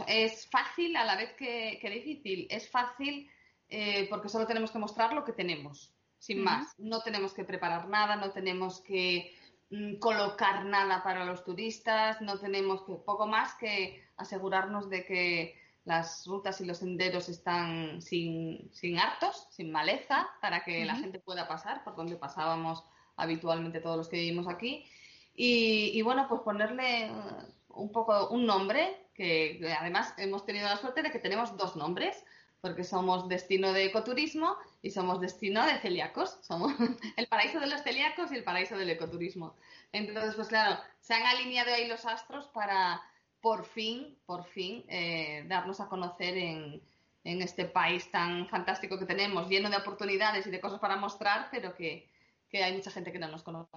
fácil 0.52 0.96
a 0.98 1.06
la 1.06 1.16
vez 1.16 1.34
que, 1.34 1.80
difícil. 1.82 2.48
Es 2.50 2.70
fácil 2.70 3.30
eh, 3.70 4.08
porque 4.10 4.28
solo 4.28 4.46
tenemos 4.46 4.72
que 4.72 4.80
mostrar 4.80 5.14
lo 5.14 5.24
que 5.24 5.32
tenemos, 5.32 5.96
sin 6.20 6.44
más. 6.44 6.76
No 6.78 7.02
tenemos 7.02 7.34
que 7.34 7.46
preparar 7.46 7.88
nada, 7.88 8.18
no 8.18 8.32
tenemos 8.32 8.82
que 8.82 9.34
mm, 9.70 9.96
colocar 10.00 10.66
nada 10.66 11.02
para 11.02 11.24
los 11.24 11.46
turistas, 11.46 12.22
no 12.22 12.38
tenemos 12.38 12.84
que 12.84 12.96
poco 12.96 13.26
más 13.26 13.56
que 13.56 14.04
asegurarnos 14.18 14.90
de 14.90 15.06
que 15.06 15.56
las 15.86 16.26
rutas 16.28 16.60
y 16.60 16.66
los 16.66 16.80
senderos 16.80 17.30
están 17.30 18.02
sin, 18.02 18.70
sin 18.74 18.98
hartos, 18.98 19.48
sin 19.52 19.72
maleza, 19.72 20.28
para 20.42 20.66
que 20.66 20.84
la 20.84 20.96
gente 20.96 21.20
pueda 21.20 21.48
pasar 21.48 21.86
por 21.86 21.96
donde 21.96 22.18
pasábamos 22.18 22.84
habitualmente 23.16 23.80
todos 23.80 23.96
los 23.96 24.10
que 24.10 24.18
vivimos 24.18 24.50
aquí 24.50 24.90
y, 25.36 26.02
bueno, 26.02 26.28
pues 26.30 26.42
ponerle 26.42 27.12
uh, 27.12 27.82
un 27.82 27.92
poco 27.92 28.30
un 28.30 28.46
nombre, 28.46 29.08
que 29.14 29.60
además 29.80 30.14
hemos 30.18 30.46
tenido 30.46 30.68
la 30.68 30.78
suerte 30.78 31.02
de 31.02 31.12
que 31.12 31.20
tenemos 31.20 31.58
dos 31.58 31.76
nombres, 31.76 32.24
porque 32.62 32.84
somos 32.84 33.28
destino 33.28 33.74
de 33.74 33.86
ecoturismo 33.86 34.58
y 34.82 34.90
somos 34.90 35.22
destino 35.22 35.66
de 35.66 35.78
celíacos. 35.80 36.40
Somos 36.42 36.74
el 37.18 37.28
paraíso 37.28 37.60
de 37.60 37.68
los 37.68 37.84
celíacos 37.84 38.32
y 38.32 38.36
el 38.36 38.44
paraíso 38.44 38.76
del 38.78 38.90
ecoturismo. 38.90 39.56
Entonces, 39.92 40.34
pues 40.36 40.48
claro, 40.48 40.80
se 41.00 41.14
han 41.14 41.24
alineado 41.24 41.74
ahí 41.74 41.88
los 41.88 42.06
astros 42.06 42.48
para 42.48 43.02
por 43.40 43.66
fin, 43.66 44.18
por 44.26 44.46
fin, 44.46 44.84
eh, 44.88 45.46
darnos 45.48 45.80
a 45.80 45.88
conocer 45.88 46.36
en, 46.36 46.82
en 47.24 47.42
este 47.44 47.66
país 47.66 48.10
tan 48.10 48.48
fantástico 48.48 48.98
que 48.98 49.06
tenemos, 49.06 49.48
lleno 49.48 49.70
de 49.70 49.78
oportunidades 49.78 50.48
y 50.48 50.50
de 50.50 50.60
cosas 50.60 50.80
para 50.80 50.96
mostrar, 50.96 51.50
pero 51.52 51.76
que, 51.76 52.10
que 52.50 52.64
hay 52.64 52.74
mucha 52.74 52.90
gente 52.90 53.12
que 53.12 53.20
no 53.20 53.28
nos 53.28 53.44
conoce 53.44 53.70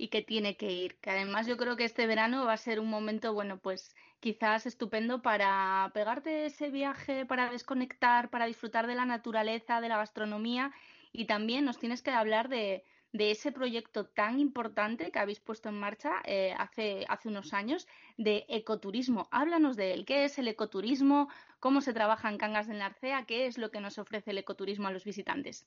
y 0.00 0.08
que 0.08 0.22
tiene 0.22 0.56
que 0.56 0.72
ir. 0.72 0.96
Que 0.96 1.10
además 1.10 1.46
yo 1.46 1.58
creo 1.58 1.76
que 1.76 1.84
este 1.84 2.06
verano 2.06 2.46
va 2.46 2.54
a 2.54 2.56
ser 2.56 2.80
un 2.80 2.88
momento, 2.88 3.34
bueno, 3.34 3.58
pues 3.58 3.94
quizás 4.18 4.64
estupendo 4.64 5.20
para 5.20 5.90
pegarte 5.92 6.46
ese 6.46 6.70
viaje, 6.70 7.26
para 7.26 7.50
desconectar, 7.50 8.30
para 8.30 8.46
disfrutar 8.46 8.86
de 8.86 8.94
la 8.94 9.04
naturaleza, 9.04 9.82
de 9.82 9.90
la 9.90 9.98
gastronomía 9.98 10.72
y 11.12 11.26
también 11.26 11.66
nos 11.66 11.78
tienes 11.78 12.00
que 12.02 12.12
hablar 12.12 12.48
de, 12.48 12.84
ese 13.12 13.52
proyecto 13.52 14.06
tan 14.06 14.38
importante 14.40 15.10
que 15.10 15.18
habéis 15.18 15.40
puesto 15.40 15.68
en 15.68 15.78
marcha 15.78 16.12
eh, 16.24 16.54
hace, 16.56 17.04
hace 17.08 17.28
unos 17.28 17.52
años 17.52 17.86
de 18.16 18.46
ecoturismo. 18.48 19.28
Háblanos 19.32 19.76
de 19.76 19.92
él. 19.92 20.04
¿Qué 20.06 20.24
es 20.24 20.38
el 20.38 20.48
ecoturismo? 20.48 21.28
¿Cómo 21.58 21.82
se 21.82 21.92
trabaja 21.92 22.30
en 22.30 22.38
Cangas 22.38 22.68
del 22.68 22.78
Narcea? 22.78 23.26
¿Qué 23.26 23.46
es 23.46 23.58
lo 23.58 23.70
que 23.70 23.80
nos 23.80 23.98
ofrece 23.98 24.30
el 24.30 24.38
ecoturismo 24.38 24.88
a 24.88 24.92
los 24.92 25.04
visitantes? 25.04 25.66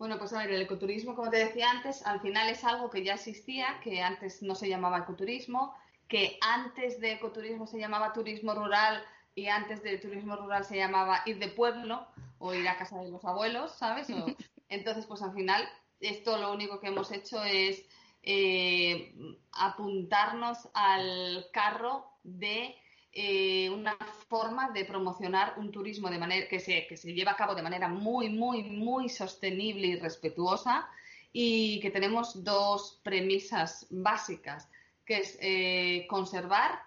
Bueno, 0.00 0.16
pues 0.18 0.32
a 0.32 0.38
ver, 0.38 0.52
el 0.52 0.62
ecoturismo, 0.62 1.14
como 1.14 1.28
te 1.28 1.36
decía 1.36 1.70
antes, 1.70 2.06
al 2.06 2.22
final 2.22 2.48
es 2.48 2.64
algo 2.64 2.88
que 2.88 3.04
ya 3.04 3.12
existía, 3.12 3.80
que 3.84 4.00
antes 4.00 4.42
no 4.42 4.54
se 4.54 4.66
llamaba 4.66 5.00
ecoturismo, 5.00 5.74
que 6.08 6.38
antes 6.40 6.98
de 7.00 7.12
ecoturismo 7.12 7.66
se 7.66 7.78
llamaba 7.78 8.14
turismo 8.14 8.54
rural 8.54 9.04
y 9.34 9.48
antes 9.48 9.82
de 9.82 9.98
turismo 9.98 10.36
rural 10.36 10.64
se 10.64 10.78
llamaba 10.78 11.20
ir 11.26 11.38
de 11.38 11.48
pueblo 11.48 12.06
o 12.38 12.54
ir 12.54 12.66
a 12.66 12.78
casa 12.78 12.98
de 12.98 13.10
los 13.10 13.26
abuelos, 13.26 13.72
¿sabes? 13.72 14.08
entonces, 14.70 15.04
pues 15.04 15.20
al 15.20 15.34
final, 15.34 15.68
esto 16.00 16.38
lo 16.38 16.50
único 16.54 16.80
que 16.80 16.86
hemos 16.86 17.12
hecho 17.12 17.44
es 17.44 17.86
eh, 18.22 19.14
apuntarnos 19.52 20.66
al 20.72 21.44
carro 21.52 22.06
de 22.22 22.74
eh, 23.12 23.68
una 23.70 23.96
forma 24.28 24.70
de 24.70 24.84
promocionar 24.84 25.54
un 25.58 25.72
turismo 25.72 26.08
de 26.10 26.18
manera 26.18 26.48
que 26.48 26.60
se, 26.60 26.86
que 26.86 26.96
se 26.96 27.12
lleva 27.12 27.32
a 27.32 27.36
cabo 27.36 27.54
de 27.54 27.62
manera 27.62 27.88
muy, 27.88 28.28
muy, 28.28 28.62
muy 28.62 29.08
sostenible 29.08 29.86
y 29.88 29.96
respetuosa 29.96 30.88
y 31.32 31.80
que 31.80 31.90
tenemos 31.90 32.44
dos 32.44 33.00
premisas 33.02 33.86
básicas, 33.90 34.68
que 35.04 35.18
es 35.18 35.38
eh, 35.40 36.06
conservar 36.08 36.82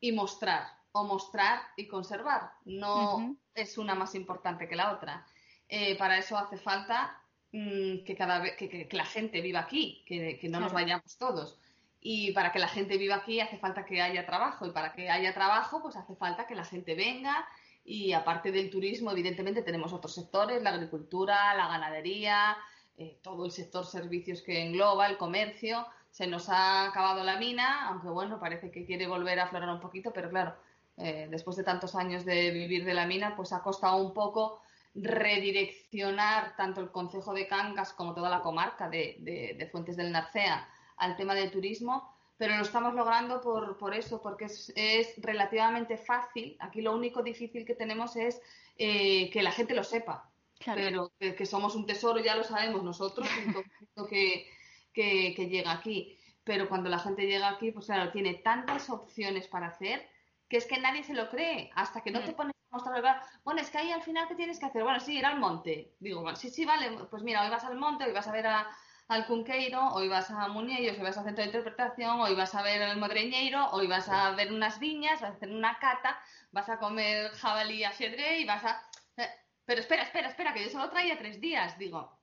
y 0.00 0.12
mostrar, 0.12 0.64
o 0.92 1.04
mostrar 1.04 1.60
y 1.76 1.86
conservar. 1.86 2.52
No 2.64 3.36
es 3.54 3.78
una 3.78 3.94
más 3.94 4.14
importante 4.14 4.68
que 4.68 4.76
la 4.76 4.92
otra. 4.92 5.26
Eh, 5.68 5.96
para 5.96 6.18
eso 6.18 6.36
hace 6.36 6.56
falta 6.56 7.22
mm, 7.52 8.04
que, 8.04 8.16
cada 8.16 8.40
vez, 8.40 8.56
que, 8.56 8.88
la 8.90 9.04
gente 9.04 9.40
viva 9.40 9.60
aquí, 9.60 10.04
que, 10.06 10.48
no 10.48 10.60
nos 10.60 10.72
vayamos 10.72 11.16
todos. 11.16 11.58
Y 12.00 12.32
para 12.32 12.50
que 12.50 12.58
la 12.58 12.68
gente 12.68 12.96
viva 12.96 13.16
aquí 13.16 13.40
hace 13.40 13.58
falta 13.58 13.84
que 13.84 14.00
haya 14.00 14.24
trabajo 14.24 14.66
y 14.66 14.70
para 14.70 14.92
que 14.92 15.10
haya 15.10 15.34
trabajo 15.34 15.82
pues 15.82 15.96
hace 15.96 16.16
falta 16.16 16.46
que 16.46 16.54
la 16.54 16.64
gente 16.64 16.94
venga 16.94 17.46
y 17.84 18.12
aparte 18.12 18.52
del 18.52 18.70
turismo 18.70 19.10
evidentemente 19.10 19.62
tenemos 19.62 19.92
otros 19.92 20.14
sectores, 20.14 20.62
la 20.62 20.70
agricultura, 20.70 21.54
la 21.54 21.68
ganadería, 21.68 22.56
eh, 22.96 23.18
todo 23.22 23.44
el 23.44 23.50
sector 23.50 23.86
servicios 23.86 24.42
que 24.42 24.62
engloba, 24.62 25.06
el 25.06 25.16
comercio. 25.16 25.86
Se 26.10 26.26
nos 26.26 26.48
ha 26.48 26.86
acabado 26.86 27.22
la 27.22 27.38
mina, 27.38 27.88
aunque 27.88 28.08
bueno, 28.08 28.40
parece 28.40 28.70
que 28.70 28.84
quiere 28.84 29.06
volver 29.06 29.38
a 29.40 29.44
aflorar 29.44 29.70
un 29.70 29.80
poquito, 29.80 30.12
pero 30.12 30.28
claro, 30.28 30.54
eh, 30.96 31.28
después 31.30 31.56
de 31.56 31.64
tantos 31.64 31.94
años 31.94 32.24
de 32.24 32.50
vivir 32.50 32.84
de 32.84 32.94
la 32.94 33.06
mina, 33.06 33.36
pues 33.36 33.52
ha 33.52 33.62
costado 33.62 33.96
un 33.96 34.12
poco 34.12 34.60
redireccionar 34.94 36.56
tanto 36.56 36.80
el 36.80 36.90
Concejo 36.90 37.32
de 37.32 37.46
Cangas 37.46 37.92
como 37.92 38.12
toda 38.12 38.28
la 38.28 38.42
comarca 38.42 38.88
de, 38.88 39.16
de 39.56 39.66
Fuentes 39.66 39.96
del 39.96 40.10
Narcea 40.10 40.68
al 41.00 41.16
tema 41.16 41.34
del 41.34 41.50
turismo, 41.50 42.14
pero 42.36 42.56
lo 42.56 42.62
estamos 42.62 42.94
logrando 42.94 43.40
por, 43.40 43.76
por 43.76 43.94
eso, 43.94 44.22
porque 44.22 44.46
es, 44.46 44.72
es, 44.76 45.14
relativamente 45.18 45.98
fácil. 45.98 46.56
Aquí 46.60 46.80
lo 46.80 46.94
único 46.94 47.22
difícil 47.22 47.66
que 47.66 47.74
tenemos 47.74 48.16
es 48.16 48.40
eh, 48.76 49.28
que 49.30 49.42
la 49.42 49.52
gente 49.52 49.74
lo 49.74 49.84
sepa, 49.84 50.30
pero 50.64 51.12
que, 51.18 51.44
somos 51.46 51.74
un 51.74 51.86
tesoro 51.86 52.20
ya 52.20 52.36
lo 52.36 52.44
sabemos 52.44 52.82
nosotros, 52.82 53.28
que, 54.08 54.46
que, 54.94 55.34
que 55.34 55.48
llega 55.48 55.72
aquí. 55.72 56.16
Pero 56.44 56.68
cuando 56.68 56.88
la 56.88 56.98
gente 56.98 57.26
llega 57.26 57.48
aquí, 57.48 57.72
pues 57.72 57.86
claro, 57.86 58.10
tiene 58.10 58.34
tantas 58.34 58.88
opciones 58.88 59.46
para 59.46 59.66
hacer 59.66 60.08
que 60.50 60.56
es 60.56 60.66
que 60.66 60.80
nadie 60.80 61.04
se 61.04 61.14
lo 61.14 61.30
cree 61.30 61.70
hasta 61.76 62.02
que 62.02 62.10
no 62.10 62.20
te 62.20 62.32
mm. 62.32 62.34
pones 62.34 62.54
a 62.56 62.76
mostrar. 62.76 63.22
Bueno, 63.44 63.60
es 63.60 63.70
que 63.70 63.78
ahí 63.78 63.92
al 63.92 64.02
final, 64.02 64.26
¿qué 64.26 64.34
tienes 64.34 64.58
que 64.58 64.66
hacer? 64.66 64.82
Bueno, 64.82 64.98
sí, 64.98 65.16
ir 65.16 65.24
al 65.24 65.38
monte. 65.38 65.94
Digo, 66.00 66.22
bueno, 66.22 66.36
sí, 66.36 66.50
sí, 66.50 66.64
vale, 66.64 66.90
pues 67.08 67.22
mira, 67.22 67.44
hoy 67.44 67.50
vas 67.50 67.64
al 67.64 67.78
monte, 67.78 68.04
hoy 68.04 68.12
vas 68.12 68.26
a 68.26 68.32
ver 68.32 68.48
a, 68.48 68.68
al 69.10 69.26
Cunqueiro, 69.26 69.88
o 69.88 70.04
ibas 70.04 70.30
a 70.30 70.46
Muñeiros, 70.46 70.96
o 70.96 71.00
ibas 71.00 71.18
a 71.18 71.24
Centro 71.24 71.42
de 71.42 71.48
Interpretación, 71.48 72.20
o 72.20 72.28
ibas 72.28 72.54
a 72.54 72.62
ver 72.62 72.80
el 72.80 72.96
Modreñeiro, 72.96 73.68
o 73.72 73.82
ibas 73.82 74.08
a 74.08 74.30
ver 74.30 74.52
unas 74.52 74.78
viñas, 74.78 75.20
vas 75.20 75.32
a 75.32 75.34
hacer 75.34 75.50
una 75.50 75.80
cata, 75.80 76.22
vas 76.52 76.68
a 76.68 76.78
comer 76.78 77.32
jabalí 77.32 77.82
a 77.82 77.92
y 78.38 78.44
vas 78.44 78.64
a... 78.64 78.88
Eh, 79.16 79.28
pero 79.64 79.80
espera, 79.80 80.04
espera, 80.04 80.28
espera, 80.28 80.54
que 80.54 80.62
yo 80.62 80.70
solo 80.70 80.90
traía 80.90 81.18
tres 81.18 81.40
días, 81.40 81.76
digo. 81.76 82.16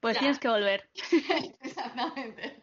Pues 0.00 0.18
tienes 0.18 0.40
que 0.40 0.48
volver. 0.48 0.90
Exactamente. 1.62 2.58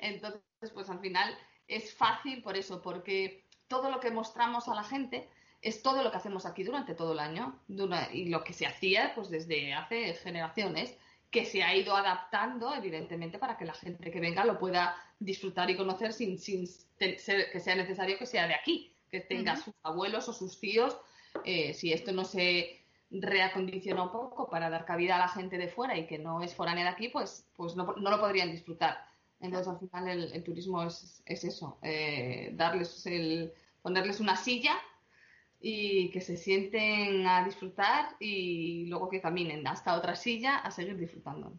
Entonces, 0.00 0.42
pues 0.74 0.90
al 0.90 0.98
final 0.98 1.38
es 1.68 1.94
fácil 1.94 2.42
por 2.42 2.56
eso, 2.56 2.82
porque 2.82 3.46
todo 3.68 3.92
lo 3.92 4.00
que 4.00 4.10
mostramos 4.10 4.66
a 4.66 4.74
la 4.74 4.82
gente 4.82 5.30
es 5.62 5.82
todo 5.82 6.02
lo 6.02 6.10
que 6.10 6.16
hacemos 6.16 6.46
aquí 6.46 6.64
durante 6.64 6.96
todo 6.96 7.12
el 7.12 7.20
año 7.20 7.60
y 7.68 8.28
lo 8.28 8.42
que 8.42 8.54
se 8.54 8.66
hacía 8.66 9.12
pues 9.14 9.30
desde 9.30 9.72
hace 9.72 10.14
generaciones 10.14 10.98
que 11.30 11.44
se 11.44 11.62
ha 11.62 11.74
ido 11.74 11.96
adaptando, 11.96 12.74
evidentemente, 12.74 13.38
para 13.38 13.56
que 13.56 13.64
la 13.64 13.74
gente 13.74 14.10
que 14.10 14.20
venga 14.20 14.44
lo 14.44 14.58
pueda 14.58 14.96
disfrutar 15.18 15.70
y 15.70 15.76
conocer 15.76 16.12
sin, 16.12 16.38
sin 16.38 16.68
que 16.98 17.18
sea 17.18 17.74
necesario 17.76 18.18
que 18.18 18.26
sea 18.26 18.48
de 18.48 18.54
aquí, 18.54 18.92
que 19.10 19.20
tenga 19.20 19.56
sus 19.56 19.74
abuelos 19.82 20.28
o 20.28 20.32
sus 20.32 20.58
tíos. 20.58 20.96
Eh, 21.44 21.72
si 21.74 21.92
esto 21.92 22.12
no 22.12 22.24
se 22.24 22.80
reacondiciona 23.10 24.02
un 24.02 24.12
poco 24.12 24.48
para 24.48 24.70
dar 24.70 24.84
cabida 24.84 25.16
a 25.16 25.20
la 25.20 25.28
gente 25.28 25.58
de 25.58 25.68
fuera 25.68 25.96
y 25.96 26.06
que 26.06 26.18
no 26.18 26.42
es 26.42 26.54
foránea 26.54 26.84
de 26.84 26.90
aquí, 26.90 27.08
pues, 27.08 27.48
pues 27.56 27.76
no, 27.76 27.94
no 27.96 28.10
lo 28.10 28.20
podrían 28.20 28.50
disfrutar. 28.50 28.98
Entonces, 29.40 29.68
al 29.68 29.78
final, 29.78 30.32
el, 30.32 30.44
turismo 30.44 30.82
es, 30.82 31.22
es 31.26 31.44
eso, 31.44 31.78
eh, 31.82 32.50
darles 32.54 33.06
el, 33.06 33.52
ponerles 33.82 34.20
una 34.20 34.36
silla 34.36 34.76
y 35.60 36.10
que 36.10 36.20
se 36.20 36.36
sienten 36.36 37.26
a 37.26 37.44
disfrutar 37.44 38.16
y 38.18 38.86
luego 38.86 39.08
que 39.10 39.20
caminen 39.20 39.66
hasta 39.66 39.96
otra 39.96 40.16
silla 40.16 40.56
a 40.58 40.70
seguir 40.70 40.96
disfrutando. 40.98 41.52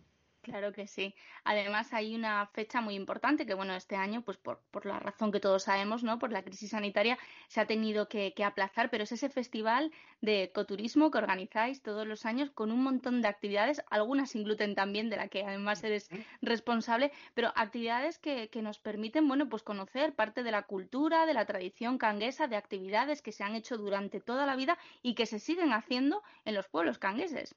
Claro 0.43 0.71
que 0.71 0.87
sí. 0.87 1.13
Además 1.43 1.93
hay 1.93 2.15
una 2.15 2.47
fecha 2.47 2.81
muy 2.81 2.95
importante 2.95 3.45
que, 3.45 3.53
bueno, 3.53 3.75
este 3.75 3.95
año, 3.95 4.23
pues 4.23 4.37
por, 4.37 4.59
por 4.71 4.87
la 4.87 4.97
razón 4.99 5.31
que 5.31 5.39
todos 5.39 5.63
sabemos, 5.63 6.03
¿no? 6.03 6.17
Por 6.17 6.31
la 6.31 6.41
crisis 6.41 6.71
sanitaria, 6.71 7.19
se 7.47 7.61
ha 7.61 7.67
tenido 7.67 8.07
que, 8.07 8.33
aplazar, 8.43 8.89
pero 8.89 9.03
es 9.03 9.11
ese 9.11 9.29
festival 9.29 9.91
de 10.19 10.43
ecoturismo 10.43 11.11
que 11.11 11.19
organizáis 11.19 11.83
todos 11.83 12.07
los 12.07 12.25
años 12.25 12.49
con 12.49 12.71
un 12.71 12.81
montón 12.81 13.21
de 13.21 13.27
actividades, 13.27 13.83
algunas 13.91 14.31
sin 14.31 14.43
gluten 14.43 14.73
también, 14.73 15.11
de 15.11 15.17
la 15.17 15.27
que 15.27 15.43
además 15.43 15.83
eres 15.83 16.09
responsable, 16.41 17.11
pero 17.35 17.53
actividades 17.55 18.17
que, 18.17 18.49
que 18.49 18.63
nos 18.63 18.79
permiten, 18.79 19.27
bueno, 19.27 19.47
pues 19.47 19.61
conocer 19.61 20.15
parte 20.15 20.41
de 20.41 20.51
la 20.51 20.63
cultura, 20.63 21.27
de 21.27 21.35
la 21.35 21.45
tradición 21.45 21.99
canguesa, 21.99 22.47
de 22.47 22.55
actividades 22.55 23.21
que 23.21 23.31
se 23.31 23.43
han 23.43 23.53
hecho 23.53 23.77
durante 23.77 24.19
toda 24.19 24.47
la 24.47 24.55
vida 24.55 24.79
y 25.03 25.13
que 25.13 25.27
se 25.27 25.37
siguen 25.37 25.71
haciendo 25.71 26.23
en 26.45 26.55
los 26.55 26.67
pueblos 26.67 26.97
cangueses. 26.97 27.55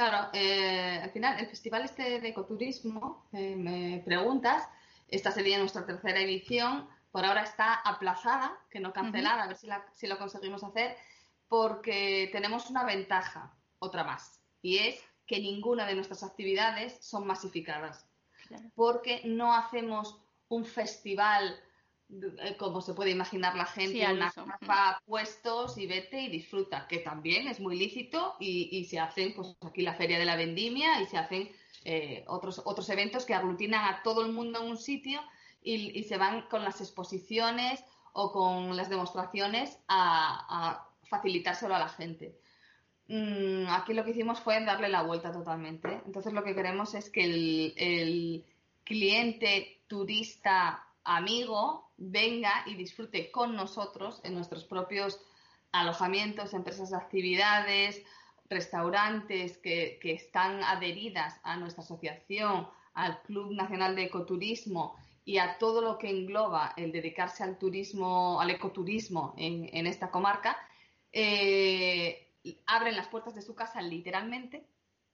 Claro, 0.00 0.30
eh, 0.32 0.98
al 1.02 1.10
final 1.10 1.38
el 1.38 1.46
festival 1.46 1.84
este 1.84 2.20
de 2.20 2.28
ecoturismo, 2.28 3.28
eh, 3.34 3.54
me 3.54 4.02
preguntas, 4.02 4.66
esta 5.08 5.30
sería 5.30 5.58
nuestra 5.58 5.84
tercera 5.84 6.18
edición, 6.20 6.88
por 7.12 7.26
ahora 7.26 7.42
está 7.42 7.74
aplazada, 7.74 8.58
que 8.70 8.80
no 8.80 8.94
cancelada, 8.94 9.42
a 9.42 9.48
ver 9.48 9.58
si, 9.58 9.68
si 9.92 10.06
lo 10.06 10.16
conseguimos 10.16 10.64
hacer, 10.64 10.96
porque 11.48 12.30
tenemos 12.32 12.70
una 12.70 12.84
ventaja, 12.84 13.54
otra 13.78 14.02
más, 14.02 14.40
y 14.62 14.78
es 14.78 15.04
que 15.26 15.38
ninguna 15.38 15.84
de 15.84 15.96
nuestras 15.96 16.22
actividades 16.22 16.96
son 17.02 17.26
masificadas, 17.26 18.06
porque 18.74 19.20
no 19.26 19.52
hacemos 19.54 20.18
un 20.48 20.64
festival 20.64 21.60
como 22.58 22.80
se 22.80 22.94
puede 22.94 23.10
imaginar 23.10 23.56
la 23.56 23.66
gente, 23.66 24.06
una 24.12 24.30
capa, 24.30 25.02
puestos 25.06 25.78
y 25.78 25.86
vete 25.86 26.20
y 26.20 26.28
disfruta, 26.28 26.86
que 26.88 26.98
también 26.98 27.48
es 27.48 27.60
muy 27.60 27.78
lícito 27.78 28.36
y, 28.40 28.84
se 28.84 28.98
hacen, 28.98 29.34
pues 29.34 29.56
aquí 29.62 29.82
la 29.82 29.94
Feria 29.94 30.18
de 30.18 30.24
la 30.24 30.36
Vendimia 30.36 31.00
y 31.00 31.06
se 31.06 31.18
hacen 31.18 31.50
eh, 31.84 32.24
otros, 32.26 32.62
otros 32.64 32.88
eventos 32.90 33.24
que 33.24 33.34
aglutinan 33.34 33.84
a 33.84 34.02
todo 34.02 34.24
el 34.24 34.32
mundo 34.32 34.60
en 34.60 34.70
un 34.70 34.76
sitio 34.76 35.20
y, 35.62 36.02
se 36.04 36.16
van 36.16 36.42
con 36.48 36.64
las 36.64 36.80
exposiciones 36.80 37.84
o 38.12 38.32
con 38.32 38.76
las 38.76 38.90
demostraciones 38.90 39.78
a, 39.88 40.86
facilitárselo 41.04 41.74
a 41.74 41.80
la 41.80 41.88
gente. 41.88 42.38
Mm, 43.08 43.66
aquí 43.68 43.94
lo 43.94 44.04
que 44.04 44.12
hicimos 44.12 44.40
fue 44.40 44.64
darle 44.64 44.88
la 44.88 45.02
vuelta 45.02 45.32
totalmente. 45.32 46.00
Entonces 46.06 46.32
lo 46.32 46.44
que 46.44 46.54
queremos 46.54 46.94
es 46.94 47.10
que 47.10 47.24
el, 47.24 47.74
el 47.76 48.44
cliente 48.84 49.82
turista 49.88 50.86
amigo 51.04 51.90
venga 51.96 52.64
y 52.66 52.74
disfrute 52.74 53.30
con 53.30 53.54
nosotros 53.56 54.20
en 54.24 54.34
nuestros 54.34 54.64
propios 54.64 55.20
alojamientos, 55.72 56.54
empresas 56.54 56.90
de 56.90 56.96
actividades, 56.96 58.02
restaurantes 58.48 59.58
que, 59.58 59.98
están 60.02 60.62
adheridas 60.64 61.40
a 61.44 61.56
nuestra 61.56 61.84
asociación, 61.84 62.68
al 62.94 63.22
Club 63.22 63.52
Nacional 63.52 63.94
de 63.94 64.04
Ecoturismo 64.04 64.96
y 65.24 65.38
a 65.38 65.58
todo 65.58 65.80
lo 65.80 65.96
que 65.98 66.10
engloba 66.10 66.74
el 66.76 66.90
dedicarse 66.90 67.44
al 67.44 67.58
turismo, 67.58 68.40
al 68.40 68.50
ecoturismo 68.50 69.34
en, 69.36 69.86
esta 69.86 70.10
comarca, 70.10 70.56
eh, 71.12 72.34
abren 72.66 72.96
las 72.96 73.08
puertas 73.08 73.34
de 73.34 73.42
su 73.42 73.54
casa 73.54 73.80
literalmente 73.80 74.66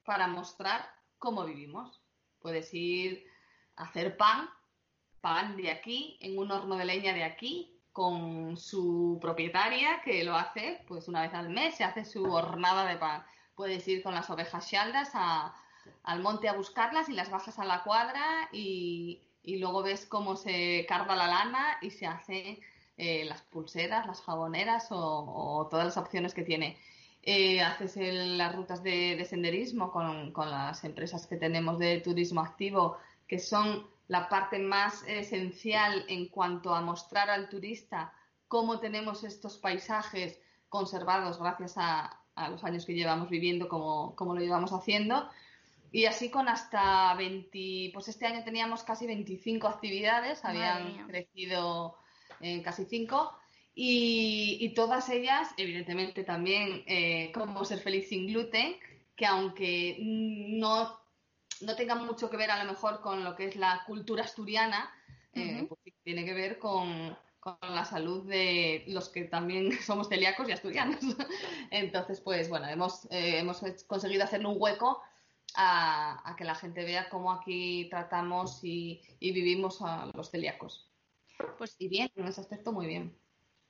para 0.05 0.27
mostrar 0.27 0.89
cómo 1.19 1.45
vivimos. 1.45 2.01
Puedes 2.39 2.73
ir 2.73 3.27
a 3.77 3.85
hacer 3.85 4.17
pan 4.17 4.49
pan 5.21 5.57
de 5.57 5.71
aquí, 5.71 6.17
en 6.21 6.39
un 6.39 6.51
horno 6.51 6.77
de 6.77 6.85
leña 6.85 7.13
de 7.13 7.25
aquí, 7.25 7.77
con 7.97 8.59
su 8.59 9.19
propietaria 9.23 10.03
que 10.05 10.23
lo 10.23 10.37
hace 10.37 10.85
pues 10.87 11.09
una 11.09 11.23
vez 11.23 11.33
al 11.33 11.49
mes, 11.49 11.77
se 11.77 11.85
hace 11.85 12.05
su 12.05 12.25
hornada 12.25 12.85
de 12.87 12.97
pan. 12.97 13.25
Puedes 13.55 13.89
ir 13.89 14.03
con 14.03 14.15
las 14.15 14.29
ovejas 14.29 14.71
shaldas 14.71 15.13
al 15.15 16.21
monte 16.21 16.47
a 16.51 16.53
buscarlas 16.53 17.09
y 17.09 17.15
las 17.15 17.31
bajas 17.31 17.59
a 17.59 17.65
la 17.65 17.83
cuadra 17.85 18.51
y, 18.53 19.23
luego 19.45 19.83
ves 19.83 20.05
cómo 20.05 20.37
se 20.37 20.85
carga 20.87 21.17
la 21.17 21.27
lana 21.27 21.79
y 21.81 21.91
se 21.91 22.07
hacen 22.07 22.59
eh, 22.99 23.25
las 23.25 23.41
pulseras, 23.41 24.07
las 24.07 24.21
jaboneras 24.21 24.89
o, 24.91 25.67
todas 25.71 25.87
las 25.87 25.97
opciones 25.97 26.35
que 26.35 26.43
tiene. 26.43 26.77
Eh, 27.23 27.63
haces 27.63 27.97
las 27.97 28.55
rutas 28.55 28.83
de, 28.83 29.25
senderismo 29.25 29.91
con, 29.91 30.33
con, 30.33 30.51
las 30.51 30.85
empresas 30.85 31.27
que 31.27 31.37
tenemos 31.37 31.79
de 31.79 32.03
turismo 32.03 32.43
activo, 32.43 32.99
que 33.27 33.39
son 33.39 33.87
la 34.09 34.29
parte 34.29 34.59
más 34.59 35.03
esencial 35.07 36.05
en 36.09 36.29
cuanto 36.29 36.75
a 36.75 36.81
mostrar 36.81 37.31
al 37.31 37.49
turista 37.49 38.13
cómo 38.49 38.79
tenemos 38.79 39.25
estos 39.25 39.59
paisajes 39.59 40.41
conservados 40.69 41.39
gracias 41.39 41.75
a, 41.77 42.23
los 42.51 42.63
años 42.65 42.85
que 42.85 42.93
llevamos 42.93 43.31
viviendo, 43.31 43.67
como, 43.67 44.15
lo 44.19 44.41
llevamos 44.41 44.71
haciendo. 44.73 45.27
Y 45.91 46.05
así 46.05 46.29
con 46.29 46.49
hasta 46.49 47.15
20, 47.15 47.91
pues 47.95 48.09
este 48.09 48.27
año 48.27 48.45
teníamos 48.45 48.83
casi 48.83 49.07
25 49.07 49.67
actividades, 49.67 50.45
habían 50.45 51.07
crecido 51.07 51.97
en 52.41 52.63
casi 52.63 52.85
5. 52.85 53.33
Y, 53.75 54.73
todas 54.75 55.09
ellas, 55.09 55.49
evidentemente 55.57 56.25
también, 56.25 56.83
eh, 56.87 57.31
como 57.33 57.65
ser 57.65 57.79
feliz 57.79 58.09
sin 58.09 58.27
gluten, 58.27 58.77
que 59.17 59.27
aunque 59.27 59.97
no 59.99 60.99
no 61.61 61.77
tenga 61.77 61.95
mucho 61.95 62.31
que 62.31 62.37
ver 62.37 62.51
a 62.51 62.63
lo 62.63 62.71
mejor 62.71 63.01
con 63.01 63.25
lo 63.25 63.35
que 63.37 63.47
es 63.47 63.57
la 63.57 63.83
cultura 63.87 64.25
asturiana, 64.25 64.91
eh, 65.33 65.67
pues 65.69 65.81
tiene 66.03 66.25
que 66.25 66.35
ver 66.35 66.59
con, 66.59 67.17
la 67.63 67.85
salud 67.85 68.29
de 68.29 68.83
los 68.89 69.09
que 69.09 69.25
también 69.25 69.71
somos 69.83 70.09
celíacos 70.09 70.49
y 70.49 70.53
asturianos. 70.53 70.99
Entonces, 71.71 72.21
pues 72.21 72.49
bueno, 72.49 72.67
hemos, 72.67 73.05
eh, 73.11 73.39
hemos 73.39 73.63
conseguido 73.87 74.25
hacer 74.25 74.45
un 74.45 74.57
hueco 74.59 75.01
a, 75.55 76.35
que 76.37 76.45
la 76.45 76.55
gente 76.55 76.85
vea 76.85 77.09
cómo 77.09 77.31
aquí 77.33 77.87
tratamos 77.89 78.65
y, 78.65 79.01
y 79.21 79.33
vivimos 79.33 79.81
a 79.81 80.11
los 80.15 80.31
celíacos. 80.31 80.91
Pues 81.59 81.77
y 81.79 81.89
bien, 81.89 82.11
en 82.17 82.27
ese 82.27 82.41
aspecto 82.41 82.73
muy 82.73 82.87
bien. 82.87 83.17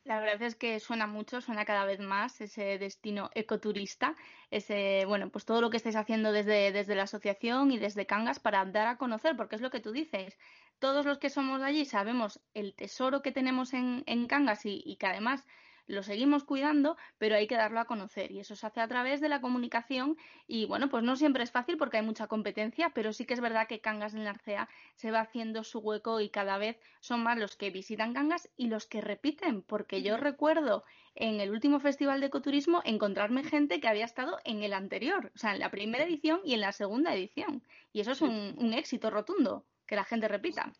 La 0.07 0.21
verdad 0.21 0.41
es 0.43 0.55
que 0.55 0.79
suena 0.79 1.09
mucho, 1.09 1.41
suena 1.41 1.65
cada 1.65 1.85
vez 1.85 1.99
más 1.99 2.41
ese 2.41 2.79
destino 2.79 3.29
ecoturista, 3.35 4.15
ese, 4.53 5.05
bueno, 5.05 5.31
pues 5.31 5.45
todo 5.45 5.61
lo 5.61 5.69
que 5.69 5.79
estáis 5.79 5.97
haciendo 5.97 6.31
desde, 6.31 6.71
desde 6.71 6.95
la 6.95 7.03
asociación 7.03 7.73
y 7.73 7.79
desde 7.79 8.07
Cangas 8.07 8.39
para 8.39 8.65
dar 8.67 8.87
a 8.87 8.99
conocer, 8.99 9.37
porque 9.37 9.57
es 9.57 9.63
lo 9.63 9.71
que 9.71 9.81
tú 9.81 9.91
dices. 9.91 10.39
Todos 10.79 11.07
los 11.07 11.19
que 11.19 11.29
somos 11.29 11.61
de 11.61 11.67
allí 11.67 11.85
sabemos 11.85 12.41
el 12.55 12.77
tesoro 12.77 13.21
que 13.21 13.33
tenemos 13.33 13.75
en, 13.75 14.05
en 14.07 14.29
Cangas 14.29 14.65
y, 14.65 14.81
y 14.87 14.97
que 14.97 15.07
además 15.07 15.45
lo 15.87 16.03
seguimos 16.03 16.45
cuidando, 16.45 16.97
pero 17.19 17.37
hay 17.37 17.47
que 17.47 17.57
darlo 17.57 17.81
a 17.81 17.85
conocer 17.85 18.33
y 18.33 18.41
eso 18.41 18.57
se 18.57 18.67
hace 18.67 18.81
a 18.81 18.89
través 18.89 19.21
de 19.21 19.29
la 19.29 19.41
comunicación 19.41 20.17
y 20.47 20.67
bueno, 20.67 20.89
pues 20.89 21.05
no 21.05 21.17
siempre 21.17 21.45
es 21.45 21.51
fácil 21.51 21.77
porque 21.77 21.99
hay 21.99 22.03
mucha 22.05 22.27
competencia, 22.27 22.91
pero 22.91 23.13
sí 23.13 23.25
que 23.25 23.35
es 23.35 23.41
verdad 23.41 23.69
que 23.69 23.81
Cangas 23.81 24.15
en 24.15 24.25
Narcea 24.25 24.69
se 24.95 25.11
va 25.11 25.21
haciendo 25.21 25.65
su 25.65 25.79
hueco 25.79 26.21
y 26.21 26.29
cada 26.29 26.59
vez 26.59 26.79
son 27.01 27.23
más 27.23 27.39
los 27.39 27.57
que 27.57 27.71
visitan 27.71 28.15
Cangas 28.15 28.49
y 28.57 28.69
los 28.69 28.87
que 28.87 29.01
repiten, 29.01 29.63
porque 29.63 30.03
yo 30.03 30.17
recuerdo 30.17 30.85
en 31.15 31.41
el 31.41 31.51
último 31.51 31.81
festival 31.81 32.21
de 32.21 32.27
ecoturismo 32.27 32.83
encontrarme 32.85 33.43
gente 33.43 33.81
que 33.81 33.89
había 33.89 34.05
estado 34.05 34.39
en 34.45 34.63
el 34.63 34.75
anterior, 34.75 35.33
o 35.35 35.39
sea, 35.39 35.55
en 35.55 35.61
la 35.61 35.71
primera 35.71 36.05
edición 36.05 36.41
y 36.45 36.55
en 36.55 36.61
la 36.61 36.73
segunda 36.73 37.15
edición. 37.15 37.63
Y 37.93 38.01
eso 38.01 38.13
es 38.13 38.21
un, 38.21 38.55
un 38.59 38.75
éxito 38.75 39.09
rotundo, 39.11 39.65
que 39.87 39.97
la 39.97 40.05
gente 40.05 40.29
repita. 40.29 40.73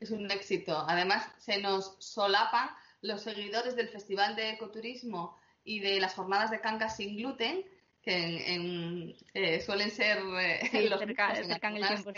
Es 0.00 0.10
un 0.10 0.30
éxito. 0.30 0.84
Además, 0.88 1.28
se 1.36 1.60
nos 1.60 1.96
solapa 1.98 2.76
los 3.02 3.22
seguidores 3.22 3.76
del 3.76 3.88
Festival 3.88 4.34
de 4.36 4.50
Ecoturismo 4.50 5.36
y 5.64 5.80
de 5.80 6.00
las 6.00 6.14
jornadas 6.14 6.50
de 6.50 6.60
Cangas 6.60 6.96
sin 6.96 7.16
gluten, 7.16 7.64
que 8.02 8.54
en, 8.54 9.14
eh, 9.34 9.60
suelen 9.60 9.90
ser 9.90 10.18
eh, 10.40 10.88
los 10.88 10.98
cerca, 10.98 11.32
el 11.32 11.46
tiempo, 11.88 12.12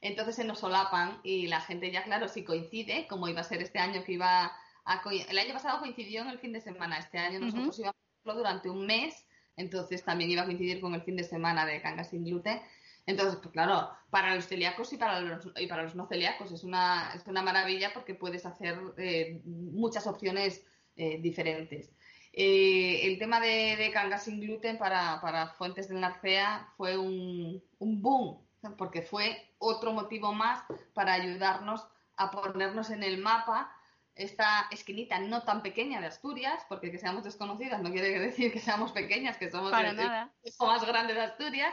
entonces 0.00 0.36
se 0.36 0.44
nos 0.44 0.60
solapan 0.60 1.20
y 1.22 1.48
la 1.48 1.60
gente 1.60 1.90
ya, 1.90 2.04
claro, 2.04 2.28
si 2.28 2.44
coincide, 2.44 3.06
como 3.08 3.28
iba 3.28 3.40
a 3.40 3.44
ser 3.44 3.62
este 3.62 3.78
año 3.78 4.04
que 4.04 4.12
iba 4.12 4.52
a... 4.84 5.02
El 5.28 5.38
año 5.38 5.52
pasado 5.52 5.80
coincidió 5.80 6.22
en 6.22 6.28
el 6.28 6.38
fin 6.38 6.52
de 6.52 6.60
semana, 6.60 6.98
este 6.98 7.18
año 7.18 7.40
nosotros 7.40 7.78
íbamos 7.78 7.96
a 7.96 8.20
hacerlo 8.20 8.38
durante 8.38 8.70
un 8.70 8.86
mes, 8.86 9.26
entonces 9.56 10.04
también 10.04 10.30
iba 10.30 10.42
a 10.42 10.46
coincidir 10.46 10.80
con 10.80 10.94
el 10.94 11.02
fin 11.02 11.16
de 11.16 11.24
semana 11.24 11.66
de 11.66 11.82
Cangas 11.82 12.10
sin 12.10 12.24
gluten. 12.24 12.60
Entonces, 13.08 13.36
pues 13.36 13.52
claro, 13.52 13.90
para 14.10 14.34
los 14.34 14.46
celíacos 14.46 14.92
y 14.92 14.98
para 14.98 15.22
los, 15.22 15.48
y 15.56 15.66
para 15.66 15.84
los 15.84 15.94
no 15.94 16.06
celíacos 16.06 16.52
es 16.52 16.62
una, 16.62 17.10
es 17.14 17.26
una 17.26 17.40
maravilla 17.40 17.94
porque 17.94 18.14
puedes 18.14 18.44
hacer 18.44 18.78
eh, 18.98 19.40
muchas 19.46 20.06
opciones 20.06 20.66
eh, 20.94 21.18
diferentes. 21.18 21.90
Eh, 22.34 23.06
el 23.06 23.18
tema 23.18 23.40
de, 23.40 23.76
de 23.76 23.90
Cangas 23.92 24.24
sin 24.24 24.40
gluten 24.40 24.76
para, 24.76 25.22
para 25.22 25.48
Fuentes 25.54 25.88
del 25.88 26.00
Narcea 26.00 26.68
fue 26.76 26.98
un, 26.98 27.64
un 27.78 28.02
boom, 28.02 28.46
porque 28.76 29.00
fue 29.00 29.54
otro 29.56 29.94
motivo 29.94 30.34
más 30.34 30.62
para 30.92 31.14
ayudarnos 31.14 31.88
a 32.16 32.30
ponernos 32.30 32.90
en 32.90 33.02
el 33.02 33.16
mapa 33.16 33.72
esta 34.16 34.66
esquinita 34.70 35.18
no 35.20 35.44
tan 35.44 35.62
pequeña 35.62 36.00
de 36.00 36.08
Asturias, 36.08 36.62
porque 36.68 36.90
que 36.90 36.98
seamos 36.98 37.24
desconocidas 37.24 37.80
no 37.80 37.90
quiere 37.90 38.18
decir 38.18 38.52
que 38.52 38.58
seamos 38.58 38.92
pequeñas, 38.92 39.38
que 39.38 39.50
somos 39.50 39.70
Para 39.70 39.94
nada. 39.94 40.30
más 40.60 40.84
grande 40.84 41.14
de 41.14 41.22
Asturias. 41.22 41.72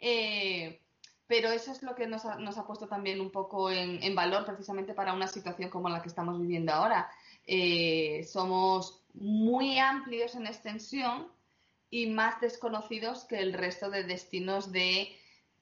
Eh, 0.00 0.80
pero 1.26 1.50
eso 1.50 1.72
es 1.72 1.82
lo 1.82 1.94
que 1.94 2.06
nos 2.06 2.24
ha, 2.24 2.36
nos 2.36 2.58
ha 2.58 2.66
puesto 2.66 2.86
también 2.86 3.20
un 3.20 3.30
poco 3.30 3.70
en, 3.70 4.02
en, 4.02 4.14
valor 4.14 4.44
precisamente 4.44 4.92
para 4.94 5.14
una 5.14 5.26
situación 5.26 5.70
como 5.70 5.88
la 5.88 6.02
que 6.02 6.08
estamos 6.08 6.40
viviendo 6.40 6.72
ahora. 6.72 7.10
Eh, 7.46 8.26
somos 8.30 9.04
muy 9.14 9.78
amplios 9.78 10.34
en 10.34 10.46
extensión 10.46 11.28
y 11.90 12.06
más 12.06 12.40
desconocidos 12.40 13.24
que 13.24 13.38
el 13.38 13.52
resto 13.52 13.88
de 13.88 14.04
destinos 14.04 14.72
de, 14.72 15.16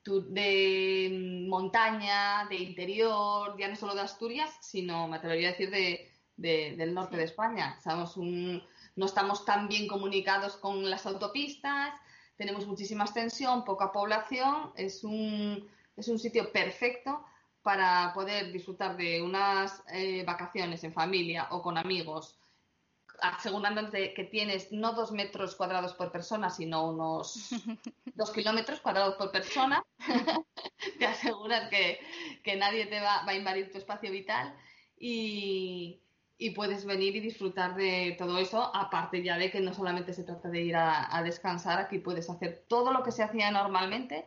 de 0.05 1.47
montaña, 1.49 2.47
de 2.49 2.57
interior, 2.57 3.57
ya 3.59 3.69
no 3.69 3.77
solo 3.77 3.95
de 3.95 4.01
Asturias, 4.01 4.51
sino, 4.61 5.07
me 5.09 5.17
atrevería 5.19 5.49
a 5.49 5.53
decir, 5.53 5.71
de, 5.71 6.11
de, 6.37 6.75
del 6.77 6.95
norte 6.95 7.17
de 7.17 7.25
España. 7.25 7.79
Somos 7.83 8.17
un, 8.17 8.63
no 8.97 9.07
estamos 9.07 9.45
tan 9.45 9.69
bien 9.69 9.87
comunicados 9.87 10.57
con 10.57 10.89
las 10.89 11.07
autopistas, 11.07 11.95
tenemos 12.37 12.67
muchísima 12.67 13.05
extensión, 13.05 13.65
poca 13.65 13.93
población, 13.93 14.73
es 14.77 15.05
un, 15.05 15.69
es 15.97 16.09
un 16.09 16.19
sitio 16.19 16.51
perfecto 16.53 17.25
para 17.63 18.13
poder 18.15 18.53
disfrutar 18.53 18.97
de 18.97 19.23
unas 19.23 19.83
eh, 19.93 20.25
vacaciones 20.25 20.83
en 20.85 20.93
familia 20.93 21.49
o 21.51 21.63
con 21.63 21.79
amigos, 21.79 22.39
asegurándote 23.21 24.13
que 24.15 24.25
tienes 24.25 24.73
no 24.73 24.93
dos 24.95 25.13
metros 25.13 25.55
cuadrados 25.55 25.95
por 25.95 26.11
persona, 26.11 26.51
sino 26.51 26.89
unos 26.89 27.51
dos 28.15 28.31
kilómetros 28.33 28.81
cuadrados 28.81 29.15
por 29.15 29.31
persona. 29.31 29.85
te 30.99 31.07
aseguras 31.07 31.69
que, 31.71 32.01
que 32.43 32.57
nadie 32.57 32.87
te 32.87 33.01
va, 33.01 33.25
va, 33.25 33.33
a 33.33 33.37
invadir 33.37 33.71
tu 33.71 33.79
espacio 33.79 34.11
vital 34.11 34.57
y, 34.99 36.02
y, 36.47 36.51
puedes 36.51 36.85
venir 36.85 37.17
y 37.17 37.21
disfrutar 37.21 37.75
de 37.75 38.17
todo 38.19 38.39
eso, 38.39 38.75
aparte 38.75 39.23
ya 39.23 39.39
de 39.39 39.51
que 39.51 39.61
no 39.61 39.73
solamente 39.75 40.13
se 40.13 40.25
trata 40.25 40.49
de 40.49 40.63
ir 40.63 40.77
a, 40.77 41.23
descansar, 41.25 41.79
aquí 41.79 41.99
puedes 41.99 42.29
hacer 42.29 42.65
todo 42.69 42.93
lo 42.93 43.03
que 43.03 43.13
se 43.13 43.23
hacía 43.23 43.51
normalmente 43.51 44.27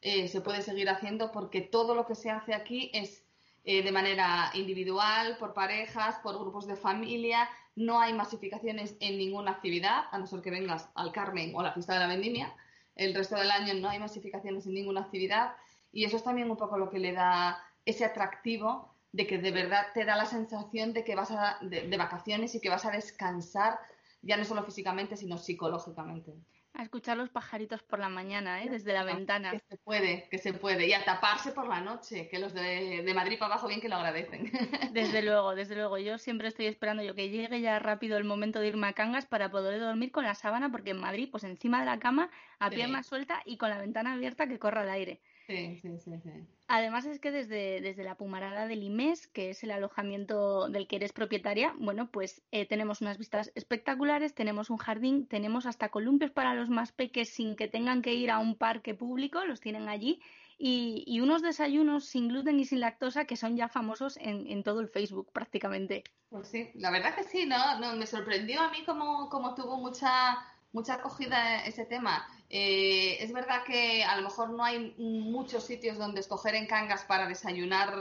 eh, 0.00 0.28
se 0.28 0.40
puede 0.40 0.62
seguir 0.62 0.88
haciendo 0.88 1.32
porque 1.32 1.60
todo 1.60 1.94
lo 1.94 2.06
que 2.06 2.14
se 2.14 2.30
hace 2.30 2.54
aquí 2.54 2.90
es 2.94 3.24
eh, 3.64 3.82
de 3.82 3.90
manera 3.90 4.50
individual, 4.54 5.36
por 5.38 5.54
parejas, 5.54 6.16
por 6.22 6.38
grupos 6.38 6.66
de 6.66 6.76
familia. 6.76 7.48
No 7.74 8.00
hay 8.00 8.12
masificaciones 8.12 8.96
en 9.00 9.18
ninguna 9.18 9.50
actividad, 9.50 10.04
a 10.12 10.18
no 10.18 10.26
ser 10.26 10.42
que 10.42 10.50
vengas 10.50 10.88
al 10.94 11.12
Carmen 11.12 11.52
o 11.54 11.60
a 11.60 11.64
la 11.64 11.72
fiesta 11.72 11.94
de 11.94 12.00
la 12.00 12.06
vendimia. 12.06 12.54
El 12.94 13.14
resto 13.14 13.36
del 13.36 13.50
año 13.50 13.74
no 13.74 13.88
hay 13.88 13.98
masificaciones 13.98 14.66
en 14.66 14.74
ninguna 14.74 15.00
actividad 15.00 15.56
y 15.92 16.04
eso 16.04 16.16
es 16.16 16.22
también 16.24 16.50
un 16.50 16.56
poco 16.56 16.78
lo 16.78 16.88
que 16.88 16.98
le 16.98 17.12
da 17.12 17.58
ese 17.84 18.04
atractivo 18.04 18.95
de 19.16 19.26
que 19.26 19.38
de 19.38 19.50
verdad 19.50 19.86
te 19.94 20.04
da 20.04 20.14
la 20.14 20.26
sensación 20.26 20.92
de 20.92 21.02
que 21.02 21.14
vas 21.14 21.30
a, 21.30 21.58
de, 21.62 21.88
de 21.88 21.96
vacaciones 21.96 22.54
y 22.54 22.60
que 22.60 22.68
vas 22.68 22.84
a 22.84 22.90
descansar 22.90 23.78
ya 24.20 24.36
no 24.36 24.44
solo 24.44 24.62
físicamente, 24.62 25.16
sino 25.16 25.38
psicológicamente. 25.38 26.34
A 26.74 26.82
escuchar 26.82 27.16
los 27.16 27.30
pajaritos 27.30 27.82
por 27.82 27.98
la 27.98 28.10
mañana, 28.10 28.62
¿eh? 28.62 28.68
desde 28.68 28.92
la 28.92 29.04
ventana. 29.04 29.52
Que 29.52 29.60
se 29.60 29.78
puede, 29.78 30.28
que 30.30 30.36
se 30.36 30.52
puede. 30.52 30.86
Y 30.86 30.92
a 30.92 31.02
taparse 31.02 31.52
por 31.52 31.66
la 31.66 31.80
noche, 31.80 32.28
que 32.28 32.38
los 32.38 32.52
de, 32.52 33.02
de 33.02 33.14
Madrid 33.14 33.38
para 33.38 33.54
abajo 33.54 33.68
bien 33.68 33.80
que 33.80 33.88
lo 33.88 33.96
agradecen. 33.96 34.52
Desde 34.92 35.22
luego, 35.22 35.54
desde 35.54 35.74
luego. 35.74 35.96
Yo 35.96 36.18
siempre 36.18 36.48
estoy 36.48 36.66
esperando 36.66 37.02
yo 37.02 37.14
que 37.14 37.30
llegue 37.30 37.62
ya 37.62 37.78
rápido 37.78 38.18
el 38.18 38.24
momento 38.24 38.60
de 38.60 38.68
irme 38.68 38.88
a 38.88 38.92
Cangas 38.92 39.24
para 39.24 39.50
poder 39.50 39.80
dormir 39.80 40.12
con 40.12 40.24
la 40.24 40.34
sábana, 40.34 40.70
porque 40.70 40.90
en 40.90 41.00
Madrid, 41.00 41.30
pues 41.30 41.44
encima 41.44 41.80
de 41.80 41.86
la 41.86 41.98
cama, 41.98 42.28
a 42.58 42.68
sí. 42.68 42.74
pierna 42.74 43.02
suelta 43.02 43.40
y 43.46 43.56
con 43.56 43.70
la 43.70 43.78
ventana 43.78 44.12
abierta 44.12 44.46
que 44.46 44.58
corra 44.58 44.82
el 44.82 44.90
aire. 44.90 45.22
Sí, 45.46 45.78
sí, 45.80 45.98
sí, 46.00 46.10
sí. 46.24 46.30
Además 46.66 47.06
es 47.06 47.20
que 47.20 47.30
desde, 47.30 47.80
desde 47.80 48.02
la 48.02 48.16
Pumarada 48.16 48.66
del 48.66 48.82
IMES, 48.82 49.28
que 49.28 49.50
es 49.50 49.62
el 49.62 49.70
alojamiento 49.70 50.68
del 50.68 50.88
que 50.88 50.96
eres 50.96 51.12
propietaria, 51.12 51.72
bueno, 51.78 52.10
pues 52.10 52.42
eh, 52.50 52.66
tenemos 52.66 53.00
unas 53.00 53.16
vistas 53.18 53.52
espectaculares, 53.54 54.34
tenemos 54.34 54.70
un 54.70 54.78
jardín, 54.78 55.28
tenemos 55.28 55.66
hasta 55.66 55.90
columpios 55.90 56.32
para 56.32 56.54
los 56.54 56.68
más 56.68 56.90
peques 56.90 57.28
sin 57.28 57.54
que 57.54 57.68
tengan 57.68 58.02
que 58.02 58.14
ir 58.14 58.32
a 58.32 58.40
un 58.40 58.56
parque 58.56 58.94
público, 58.94 59.44
los 59.44 59.60
tienen 59.60 59.88
allí, 59.88 60.20
y, 60.58 61.04
y 61.06 61.20
unos 61.20 61.42
desayunos 61.42 62.06
sin 62.06 62.26
gluten 62.26 62.58
y 62.58 62.64
sin 62.64 62.80
lactosa 62.80 63.26
que 63.26 63.36
son 63.36 63.56
ya 63.56 63.68
famosos 63.68 64.16
en, 64.16 64.48
en, 64.48 64.64
todo 64.64 64.80
el 64.80 64.88
Facebook 64.88 65.30
prácticamente. 65.32 66.02
Pues 66.30 66.48
sí, 66.48 66.70
la 66.74 66.90
verdad 66.90 67.14
que 67.14 67.22
sí, 67.22 67.46
¿no? 67.46 67.78
no 67.78 67.94
me 67.94 68.06
sorprendió 68.06 68.60
a 68.62 68.70
mí 68.70 68.84
como, 68.84 69.28
como 69.28 69.54
tuvo 69.54 69.76
mucha 69.76 70.38
mucha 70.72 70.94
acogida 70.94 71.64
ese 71.64 71.86
tema. 71.86 72.26
Eh, 72.48 73.18
es 73.20 73.32
verdad 73.32 73.64
que 73.64 74.04
a 74.04 74.16
lo 74.16 74.22
mejor 74.22 74.50
no 74.50 74.64
hay 74.64 74.94
muchos 74.98 75.64
sitios 75.64 75.98
donde 75.98 76.20
escoger 76.20 76.54
en 76.54 76.66
Cangas 76.66 77.04
para 77.04 77.26
desayunar 77.26 77.94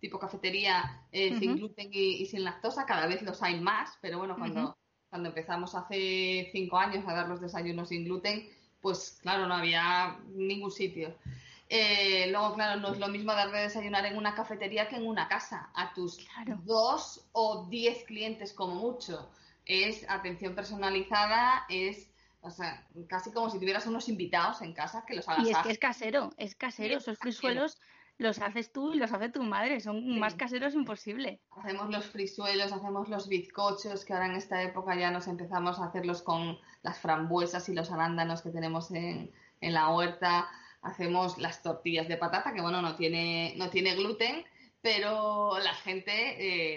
tipo 0.00 0.18
cafetería 0.18 1.02
eh, 1.10 1.30
uh 1.30 1.34
-huh. 1.34 1.38
sin 1.38 1.56
gluten 1.56 1.88
y, 1.92 2.22
y, 2.22 2.26
sin 2.26 2.44
lactosa, 2.44 2.86
cada 2.86 3.06
vez 3.06 3.22
los 3.22 3.42
hay 3.42 3.60
más, 3.60 3.98
pero 4.00 4.18
bueno, 4.18 4.36
cuando, 4.36 4.60
uh 4.60 4.66
-huh. 4.68 4.76
cuando 5.10 5.28
empezamos 5.30 5.74
hace 5.74 6.50
cinco 6.52 6.78
años 6.78 7.04
a 7.06 7.14
dar 7.14 7.28
los 7.28 7.40
desayunos 7.40 7.88
sin 7.88 8.04
gluten, 8.04 8.48
pues 8.80 9.18
claro, 9.22 9.46
no 9.46 9.54
había 9.54 10.18
ningún 10.34 10.70
sitio. 10.70 11.14
Eh, 11.70 12.28
luego, 12.30 12.54
claro, 12.54 12.80
no 12.80 12.92
es 12.92 12.98
lo 12.98 13.08
mismo 13.08 13.32
dar 13.32 13.50
de 13.50 13.60
desayunar 13.60 14.06
en 14.06 14.16
una 14.16 14.34
cafetería 14.34 14.88
que 14.88 14.96
en 14.96 15.06
una 15.06 15.28
casa, 15.28 15.70
a 15.74 15.92
tus 15.92 16.16
claro. 16.16 16.60
dos 16.64 17.28
o 17.32 17.66
diez 17.68 18.04
clientes 18.04 18.52
como 18.52 18.76
mucho. 18.76 19.30
Es 19.66 20.08
atención 20.08 20.54
personalizada, 20.54 21.66
es 21.68 22.07
o 22.40 22.50
sea, 22.50 22.86
casi 23.08 23.32
como 23.32 23.50
si 23.50 23.58
tuvieras 23.58 23.86
unos 23.86 24.08
invitados 24.08 24.62
en 24.62 24.72
casa 24.72 25.04
que 25.06 25.14
los 25.14 25.28
hagas. 25.28 25.46
Y 25.46 25.50
es 25.50 25.58
que 25.58 25.70
es 25.70 25.78
casero, 25.78 26.30
es 26.36 26.54
casero. 26.54 26.98
Esos 26.98 27.18
frisuelos 27.18 27.78
los 28.18 28.40
haces 28.40 28.72
tú 28.72 28.92
y 28.92 28.96
los 28.96 29.12
hace 29.12 29.28
tu 29.28 29.42
madre. 29.42 29.80
Son 29.80 30.00
sí. 30.00 30.18
más 30.18 30.34
caseros 30.34 30.74
imposible. 30.74 31.40
Hacemos 31.50 31.90
los 31.90 32.06
frisuelos, 32.06 32.72
hacemos 32.72 33.08
los 33.08 33.28
bizcochos, 33.28 34.04
que 34.04 34.12
ahora 34.12 34.26
en 34.26 34.36
esta 34.36 34.62
época 34.62 34.96
ya 34.96 35.10
nos 35.10 35.26
empezamos 35.26 35.78
a 35.78 35.86
hacerlos 35.86 36.22
con 36.22 36.58
las 36.82 36.98
frambuesas 36.98 37.68
y 37.68 37.74
los 37.74 37.90
arándanos 37.90 38.42
que 38.42 38.50
tenemos 38.50 38.90
en, 38.90 39.32
en 39.60 39.72
la 39.72 39.88
huerta. 39.94 40.48
Hacemos 40.82 41.38
las 41.38 41.62
tortillas 41.62 42.08
de 42.08 42.16
patata, 42.16 42.52
que 42.52 42.60
bueno, 42.60 42.82
no 42.82 42.94
tiene, 42.94 43.54
no 43.56 43.68
tiene 43.68 43.94
gluten, 43.96 44.44
pero 44.80 45.58
la 45.58 45.74
gente 45.74 46.12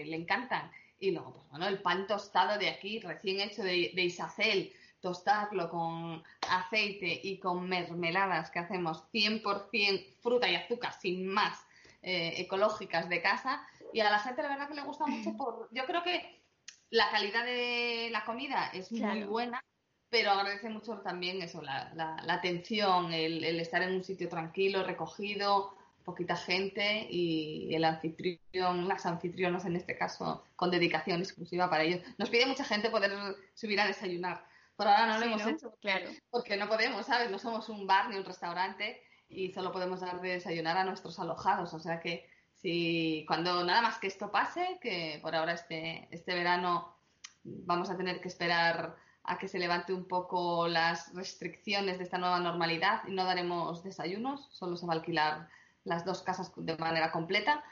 eh, 0.02 0.06
le 0.06 0.16
encantan. 0.16 0.72
Y 1.00 1.12
luego, 1.12 1.34
pues 1.34 1.50
bueno, 1.50 1.68
el 1.68 1.82
pan 1.82 2.06
tostado 2.06 2.60
de 2.60 2.70
aquí, 2.70 3.00
recién 3.00 3.42
hecho 3.42 3.64
de, 3.64 3.92
de 3.96 4.04
Isacel, 4.04 4.74
tostarlo 5.02 5.70
con 5.70 6.24
aceite 6.48 7.20
y 7.24 7.40
con 7.40 7.68
mermeladas 7.68 8.52
que 8.52 8.60
hacemos 8.60 9.04
100% 9.12 10.16
fruta 10.22 10.50
y 10.50 10.56
azúcar 10.56 10.94
sin 10.94 11.28
más 11.28 11.60
eh, 12.02 12.36
ecológicas 12.38 13.10
de 13.10 13.22
casa 13.22 13.62
y 13.94 14.00
a 14.00 14.10
la 14.10 14.20
gente 14.20 14.42
la 14.42 14.50
verdad 14.50 14.70
que 14.70 14.76
le 14.76 14.84
gusta 14.84 15.06
mucho 15.06 15.36
por 15.36 15.68
yo 15.72 15.86
creo 15.86 16.04
que 16.04 16.42
la 16.90 17.10
calidad 17.10 17.44
de 17.44 18.10
la 18.12 18.24
comida 18.24 18.70
es 18.74 18.90
claro. 18.90 19.16
muy 19.16 19.24
buena 19.24 19.64
pero 20.10 20.32
agradece 20.32 20.70
mucho 20.70 21.00
también 21.00 21.42
eso 21.42 21.62
la, 21.62 21.92
la, 21.96 22.18
la 22.24 22.34
atención 22.34 23.12
el, 23.12 23.44
el, 23.44 23.60
estar 23.60 23.82
en 23.82 23.96
un 23.96 24.04
sitio 24.04 24.30
tranquilo 24.30 24.84
recogido 24.84 25.76
poquita 26.04 26.36
gente 26.36 27.08
y 27.10 27.74
el 27.74 27.86
anfitrión, 27.86 28.88
las 28.88 29.06
anfitrionas 29.06 29.66
en 29.66 29.76
este 29.76 29.96
caso, 29.96 30.44
con 30.56 30.72
dedicación 30.72 31.20
exclusiva 31.20 31.70
para 31.70 31.84
ellos. 31.84 32.02
Nos 32.18 32.30
pide 32.30 32.46
mucha 32.46 32.64
gente 32.64 32.90
poder 32.90 33.12
subir 33.54 33.80
a 33.80 33.86
desayunar 33.86 34.44
por 34.76 34.88
ahora 34.88 35.08
no 35.08 35.14
lo 35.14 35.22
sí, 35.22 35.28
hemos 35.28 35.44
¿no? 35.44 35.50
hecho. 35.50 35.74
Claro. 35.82 36.10
Porque 36.30 36.58
no 36.58 36.68
podemos, 36.68 37.06
¿sabes? 37.06 37.30
No 37.30 37.40
somos 37.40 37.70
un 37.70 37.88
bar 37.88 38.10
ni 38.10 38.18
un 38.18 38.26
restaurante 38.26 39.02
y 39.30 39.52
solo 39.52 39.72
podemos 39.72 40.02
dar 40.02 40.22
de 40.22 40.30
desayunar 40.30 40.78
a 40.78 40.84
nuestros 40.84 41.20
alojados. 41.20 41.74
O 41.74 41.80
sea 41.80 42.00
que 42.00 42.30
si 42.54 43.26
cuando 43.28 43.64
nada 43.64 43.82
más 43.82 43.98
que 43.98 44.08
esto 44.08 44.32
pase, 44.32 44.80
que 44.82 45.20
por 45.22 45.36
ahora 45.36 45.54
este, 45.54 46.08
este 46.12 46.34
verano 46.34 46.96
vamos 47.44 47.90
a 47.90 47.98
tener 47.98 48.22
que 48.22 48.28
esperar 48.28 48.96
a 49.24 49.38
que 49.38 49.48
se 49.48 49.60
levante 49.60 49.94
un 49.94 50.08
poco 50.08 50.68
las 50.68 51.14
restricciones 51.14 51.98
de 51.98 52.04
esta 52.04 52.18
nueva 52.18 52.40
normalidad 52.40 53.02
y 53.08 53.12
no 53.12 53.24
daremos 53.24 53.84
desayunos, 53.84 54.48
solo 54.52 54.78
se 54.78 54.86
va 54.86 54.94
a 54.94 54.96
alquilar 54.98 55.48
las 55.84 56.06
dos 56.06 56.22
casas 56.22 56.52
de 56.56 56.78
manera 56.78 57.12
completa. 57.12 57.64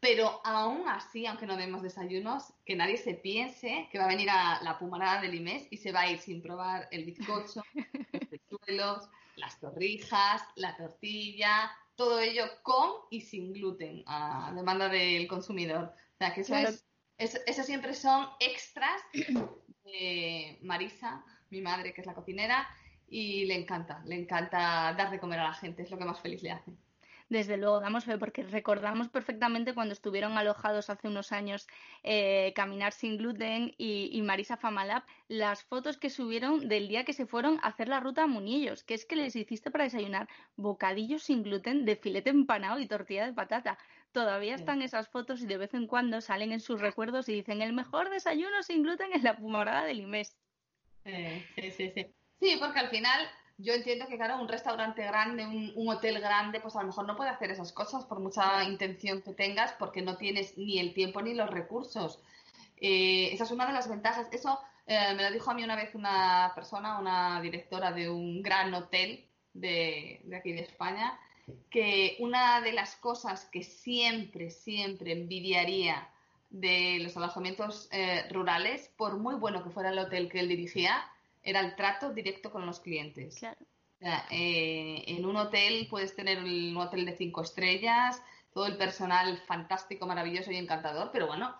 Pero 0.00 0.40
aún 0.44 0.88
así, 0.88 1.26
aunque 1.26 1.46
no 1.46 1.56
demos 1.56 1.82
desayunos, 1.82 2.52
que 2.64 2.76
nadie 2.76 2.96
se 2.96 3.14
piense 3.14 3.88
que 3.90 3.98
va 3.98 4.04
a 4.04 4.08
venir 4.08 4.28
a 4.30 4.62
la 4.62 4.78
pumarada 4.78 5.22
del 5.22 5.34
IMES 5.34 5.68
y 5.70 5.78
se 5.78 5.90
va 5.90 6.00
a 6.00 6.10
ir 6.10 6.18
sin 6.18 6.42
probar 6.42 6.88
el 6.90 7.04
bizcocho, 7.04 7.62
los 8.12 8.28
pechuelos, 8.28 9.08
las 9.36 9.58
torrijas, 9.58 10.42
la 10.56 10.76
tortilla, 10.76 11.70
todo 11.96 12.20
ello 12.20 12.44
con 12.62 12.90
y 13.10 13.22
sin 13.22 13.52
gluten, 13.52 14.04
a 14.06 14.52
demanda 14.54 14.88
del 14.88 15.26
consumidor. 15.26 15.94
O 16.14 16.16
sea, 16.18 16.34
que 16.34 16.42
eso, 16.42 16.54
es, 16.56 16.84
eso, 17.18 17.62
siempre 17.62 17.94
son 17.94 18.28
extras 18.38 19.00
de 19.84 20.58
Marisa, 20.62 21.24
mi 21.50 21.60
madre, 21.60 21.94
que 21.94 22.02
es 22.02 22.06
la 22.06 22.14
cocinera, 22.14 22.68
y 23.08 23.46
le 23.46 23.54
encanta, 23.54 24.02
le 24.04 24.16
encanta 24.16 24.94
dar 24.96 25.10
de 25.10 25.20
comer 25.20 25.40
a 25.40 25.44
la 25.44 25.54
gente, 25.54 25.82
es 25.82 25.90
lo 25.90 25.98
que 25.98 26.04
más 26.04 26.20
feliz 26.20 26.42
le 26.42 26.50
hace. 26.50 26.72
Desde 27.28 27.56
luego, 27.56 27.80
damos 27.80 28.04
fe, 28.04 28.18
porque 28.18 28.44
recordamos 28.44 29.08
perfectamente 29.08 29.74
cuando 29.74 29.92
estuvieron 29.92 30.38
alojados 30.38 30.90
hace 30.90 31.08
unos 31.08 31.32
años 31.32 31.66
eh, 32.04 32.52
Caminar 32.54 32.92
sin 32.92 33.16
gluten 33.16 33.74
y, 33.78 34.22
Marisa 34.22 34.56
Famalab, 34.56 35.02
las 35.26 35.64
fotos 35.64 35.96
que 35.96 36.08
subieron 36.08 36.68
del 36.68 36.86
día 36.86 37.04
que 37.04 37.12
se 37.12 37.26
fueron 37.26 37.58
a 37.62 37.68
hacer 37.68 37.88
la 37.88 37.98
ruta 37.98 38.22
a 38.22 38.26
Munillos, 38.28 38.84
que 38.84 38.94
es 38.94 39.04
que 39.04 39.16
les 39.16 39.34
hiciste 39.34 39.72
para 39.72 39.84
desayunar 39.84 40.28
bocadillos 40.54 41.24
sin 41.24 41.42
gluten 41.42 41.84
de 41.84 41.96
filete 41.96 42.30
empanado 42.30 42.78
y 42.78 42.86
tortilla 42.86 43.26
de 43.26 43.32
patata. 43.32 43.76
Todavía 44.12 44.54
están 44.54 44.80
esas 44.80 45.08
fotos 45.08 45.42
y 45.42 45.46
de 45.46 45.58
vez 45.58 45.74
en 45.74 45.88
cuando 45.88 46.20
salen 46.20 46.52
en 46.52 46.60
sus 46.60 46.80
recuerdos 46.80 47.28
y 47.28 47.34
dicen 47.34 47.60
el 47.60 47.72
mejor 47.72 48.08
desayuno 48.08 48.62
sin 48.62 48.84
gluten 48.84 49.12
es 49.12 49.24
la 49.24 49.36
pumorada 49.36 49.84
del 49.84 50.00
IMES. 50.00 50.36
Eh, 51.04 51.44
sí, 51.56 51.70
sí, 51.72 51.90
sí. 51.90 52.06
Sí, 52.40 52.56
porque 52.60 52.78
al 52.78 52.88
final 52.88 53.28
yo 53.58 53.72
entiendo 53.72 54.06
que, 54.06 54.16
claro, 54.16 54.40
un 54.40 54.48
restaurante 54.48 55.02
grande, 55.02 55.46
un, 55.46 55.88
hotel 55.88 56.20
grande, 56.20 56.60
pues 56.60 56.76
a 56.76 56.80
lo 56.80 56.88
mejor 56.88 57.06
no 57.06 57.16
puede 57.16 57.30
hacer 57.30 57.50
esas 57.50 57.72
cosas 57.72 58.04
por 58.04 58.20
mucha 58.20 58.64
intención 58.64 59.22
que 59.22 59.32
tengas, 59.32 59.72
porque 59.72 60.02
no 60.02 60.16
tienes 60.16 60.58
ni 60.58 60.78
el 60.78 60.92
tiempo 60.92 61.22
ni 61.22 61.32
los 61.34 61.50
recursos. 61.50 62.20
Eh, 62.78 63.30
esa 63.32 63.44
es 63.44 63.50
una 63.50 63.66
de 63.66 63.72
las 63.72 63.88
ventajas. 63.88 64.28
Eso 64.30 64.60
eh, 64.86 65.14
me 65.16 65.22
lo 65.22 65.30
dijo 65.30 65.50
a 65.50 65.54
mí 65.54 65.64
una 65.64 65.74
vez 65.74 65.94
una 65.94 66.52
persona, 66.54 66.98
una 66.98 67.40
directora 67.40 67.92
de 67.92 68.10
un 68.10 68.42
gran 68.42 68.74
hotel 68.74 69.24
de, 69.54 70.20
aquí 70.36 70.52
de 70.52 70.60
España, 70.60 71.18
que 71.70 72.16
una 72.20 72.60
de 72.60 72.72
las 72.72 72.96
cosas 72.96 73.46
que 73.46 73.62
siempre, 73.62 74.50
siempre 74.50 75.12
envidiaría 75.12 76.08
de 76.50 76.98
los 77.00 77.16
alojamientos 77.16 77.88
eh, 77.90 78.28
rurales, 78.30 78.90
por 78.96 79.16
muy 79.16 79.34
bueno 79.34 79.64
que 79.64 79.70
fuera 79.70 79.90
el 79.90 79.98
hotel 79.98 80.28
que 80.28 80.40
él 80.40 80.48
dirigía, 80.48 81.08
era 81.46 81.60
el 81.60 81.76
trato 81.76 82.12
directo 82.12 82.50
con 82.50 82.66
los 82.66 82.80
clientes. 82.80 83.38
Claro. 83.38 83.56
Eh, 84.30 85.04
en 85.06 85.24
un 85.24 85.36
hotel 85.36 85.86
puedes 85.88 86.14
tener 86.14 86.42
un 86.42 86.76
hotel 86.76 87.06
de 87.06 87.16
cinco 87.16 87.42
estrellas, 87.42 88.22
todo 88.52 88.66
el 88.66 88.76
personal 88.76 89.38
fantástico, 89.46 90.06
maravilloso 90.06 90.50
y 90.50 90.56
encantador, 90.56 91.10
pero 91.12 91.26
bueno, 91.26 91.54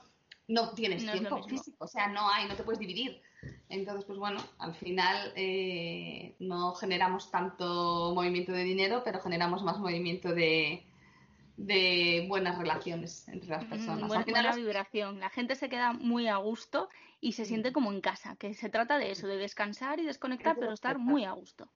no 0.49 0.71
tienes 0.71 1.11
tiempo 1.11 1.43
físico, 1.45 1.85
o 1.85 1.89
sea, 1.89 2.09
no 2.09 2.29
hay, 2.29 2.47
no 2.47 2.57
te 2.57 2.63
puedes 2.63 2.79
dividir. 2.79 3.23
Entonces, 3.69 4.05
pues 4.05 4.19
bueno, 4.19 4.41
al 4.59 4.75
final 4.75 5.33
eh, 5.37 6.35
no 6.41 6.75
generamos 6.75 7.31
tanto 7.31 8.13
movimiento 8.15 8.53
de 8.53 8.65
dinero, 8.65 9.03
pero 9.05 9.21
generamos 9.21 9.63
más 9.63 9.79
movimiento 9.79 10.35
de, 10.35 10.85
de 11.57 12.27
buenas 12.29 12.59
relaciones 12.59 13.27
entre 13.29 13.51
las 13.51 13.65
personas. 13.65 14.09
buena, 14.09 14.55
vibración. 14.55 15.21
La 15.21 15.31
gente 15.31 15.55
se 15.55 15.69
queda 15.69 15.93
muy 15.93 16.29
a 16.29 16.37
gusto 16.37 16.89
y 17.21 17.33
se 17.33 17.45
siente 17.45 17.73
como 17.73 17.93
en 17.93 18.01
casa, 18.01 18.37
que 18.37 18.55
se 18.55 18.69
trata 18.69 18.99
de 18.99 19.11
eso, 19.11 19.27
de 19.27 19.37
descansar 19.37 19.99
y 20.01 20.05
desconectar, 20.05 20.57
pero 20.59 20.73
estar 20.73 20.99
muy 20.99 21.25
a 21.25 21.33
gusto. 21.33 21.69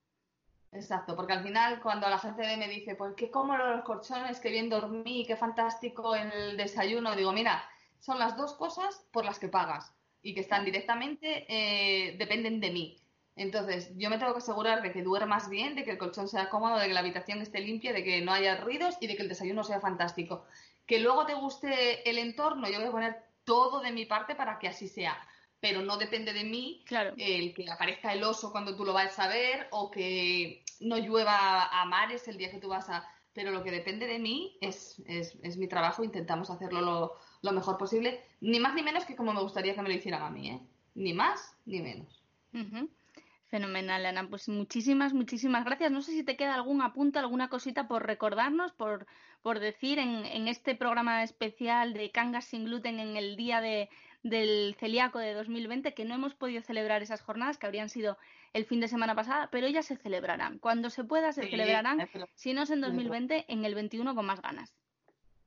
Exacto, 0.72 1.16
porque 1.16 1.32
al 1.32 1.42
final 1.42 1.80
cuando 1.80 2.08
la 2.08 2.18
gente 2.18 2.56
me 2.56 2.68
dice, 2.68 2.94
pues 2.94 3.14
qué 3.16 3.30
cómodo 3.30 3.74
los 3.74 3.84
colchones, 3.84 4.38
qué 4.38 4.50
bien 4.50 4.68
dormí, 4.68 5.24
qué 5.26 5.36
fantástico 5.36 6.14
el 6.14 6.56
desayuno, 6.56 7.16
digo, 7.16 7.32
mira, 7.32 7.64
son 7.98 8.18
las 8.18 8.36
dos 8.36 8.54
cosas 8.54 9.04
por 9.10 9.24
las 9.24 9.38
que 9.40 9.48
pagas 9.48 9.92
y 10.22 10.34
que 10.34 10.40
están 10.40 10.64
directamente, 10.64 11.46
eh, 11.48 12.16
dependen 12.18 12.60
de 12.60 12.70
mí. 12.70 12.96
Entonces, 13.40 13.90
yo 13.96 14.10
me 14.10 14.18
tengo 14.18 14.32
que 14.34 14.40
asegurar 14.40 14.82
de 14.82 14.92
que 14.92 15.02
duermas 15.02 15.48
bien, 15.48 15.74
de 15.74 15.82
que 15.82 15.92
el 15.92 15.96
colchón 15.96 16.28
sea 16.28 16.50
cómodo, 16.50 16.78
de 16.78 16.88
que 16.88 16.92
la 16.92 17.00
habitación 17.00 17.40
esté 17.40 17.60
limpia, 17.60 17.94
de 17.94 18.04
que 18.04 18.20
no 18.20 18.34
haya 18.34 18.58
ruidos 18.58 18.96
y 19.00 19.06
de 19.06 19.16
que 19.16 19.22
el 19.22 19.30
desayuno 19.30 19.64
sea 19.64 19.80
fantástico. 19.80 20.44
Que 20.84 21.00
luego 21.00 21.24
te 21.24 21.32
guste 21.32 22.06
el 22.08 22.18
entorno, 22.18 22.68
yo 22.68 22.78
voy 22.78 22.88
a 22.88 22.90
poner 22.90 23.16
todo 23.44 23.80
de 23.80 23.92
mi 23.92 24.04
parte 24.04 24.34
para 24.34 24.58
que 24.58 24.68
así 24.68 24.88
sea. 24.88 25.16
Pero 25.58 25.80
no 25.80 25.96
depende 25.96 26.34
de 26.34 26.44
mí 26.44 26.84
el 27.16 27.54
que 27.54 27.70
aparezca 27.70 28.12
el 28.12 28.22
oso 28.24 28.52
cuando 28.52 28.76
tú 28.76 28.84
lo 28.84 28.92
vas 28.92 29.18
a 29.18 29.28
ver 29.28 29.68
o 29.70 29.90
que 29.90 30.62
no 30.80 30.98
llueva 30.98 31.64
a 31.64 31.86
mares 31.86 32.28
el 32.28 32.36
día 32.36 32.50
que 32.50 32.60
tú 32.60 32.68
vas 32.68 32.90
a... 32.90 33.08
Pero 33.32 33.52
lo 33.52 33.64
que 33.64 33.70
depende 33.70 34.06
de 34.06 34.18
mí 34.18 34.58
es, 34.60 35.00
es, 35.06 35.56
mi 35.56 35.66
trabajo, 35.66 36.04
intentamos 36.04 36.50
hacerlo 36.50 36.82
lo, 36.82 37.16
lo, 37.40 37.52
mejor 37.52 37.78
posible, 37.78 38.22
ni 38.42 38.60
más 38.60 38.74
ni 38.74 38.82
menos 38.82 39.06
que 39.06 39.16
como 39.16 39.32
me 39.32 39.40
gustaría 39.40 39.74
que 39.74 39.80
me 39.80 39.88
lo 39.88 39.94
hicieran 39.94 40.24
a 40.24 40.28
mí, 40.28 40.50
¿eh? 40.50 40.60
Ni 40.94 41.14
más 41.14 41.56
ni 41.64 41.80
menos. 41.80 42.22
Fenomenal, 43.50 44.06
Ana. 44.06 44.28
Pues 44.28 44.48
muchísimas, 44.48 45.12
muchísimas 45.12 45.64
gracias. 45.64 45.90
No 45.90 46.02
sé 46.02 46.12
si 46.12 46.22
te 46.22 46.36
queda 46.36 46.54
algún 46.54 46.82
apunte, 46.82 47.18
alguna 47.18 47.48
cosita 47.48 47.88
por 47.88 48.06
recordarnos, 48.06 48.72
por, 48.72 49.06
por 49.42 49.58
decir 49.58 49.98
en, 49.98 50.24
en 50.24 50.46
este 50.46 50.76
programa 50.76 51.24
especial 51.24 51.92
de 51.92 52.12
Cangas 52.12 52.44
sin 52.44 52.64
gluten 52.64 53.00
en 53.00 53.16
el 53.16 53.36
día 53.36 53.60
de, 53.60 53.88
del 54.22 54.76
celíaco 54.78 55.18
de 55.18 55.34
2020, 55.34 55.94
que 55.94 56.04
no 56.04 56.14
hemos 56.14 56.34
podido 56.34 56.62
celebrar 56.62 57.02
esas 57.02 57.22
jornadas, 57.22 57.58
que 57.58 57.66
habrían 57.66 57.88
sido 57.88 58.18
el 58.52 58.64
fin 58.66 58.80
de 58.80 58.88
semana 58.88 59.14
pasada, 59.14 59.48
pero 59.50 59.66
ellas 59.66 59.86
se 59.86 59.96
celebrarán. 59.96 60.58
Cuando 60.58 60.90
se 60.90 61.04
pueda, 61.04 61.32
se 61.32 61.48
celebrarán, 61.48 62.08
si 62.34 62.52
no 62.52 62.62
es 62.62 62.70
en 62.70 62.80
2020, 62.80 63.46
en 63.48 63.64
el 63.64 63.74
21 63.74 64.14
con 64.14 64.26
más 64.26 64.42
ganas. 64.42 64.74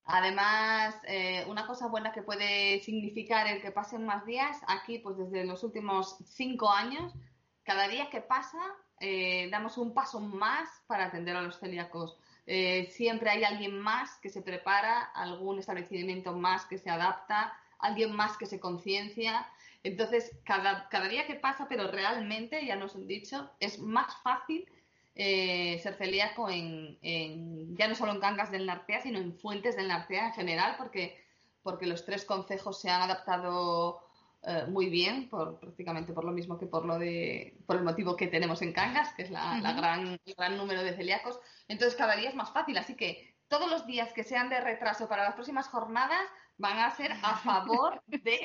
Además, 0.06 1.00
eh, 1.08 1.46
una 1.48 1.66
cosa 1.66 1.88
buena 1.88 2.12
que 2.12 2.24
puede 2.24 2.82
significar 2.82 3.48
el 3.48 3.62
que 3.62 3.72
pasen 3.72 4.06
más 4.06 4.26
días, 4.26 4.60
aquí, 4.68 5.00
pues 5.00 5.18
desde 5.18 5.46
los 5.46 5.64
últimos 5.64 6.18
cinco 6.26 6.70
años, 6.70 7.14
cada 7.64 7.88
día 7.88 8.10
que 8.10 8.22
pasa 8.22 8.60
eh, 9.00 9.50
damos 9.52 9.78
un 9.78 9.94
paso 9.94 10.20
más 10.20 10.70
para 10.88 11.06
atender 11.06 11.36
a 11.36 11.42
los 11.42 11.60
celíacos. 11.60 12.18
Eh, 12.46 12.90
siempre 12.92 13.30
hay 13.30 13.44
alguien 13.44 13.80
más 13.80 14.18
que 14.22 14.30
se 14.30 14.42
prepara, 14.42 15.02
algún 15.14 15.60
establecimiento 15.60 16.34
más 16.34 16.66
que 16.66 16.78
se 16.78 16.90
adapta, 16.90 17.54
alguien 17.80 18.14
más 18.16 18.38
que 18.38 18.46
se 18.46 18.60
conciencia. 18.60 19.48
Entonces, 19.84 20.38
cada, 20.46 20.88
cada, 20.90 21.10
día 21.10 21.28
que 21.28 21.36
pasa, 21.36 21.68
pero 21.68 21.92
realmente, 21.92 22.66
ya 22.66 22.78
nos 22.78 22.96
han 22.96 23.08
dicho, 23.08 23.50
es 23.60 23.80
más 23.80 24.16
fácil 24.24 24.66
eh, 25.16 25.80
ser 25.84 25.96
celíaco 25.96 26.50
en, 26.50 26.98
ya 27.76 27.88
no 27.88 27.96
solo 27.96 28.14
en 28.14 28.22
Cangas 28.22 28.52
del 28.52 28.66
Narcea, 28.66 29.02
sino 29.02 29.20
en 29.20 29.38
Fuentes 29.38 29.76
del 29.76 29.90
Narcea 29.90 30.28
en 30.28 30.34
general, 30.34 30.76
porque, 30.78 31.22
porque 31.62 31.88
los 31.88 32.06
tres 32.06 32.24
concejos 32.24 32.80
se 32.80 32.90
han 32.90 33.02
adaptado 33.02 34.02
eh, 34.46 34.66
muy 34.68 34.90
bien, 34.90 35.30
por, 35.30 35.58
prácticamente 35.60 36.12
por 36.12 36.26
lo 36.26 36.34
mismo 36.34 36.58
que 36.58 36.66
por 36.66 36.86
lo 36.86 37.00
de, 37.00 37.58
por 37.66 37.78
el 37.78 37.84
motivo 37.84 38.18
que 38.18 38.28
tenemos 38.28 38.62
en 38.62 38.74
Cangas, 38.74 39.14
que 39.14 39.24
es 39.24 39.32
la, 39.32 39.60
gran, 39.74 40.20
el 40.26 40.36
gran 40.36 40.58
número 40.58 40.84
de 40.84 40.94
celíacos. 40.94 41.40
Entonces 41.70 41.96
cada 41.96 42.18
día 42.18 42.30
es 42.30 42.36
más 42.36 42.52
fácil, 42.52 42.78
así 42.78 42.96
que 42.96 43.38
todos 43.48 43.70
los 43.70 43.86
días 43.86 44.12
que 44.12 44.26
sean 44.26 44.50
de 44.50 44.60
retraso 44.60 45.08
para 45.08 45.24
las 45.24 45.36
próximas 45.36 45.70
jornadas 45.70 46.28
van 46.58 46.78
a 46.80 46.92
ser 46.92 47.14
a 47.24 47.38
favor 47.38 48.04
de 48.08 48.42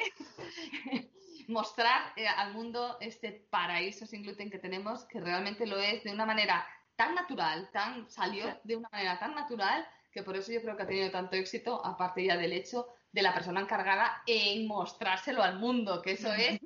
mostrar 1.49 2.13
eh, 2.15 2.29
al 2.29 2.55
mundo 2.55 2.97
este 3.01 3.33
paraíso 3.51 4.07
sin 4.07 4.23
gluten 4.23 4.51
que 4.51 4.59
tenemos, 4.59 5.05
que 5.07 5.21
realmente 5.21 5.67
lo 5.67 5.79
es 5.79 6.05
de 6.05 6.13
una 6.13 6.27
manera 6.27 6.65
tan 6.95 7.17
natural, 7.17 7.71
tan 7.73 8.09
salió 8.09 8.45
de 8.63 8.77
una 8.77 8.89
manera 8.93 9.19
tan 9.19 9.35
natural 9.35 9.85
que 10.13 10.23
por 10.23 10.37
eso 10.37 10.53
yo 10.53 10.63
creo 10.63 10.77
que 10.77 10.83
ha 10.85 10.87
tenido 10.87 11.11
tanto 11.11 11.37
éxito, 11.37 11.85
aparte 11.85 12.25
ya 12.25 12.37
del 12.37 12.53
hecho 12.53 12.87
de 13.13 13.23
la 13.23 13.35
persona 13.35 13.61
encargada 13.61 14.23
en 14.27 14.67
mostrárselo 14.67 15.43
al 15.43 15.59
mundo, 15.59 16.03
que 16.03 16.13
eso 16.13 16.33
es 16.33 16.61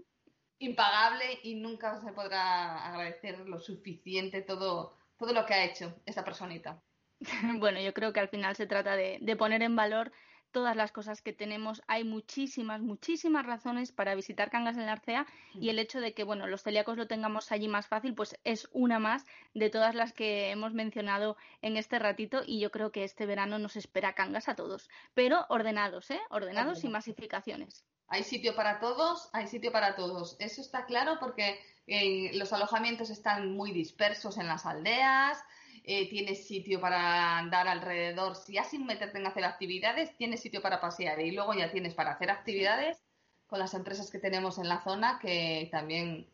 impagable 0.58 1.40
y 1.42 1.54
nunca 1.56 2.00
se 2.00 2.12
podrá 2.12 2.86
agradecer 2.86 3.40
lo 3.40 3.58
suficiente 3.58 4.42
todo, 4.42 4.96
todo 5.18 5.32
lo 5.32 5.44
que 5.44 5.54
ha 5.54 5.64
hecho 5.64 6.00
esa 6.06 6.24
personita. 6.24 6.82
Bueno, 7.60 7.80
yo 7.80 7.94
creo 7.94 8.12
que 8.12 8.20
al 8.20 8.28
final 8.28 8.56
se 8.56 8.66
trata 8.66 8.96
de, 8.96 9.18
de 9.20 9.36
poner 9.36 9.62
en 9.62 9.76
valor 9.76 10.12
todas 10.52 10.76
las 10.76 10.92
cosas 10.92 11.22
que 11.22 11.32
tenemos. 11.32 11.82
Hay 11.88 12.04
muchísimas, 12.04 12.80
muchísimas 12.80 13.44
razones 13.44 13.90
para 13.90 14.14
visitar 14.14 14.50
Cangas 14.50 14.76
en 14.76 14.86
la 14.86 14.92
Arcea 14.92 15.26
y 15.54 15.70
el 15.70 15.78
hecho 15.78 16.00
de 16.00 16.14
que, 16.14 16.24
bueno, 16.24 16.46
los 16.46 16.62
celíacos 16.62 16.96
lo 16.96 17.08
tengamos 17.08 17.50
allí 17.50 17.68
más 17.68 17.88
fácil, 17.88 18.14
pues 18.14 18.38
es 18.44 18.68
una 18.72 18.98
más 18.98 19.24
de 19.54 19.70
todas 19.70 19.94
las 19.94 20.12
que 20.12 20.50
hemos 20.50 20.72
mencionado 20.72 21.36
en 21.62 21.76
este 21.76 21.98
ratito 21.98 22.42
y 22.46 22.60
yo 22.60 22.70
creo 22.70 22.92
que 22.92 23.04
este 23.04 23.26
verano 23.26 23.58
nos 23.58 23.76
espera 23.76 24.14
Cangas 24.14 24.48
a 24.48 24.54
todos, 24.54 24.88
pero 25.14 25.46
ordenados, 25.48 26.10
¿eh? 26.10 26.20
Ordenados 26.30 26.84
y 26.84 26.88
masificaciones. 26.88 27.84
Hay 28.08 28.24
sitio 28.24 28.54
para 28.54 28.78
todos, 28.78 29.30
hay 29.32 29.46
sitio 29.46 29.72
para 29.72 29.96
todos. 29.96 30.36
Eso 30.38 30.60
está 30.60 30.84
claro 30.84 31.16
porque 31.18 31.58
eh, 31.86 32.30
los 32.34 32.52
alojamientos 32.52 33.08
están 33.08 33.52
muy 33.52 33.72
dispersos 33.72 34.36
en 34.36 34.48
las 34.48 34.66
aldeas, 34.66 35.42
eh, 35.84 36.08
tienes 36.08 36.46
sitio 36.46 36.80
para 36.80 37.38
andar 37.38 37.68
alrededor, 37.68 38.36
si 38.36 38.54
ya 38.54 38.64
sin 38.64 38.86
meterte 38.86 39.18
en 39.18 39.26
hacer 39.26 39.44
actividades, 39.44 40.16
tienes 40.16 40.40
sitio 40.40 40.62
para 40.62 40.80
pasear 40.80 41.20
y 41.20 41.32
luego 41.32 41.54
ya 41.54 41.70
tienes 41.70 41.94
para 41.94 42.12
hacer 42.12 42.30
actividades 42.30 42.98
con 43.46 43.58
las 43.58 43.74
empresas 43.74 44.10
que 44.10 44.18
tenemos 44.18 44.58
en 44.58 44.68
la 44.68 44.82
zona 44.82 45.18
que 45.20 45.68
también 45.70 46.26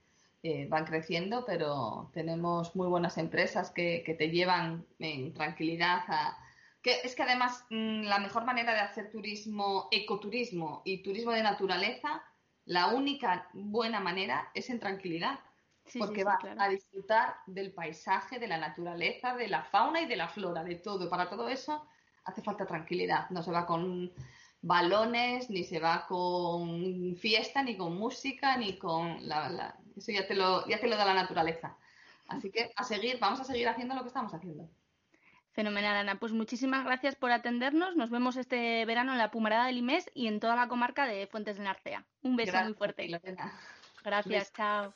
eh, 0.42 0.66
van 0.68 0.84
creciendo, 0.84 1.44
pero 1.44 2.11
tenemos 2.14 2.76
muy 2.76 2.88
buenas 2.88 3.18
empresas 3.18 3.70
que, 3.70 4.03
te 4.18 4.30
llevan 4.30 4.86
en 4.99 5.34
tranquilidad 5.34 6.03
es 6.88 7.14
que 7.14 7.22
además 7.22 7.64
mm, 7.70 8.03
la 8.03 8.18
mejor 8.18 8.44
manera 8.44 8.72
de 8.72 8.80
hacer 8.80 9.11
turismo, 9.11 9.88
ecoturismo 9.90 10.82
y 10.84 11.03
turismo 11.03 11.32
de 11.32 11.42
naturaleza, 11.42 12.22
la 12.64 12.88
única 12.88 13.49
buena 13.53 14.01
manera 14.01 14.51
es 14.55 14.70
en 14.70 14.80
tranquilidad. 14.80 15.38
Porque 15.99 16.24
va 16.24 16.39
a 16.59 16.68
disfrutar 16.68 17.36
del 17.47 17.72
paisaje, 17.72 18.39
de 18.39 18.49
la 18.49 18.59
naturaleza, 18.59 19.34
de 19.34 19.49
la 19.49 19.62
fauna 19.64 20.01
y 20.01 20.07
de 20.07 20.16
la 20.16 20.28
flora, 20.28 20.64
de 20.64 20.76
todo. 20.76 21.09
Para 21.09 21.28
todo 21.28 21.49
eso 21.49 21.86
hace 22.24 22.43
falta 22.43 22.66
tranquilidad. 22.66 23.30
No 23.30 23.43
se 23.43 23.51
va 23.51 23.66
con 23.66 24.12
balones, 24.61 25.51
ni 25.51 25.64
se 25.64 25.78
va 25.78 26.07
con 26.07 27.16
fiesta, 27.16 27.62
ni 27.62 27.76
con 27.76 27.97
música, 27.97 28.57
ni 28.57 28.76
con 28.76 29.26
la, 29.28 29.76
eso 29.97 30.12
ya 30.12 30.26
te 30.26 30.34
lo 30.34 30.66
ya 30.66 30.80
te 30.80 30.89
lo 30.89 30.97
da 30.97 31.05
la 31.05 31.14
naturaleza. 31.14 31.76
Así 32.28 32.51
que 32.51 32.70
a 32.76 32.84
seguir, 32.84 33.18
vamos 33.18 33.41
a 33.41 33.45
seguir 33.45 33.68
haciendo 33.68 33.95
lo 33.95 34.03
que 34.03 34.09
estamos 34.09 34.34
haciendo. 34.34 34.68
Fenomenal, 35.53 35.97
Ana. 35.97 36.20
Pues 36.20 36.32
muchísimas 36.32 36.84
gracias 36.84 37.16
por 37.16 37.32
atendernos. 37.32 37.97
Nos 37.97 38.11
vemos 38.11 38.36
este 38.36 38.84
verano 38.84 39.12
en 39.12 39.18
la 39.18 39.30
Pumarada 39.30 39.66
del 39.66 39.78
IMES 39.78 40.11
y 40.14 40.28
en 40.28 40.39
toda 40.39 40.55
la 40.55 40.68
comarca 40.68 41.07
de 41.07 41.26
Fuentes 41.26 41.57
de 41.57 41.64
Narcea. 41.64 42.05
Un 42.22 42.36
beso 42.36 42.62
muy 42.62 42.74
fuerte. 42.74 43.09
Gracias, 44.05 44.53
chao. 44.53 44.95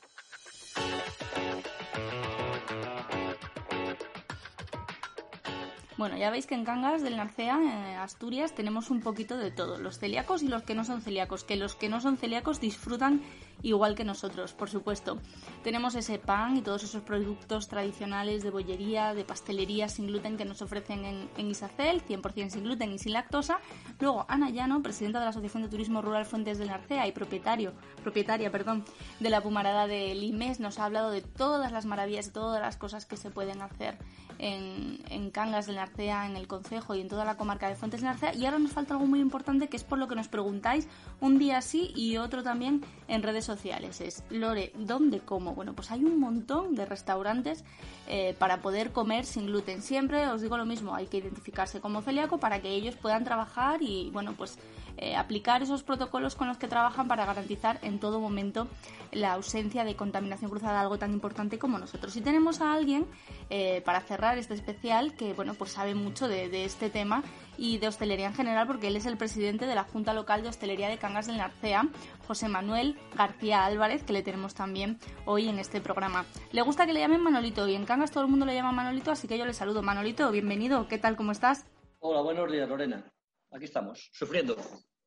Bueno, 6.03 6.17
ya 6.17 6.31
veis 6.31 6.47
que 6.47 6.55
en 6.55 6.65
Cangas 6.65 7.01
del 7.01 7.15
Narcea, 7.15 7.55
en 7.55 7.97
Asturias, 7.97 8.53
tenemos 8.53 8.89
un 8.89 8.99
poquito 8.99 9.37
de 9.37 9.51
todo, 9.51 9.77
los 9.77 9.99
celíacos 9.99 10.43
y 10.43 10.49
los 10.49 10.63
que 10.63 10.75
no 10.75 10.83
son 10.83 11.01
celíacos, 11.01 11.45
que 11.45 11.55
los 11.55 11.75
que 11.75 11.87
no 11.87 12.01
son 12.01 12.17
celíacos 12.17 12.59
disfrutan 12.59 13.21
igual 13.63 13.95
que 13.95 14.03
nosotros, 14.03 14.53
por 14.53 14.69
supuesto. 14.69 15.17
Tenemos 15.63 15.95
ese 15.95 16.19
pan 16.19 16.57
y 16.57 16.61
todos 16.61 16.83
esos 16.83 17.01
productos 17.01 17.67
tradicionales 17.67 18.43
de 18.43 18.51
bollería, 18.51 19.13
de 19.13 19.23
pastelería 19.23 19.89
sin 19.89 20.07
gluten 20.07 20.37
que 20.37 20.45
nos 20.45 20.61
ofrecen 20.61 21.05
en, 21.05 21.29
en 21.37 21.49
Isacel, 21.49 22.05
100% 22.05 22.49
sin 22.49 22.63
gluten 22.63 22.93
y 22.93 22.99
sin 22.99 23.13
lactosa. 23.13 23.59
Luego, 23.99 24.25
Ana 24.27 24.49
Llano, 24.49 24.83
presidenta 24.83 25.19
de 25.19 25.25
la 25.25 25.29
Asociación 25.31 25.63
de 25.63 25.69
Turismo 25.69 26.01
Rural 26.01 26.25
Fuentes 26.25 26.57
del 26.57 26.67
Narcea 26.67 27.07
y 27.07 27.11
propietario, 27.13 27.73
propietaria 28.03 28.51
perdón, 28.51 28.83
de 29.19 29.29
la 29.29 29.41
Pumarada 29.41 29.87
de 29.87 30.13
Limes, 30.13 30.59
nos 30.59 30.77
ha 30.79 30.85
hablado 30.85 31.09
de 31.09 31.21
todas 31.21 31.71
las 31.71 31.85
maravillas, 31.85 32.27
de 32.27 32.31
todas 32.33 32.61
las 32.61 32.77
cosas 32.77 33.05
que 33.05 33.17
se 33.17 33.29
pueden 33.29 33.61
hacer 33.61 33.97
en, 34.39 35.31
Cangas 35.31 35.65
del 35.65 35.77
Narcea, 35.77 36.27
en 36.27 36.35
el 36.35 36.47
Concejo 36.47 36.95
y 36.95 37.01
en 37.01 37.07
toda 37.07 37.25
la 37.25 37.37
comarca 37.37 37.69
de 37.69 37.75
Fuentes 37.75 38.01
del 38.01 38.09
Narcea. 38.09 38.35
Y 38.35 38.45
ahora 38.45 38.59
nos 38.59 38.71
falta 38.71 38.93
algo 38.93 39.07
muy 39.07 39.19
importante 39.19 39.67
que 39.67 39.77
es 39.77 39.83
por 39.83 39.97
lo 39.97 40.07
que 40.07 40.15
nos 40.15 40.27
preguntáis 40.27 40.87
un 41.21 41.39
día 41.39 41.61
sí 41.61 41.91
y 41.95 42.17
otro 42.17 42.43
también 42.43 42.83
en 43.07 43.23
redes 43.23 43.45
sociales. 43.45 43.52
Es, 43.53 44.23
Lore, 44.29 44.71
¿dónde 44.75 45.19
como? 45.19 45.53
Bueno, 45.53 45.73
pues 45.73 45.91
hay 45.91 46.03
un 46.03 46.19
montón 46.19 46.75
de 46.75 46.85
restaurantes 46.85 47.63
eh, 48.07 48.35
para 48.39 48.61
poder 48.61 48.91
comer 48.91 49.25
sin 49.25 49.45
gluten. 49.45 49.81
Siempre 49.81 50.27
os 50.27 50.41
digo 50.41 50.57
lo 50.57 50.65
mismo, 50.65 50.95
hay 50.95 51.05
que 51.07 51.17
identificarse 51.17 51.79
como 51.79 52.01
celíaco 52.01 52.39
para 52.39 52.61
que 52.61 52.69
ellos 52.69 52.95
puedan 52.95 53.23
trabajar 53.23 53.81
y, 53.81 54.09
bueno, 54.11 54.33
pues 54.37 54.57
eh, 54.97 55.15
aplicar 55.15 55.63
esos 55.63 55.83
protocolos 55.83 56.35
con 56.35 56.47
los 56.47 56.57
que 56.57 56.67
trabajan 56.67 57.07
para 57.07 57.25
garantizar 57.25 57.79
en 57.81 57.99
todo 57.99 58.19
momento 58.19 58.67
la 59.11 59.33
ausencia 59.33 59.83
de 59.83 59.95
contaminación 59.95 60.49
cruzada, 60.49 60.81
algo 60.81 60.97
tan 60.97 61.11
importante 61.11 61.59
como 61.59 61.79
nosotros. 61.79 62.15
Y 62.15 62.21
tenemos 62.21 62.61
a 62.61 62.73
alguien 62.73 63.05
eh, 63.49 63.81
para 63.85 64.01
cerrar 64.01 64.37
este 64.37 64.53
especial 64.53 65.15
que 65.15 65.33
bueno 65.33 65.53
pues 65.53 65.71
sabe 65.71 65.95
mucho 65.95 66.27
de, 66.27 66.65
este 66.65 66.89
tema 66.89 67.23
y 67.57 67.77
de 67.77 67.87
hostelería 67.87 68.27
en 68.27 68.33
general 68.33 68.67
porque 68.67 68.87
él 68.87 68.95
es 68.95 69.05
el 69.05 69.17
presidente 69.17 69.65
de 69.65 69.75
la 69.75 69.83
Junta 69.83 70.13
Local 70.13 70.41
de 70.41 70.49
Hostelería 70.49 70.89
de 70.89 70.97
Cangas 70.97 71.27
del 71.27 71.37
Narcea, 71.37 71.87
José 72.27 72.47
Manuel 72.47 72.97
García 73.15 73.65
Álvarez, 73.65 74.03
que 74.03 74.13
le 74.13 74.23
tenemos 74.23 74.53
también 74.53 74.99
hoy 75.25 75.49
en 75.49 75.59
este 75.59 75.81
programa. 75.81 76.25
Le 76.51 76.61
gusta 76.61 76.85
que 76.85 76.93
le 76.93 76.99
llamen 76.99 77.21
Manolito 77.21 77.67
y 77.67 77.75
en 77.75 77.85
Cangas 77.85 78.11
todo 78.11 78.23
el 78.23 78.29
mundo 78.29 78.45
le 78.45 78.55
llama 78.55 78.71
Manolito, 78.71 79.11
así 79.11 79.27
que 79.27 79.37
yo 79.37 79.45
le 79.45 79.53
saludo. 79.53 79.81
Manolito, 79.81 80.31
bienvenido, 80.31 80.87
¿qué 80.87 80.97
tal? 80.97 81.15
¿Cómo 81.15 81.31
estás? 81.31 81.65
Hola, 81.99 82.21
buenos 82.21 82.51
días, 82.51 82.67
Lorena 82.67 83.12
aquí 83.53 83.65
estamos, 83.65 84.09
sufriendo. 84.11 84.57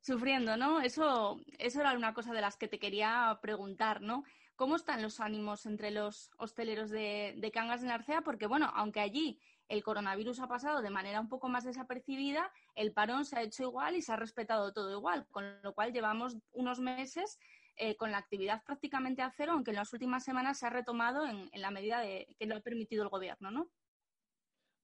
Sufriendo, 0.00 0.56
¿no? 0.56 0.80
Eso, 0.80 1.40
eso 1.58 1.80
era 1.80 1.92
una 1.94 2.14
cosa 2.14 2.32
de 2.32 2.40
las 2.40 2.56
que 2.56 2.68
te 2.68 2.78
quería 2.78 3.38
preguntar, 3.42 4.00
¿no? 4.00 4.24
¿Cómo 4.54 4.76
están 4.76 5.02
los 5.02 5.20
ánimos 5.20 5.66
entre 5.66 5.90
los 5.90 6.30
hosteleros 6.38 6.90
de, 6.90 7.34
de 7.36 7.50
Cangas 7.50 7.82
de 7.82 7.88
Narcea? 7.88 8.22
Porque, 8.22 8.46
bueno, 8.46 8.70
aunque 8.74 9.00
allí 9.00 9.38
el 9.68 9.82
coronavirus 9.82 10.40
ha 10.40 10.48
pasado 10.48 10.80
de 10.80 10.90
manera 10.90 11.20
un 11.20 11.28
poco 11.28 11.48
más 11.48 11.64
desapercibida, 11.64 12.50
el 12.74 12.92
parón 12.92 13.24
se 13.24 13.36
ha 13.36 13.42
hecho 13.42 13.64
igual 13.64 13.96
y 13.96 14.02
se 14.02 14.12
ha 14.12 14.16
respetado 14.16 14.72
todo 14.72 14.92
igual, 14.92 15.26
con 15.30 15.60
lo 15.62 15.74
cual 15.74 15.92
llevamos 15.92 16.36
unos 16.52 16.78
meses 16.78 17.38
eh, 17.76 17.96
con 17.96 18.10
la 18.10 18.18
actividad 18.18 18.62
prácticamente 18.64 19.22
a 19.22 19.30
cero, 19.36 19.52
aunque 19.52 19.72
en 19.72 19.76
las 19.76 19.92
últimas 19.92 20.24
semanas 20.24 20.58
se 20.58 20.66
ha 20.66 20.70
retomado 20.70 21.26
en, 21.26 21.50
la 21.52 21.70
medida 21.70 22.00
de, 22.00 22.34
que 22.38 22.46
lo 22.46 22.56
ha 22.56 22.60
permitido 22.60 23.02
el 23.02 23.10
gobierno, 23.10 23.50
¿no? 23.50 23.68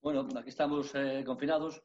Bueno, 0.03 0.29
aquí 0.37 0.49
estamos 0.49 0.95
eh, 0.95 1.23
confinados 1.25 1.83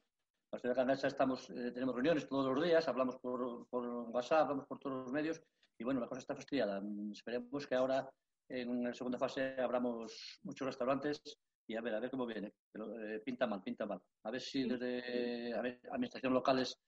la 0.58 0.74
ciudad 0.74 0.88
de 0.88 1.08
estamos, 1.08 1.50
eh, 1.52 1.72
tenemos 1.72 1.94
reuniones 1.94 2.28
todos 2.28 2.54
los 2.54 2.64
días, 2.64 2.88
hablamos 2.88 3.18
por, 3.18 3.68
por, 3.68 3.86
WhatsApp, 4.10 4.42
hablamos 4.42 4.66
por 4.66 4.80
todos 4.80 5.04
los 5.04 5.12
medios 5.12 5.40
y 5.78 5.84
bueno, 5.84 6.00
la 6.00 6.08
cosa 6.08 6.22
está 6.22 6.36
fastidiada. 6.36 6.82
Esperemos 7.12 7.68
que 7.68 7.76
ahora 7.76 8.10
en 8.50 8.84
la 8.84 8.94
segunda 8.94 9.20
fase 9.20 9.56
abramos 9.60 10.40
muchos 10.44 10.66
restaurantes 10.66 11.22
y 11.68 11.76
a 11.76 11.82
ver, 11.82 11.94
a 11.94 12.00
ver 12.00 12.10
cómo 12.10 12.26
viene. 12.26 12.52
Pero 12.72 13.00
eh, 13.00 13.20
pinta 13.20 13.46
mal, 13.46 13.62
pinta 13.62 13.86
mal. 13.86 14.02
A 14.24 14.32
ver 14.32 14.42
si 14.42 14.68
desde 14.68 15.54
administraciones 15.54 16.34
locales 16.34 16.80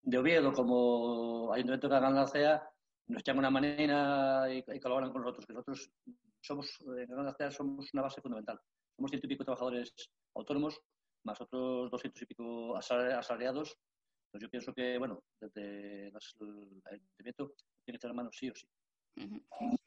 de 0.00 0.18
Oviedo 0.18 0.52
como 0.52 1.52
Ayuntamiento 1.52 1.88
de 1.88 1.96
Granada 1.96 2.70
nos 3.08 3.20
echan 3.20 3.38
una 3.38 3.50
manera 3.50 4.46
y, 4.52 4.62
colaboran 4.78 5.10
con 5.10 5.22
nosotros, 5.22 5.44
que 5.44 5.54
nosotros 5.54 5.90
somos, 6.40 6.78
en 6.82 7.08
Granada 7.08 7.50
somos 7.50 7.92
una 7.92 8.02
base 8.02 8.20
fundamental. 8.20 8.60
Somos 8.94 9.10
ciento 9.10 9.26
y 9.26 9.30
pico 9.30 9.44
trabajadores 9.44 9.92
autónomos 10.36 10.80
más 11.24 11.40
otros 11.40 11.90
doscientos 11.90 12.22
y 12.22 12.26
pico 12.26 12.76
asalariados, 12.76 13.76
pues 14.30 14.42
yo 14.42 14.50
pienso 14.50 14.74
que, 14.74 14.98
bueno, 14.98 15.22
desde 15.40 16.08
el 16.08 16.82
ayuntamiento 16.84 17.54
tiene 17.84 17.98
que 17.98 18.06
echar 18.06 18.14
mano 18.14 18.30
sí 18.32 18.50
o 18.50 18.54
sí. 18.54 18.66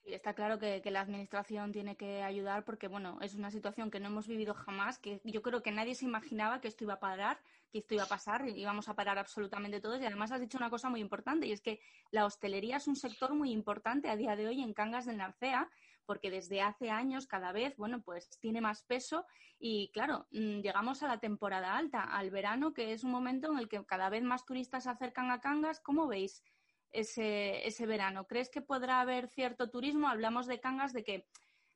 está 0.06 0.34
claro 0.34 0.60
que, 0.60 0.82
la 0.92 1.02
administración 1.02 1.72
tiene 1.72 1.96
que 1.96 2.24
ayudar 2.24 2.66
porque, 2.66 2.88
bueno, 2.88 3.20
es 3.22 3.36
una 3.36 3.52
situación 3.52 3.92
que 3.92 4.00
no 4.00 4.08
hemos 4.08 4.28
vivido 4.28 4.54
jamás, 4.54 5.00
que 5.00 5.22
yo 5.24 5.42
creo 5.42 5.62
que 5.62 5.72
nadie 5.72 5.96
se 5.96 6.06
imaginaba 6.06 6.60
que 6.60 6.68
esto 6.68 6.84
iba 6.84 6.96
a 6.96 7.00
parar, 7.00 7.40
que 7.72 7.80
esto 7.80 7.94
iba 7.94 8.04
a 8.04 8.10
pasar, 8.10 8.48
y 8.48 8.60
íbamos 8.60 8.90
a 8.90 8.96
parar 8.96 9.18
absolutamente 9.20 9.80
todos. 9.80 10.02
Y 10.02 10.06
además 10.06 10.32
has 10.32 10.42
dicho 10.42 10.58
una 10.58 10.70
cosa 10.70 10.90
muy 10.90 11.00
importante, 11.00 11.48
y 11.48 11.52
es 11.52 11.62
que 11.62 11.80
la 12.10 12.26
hostelería 12.26 12.78
es 12.78 12.88
un 12.88 12.96
sector 12.96 13.34
muy 13.34 13.52
importante 13.52 14.10
a 14.10 14.16
día 14.16 14.36
de 14.36 14.48
hoy 14.48 14.62
en 14.62 14.74
Cangas 14.74 15.06
del 15.06 15.18
Narcea, 15.18 15.70
porque 16.12 16.30
desde 16.30 16.62
hace 16.62 16.90
años 16.90 17.26
cada 17.26 17.54
vez, 17.54 17.78
bueno, 17.78 18.02
pues 18.02 18.38
tiene 18.42 18.60
más 18.60 18.84
peso 18.84 19.26
y 19.58 19.92
claro, 19.94 20.28
mm, 20.32 20.60
llegamos 20.60 21.04
a 21.04 21.08
la 21.08 21.22
temporada 21.22 21.78
alta, 21.78 22.04
al 22.04 22.32
verano, 22.32 22.74
que 22.74 22.92
es 22.92 23.06
un 23.06 23.12
momento 23.12 23.50
en 23.50 23.58
el 23.58 23.70
que 23.70 23.86
cada 23.86 24.10
vez 24.10 24.22
más 24.22 24.44
turistas 24.44 24.84
se 24.84 24.90
acercan 24.90 25.32
a 25.32 25.40
Cangas. 25.40 25.80
¿Cómo 25.80 26.08
veis 26.08 26.44
ese, 26.92 27.66
ese 27.66 27.86
verano? 27.86 28.28
¿Crees 28.28 28.50
que 28.50 28.60
podrá 28.60 29.00
haber 29.00 29.30
cierto 29.30 29.70
turismo? 29.70 30.10
Hablamos 30.10 30.48
de 30.48 30.60
Cangas, 30.60 30.92
de 30.92 31.06
que 31.06 31.30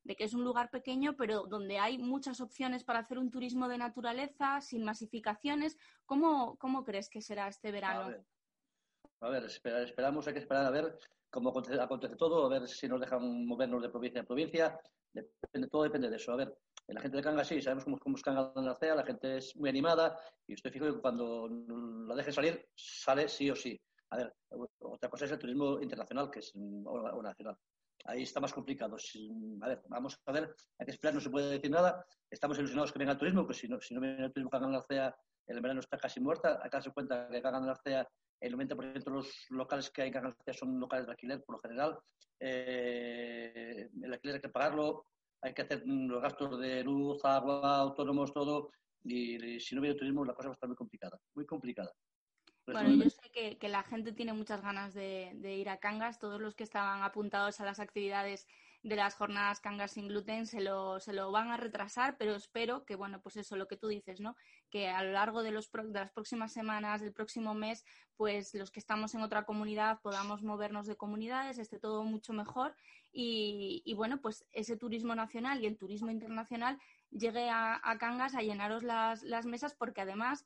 de 0.03 0.17
que 0.17 0.25
es 0.25 0.33
un 0.33 0.43
lugar 0.43 0.69
pequeño, 0.69 1.15
pero 1.15 1.47
donde 1.47 1.79
hay 1.79 1.97
muchas 1.97 2.41
opciones 2.41 2.83
para 2.83 2.99
hacer 2.99 3.17
un 3.17 3.31
turismo 3.31 3.69
de 3.69 3.77
naturaleza, 3.77 4.59
sin 4.59 4.83
masificaciones. 4.83 5.77
¿Cómo, 6.05 6.57
cómo 6.57 6.83
crees 6.83 7.09
que 7.09 7.21
será 7.21 7.47
este 7.47 7.71
verano? 7.71 8.13
A 9.21 9.29
ver, 9.29 9.45
esperamos, 9.45 10.27
hay 10.27 10.33
que 10.33 10.39
esperar 10.39 10.65
a 10.65 10.71
ver 10.71 10.99
cómo 11.35 11.49
acontece, 11.49 12.15
todo, 12.15 12.45
a 12.45 12.49
ver 12.49 12.65
si 12.65 12.87
nos 12.87 13.01
dejan 13.01 13.45
movernos 13.45 13.81
de 13.81 13.89
provincia 13.89 14.19
en 14.19 14.25
provincia. 14.25 14.79
Depende, 15.11 15.67
todo 15.67 15.83
depende 15.83 16.09
de 16.09 16.15
eso. 16.15 16.31
A 16.31 16.37
ver, 16.37 16.57
la 16.87 17.01
gente 17.01 17.17
de 17.17 17.23
Cangas 17.23 17.47
sí, 17.47 17.61
sabemos 17.61 17.83
cómo, 17.83 17.99
cómo 17.99 18.15
es 18.15 18.23
Cangas 18.23 18.53
en 18.55 18.65
la 18.65 18.75
CEA, 18.75 18.95
la 18.95 19.05
gente 19.05 19.37
es 19.37 19.53
muy 19.57 19.69
animada 19.69 20.17
y 20.47 20.53
estoy 20.53 20.71
fijo 20.71 20.85
que 20.85 21.01
cuando 21.01 21.49
la 22.07 22.15
dejen 22.15 22.31
salir, 22.31 22.65
sale 22.73 23.27
sí 23.27 23.51
o 23.51 23.55
sí. 23.55 23.77
A 24.11 24.17
ver, 24.17 24.33
otra 24.79 25.09
cosa 25.09 25.25
es 25.25 25.31
el 25.31 25.39
turismo 25.39 25.81
internacional, 25.81 26.31
que 26.31 26.39
es 26.39 26.53
o, 26.55 27.21
nacional. 27.21 27.57
Ahí 28.05 28.23
está 28.23 28.39
más 28.39 28.53
complicado. 28.53 28.95
a 29.61 29.67
ver, 29.67 29.81
vamos 29.89 30.17
a 30.25 30.31
ver, 30.31 30.55
hay 30.79 30.85
que 30.85 30.91
esperar, 30.93 31.15
no 31.15 31.19
se 31.19 31.29
puede 31.29 31.49
decir 31.51 31.69
nada. 31.69 32.05
Estamos 32.29 32.57
ilusionados 32.57 32.93
que 32.93 32.99
venga 32.99 33.11
el 33.11 33.17
turismo, 33.17 33.45
pues 33.45 33.57
si 33.57 33.67
no, 33.67 33.81
si 33.81 33.93
no 33.93 33.99
viene 33.99 34.23
el 34.23 34.31
turismo 34.31 34.49
Cangas 34.49 34.69
en 34.69 34.73
la 34.73 34.83
CEA, 34.83 35.15
el 35.47 35.59
verano 35.59 35.81
está 35.81 35.97
casi 35.97 36.21
muerta. 36.21 36.61
Que 36.63 36.69
darse 36.69 36.91
cuenta 36.91 37.27
que 37.27 37.41
Cangas 37.41 37.61
en 37.61 37.67
la 37.67 37.75
CEA 37.75 38.07
el 38.39 38.55
90% 38.55 39.03
de 39.03 39.11
los 39.11 39.45
locales 39.49 39.89
que 39.89 40.03
hay 40.03 40.07
en 40.09 40.13
Galicia 40.13 40.53
son 40.53 40.79
locales 40.79 41.05
de 41.05 41.11
alquiler, 41.11 41.43
por 41.43 41.55
lo 41.55 41.61
general. 41.61 41.99
Eh, 42.39 43.89
el 44.01 44.13
alquiler 44.13 44.35
hay 44.35 44.41
que 44.41 44.49
pagarlo, 44.49 45.05
hay 45.41 45.53
que 45.53 45.61
hacer 45.61 45.83
los 45.85 46.21
gastos 46.21 46.59
de 46.59 46.83
luz, 46.83 47.23
agua, 47.23 47.77
autónomos, 47.79 48.33
todo. 48.33 48.71
Y, 49.03 49.59
si 49.59 49.75
no 49.75 49.81
viene 49.81 49.97
turismo, 49.97 50.25
la 50.25 50.33
cosa 50.33 50.49
va 50.49 50.53
a 50.53 50.55
estar 50.55 50.69
muy 50.69 50.75
complicada, 50.75 51.19
muy 51.35 51.45
complicada. 51.45 51.91
Bueno, 52.67 53.03
yo 53.03 53.09
sé 53.09 53.29
que, 53.31 53.57
que, 53.59 53.69
la 53.69 53.83
gente 53.83 54.11
tiene 54.11 54.33
muchas 54.33 54.61
ganas 54.63 54.95
de, 54.95 55.33
de, 55.35 55.55
ir 55.55 55.69
a 55.69 55.77
Cangas. 55.77 56.17
Todos 56.17 56.41
los 56.41 56.55
que 56.55 56.63
estaban 56.63 57.03
apuntados 57.03 57.61
a 57.61 57.65
las 57.65 57.79
actividades 57.79 58.47
de 58.85 58.95
las 58.95 59.15
jornadas 59.15 59.61
Cangas 59.61 59.93
sin 59.93 60.07
gluten 60.07 60.45
se 60.45 60.61
lo, 60.61 60.99
se 60.99 61.11
lo 61.11 61.31
van 61.31 61.49
a 61.49 61.57
retrasar, 61.57 62.17
pero 62.19 62.35
espero 62.35 62.85
que, 62.85 62.95
bueno, 62.95 63.19
pues 63.19 63.35
eso, 63.35 63.55
lo 63.55 63.67
que 63.67 63.77
tú 63.77 63.87
dices, 63.87 64.19
¿no? 64.19 64.35
Que 64.69 64.89
a 64.89 65.03
lo 65.03 65.11
largo 65.11 65.41
de, 65.41 65.49
los, 65.49 65.71
de 65.71 65.99
las 65.99 66.11
próximas 66.11 66.53
semanas, 66.53 67.01
del 67.01 67.11
próximo 67.11 67.55
mes, 67.55 67.83
pues 68.15 68.53
los 68.53 68.69
que 68.69 68.79
estamos 68.79 69.15
en 69.15 69.21
otra 69.21 69.43
comunidad 69.43 70.01
podamos 70.01 70.43
movernos 70.43 70.85
de 70.85 70.95
comunidades, 70.95 71.57
esté 71.57 71.79
todo 71.79 72.03
mucho 72.03 72.31
mejor 72.31 72.75
y, 73.11 73.81
y 73.85 73.95
bueno, 73.95 74.21
pues 74.21 74.45
ese 74.51 74.77
turismo 74.77 75.15
nacional 75.15 75.63
y 75.63 75.65
el 75.65 75.77
turismo 75.77 76.11
internacional 76.11 76.77
llegue 77.09 77.49
a, 77.49 77.81
Cangas 77.99 78.35
a 78.35 78.43
llenaros 78.43 78.83
las, 78.83 79.23
las 79.23 79.47
mesas 79.47 79.73
porque 79.73 80.01
además, 80.01 80.45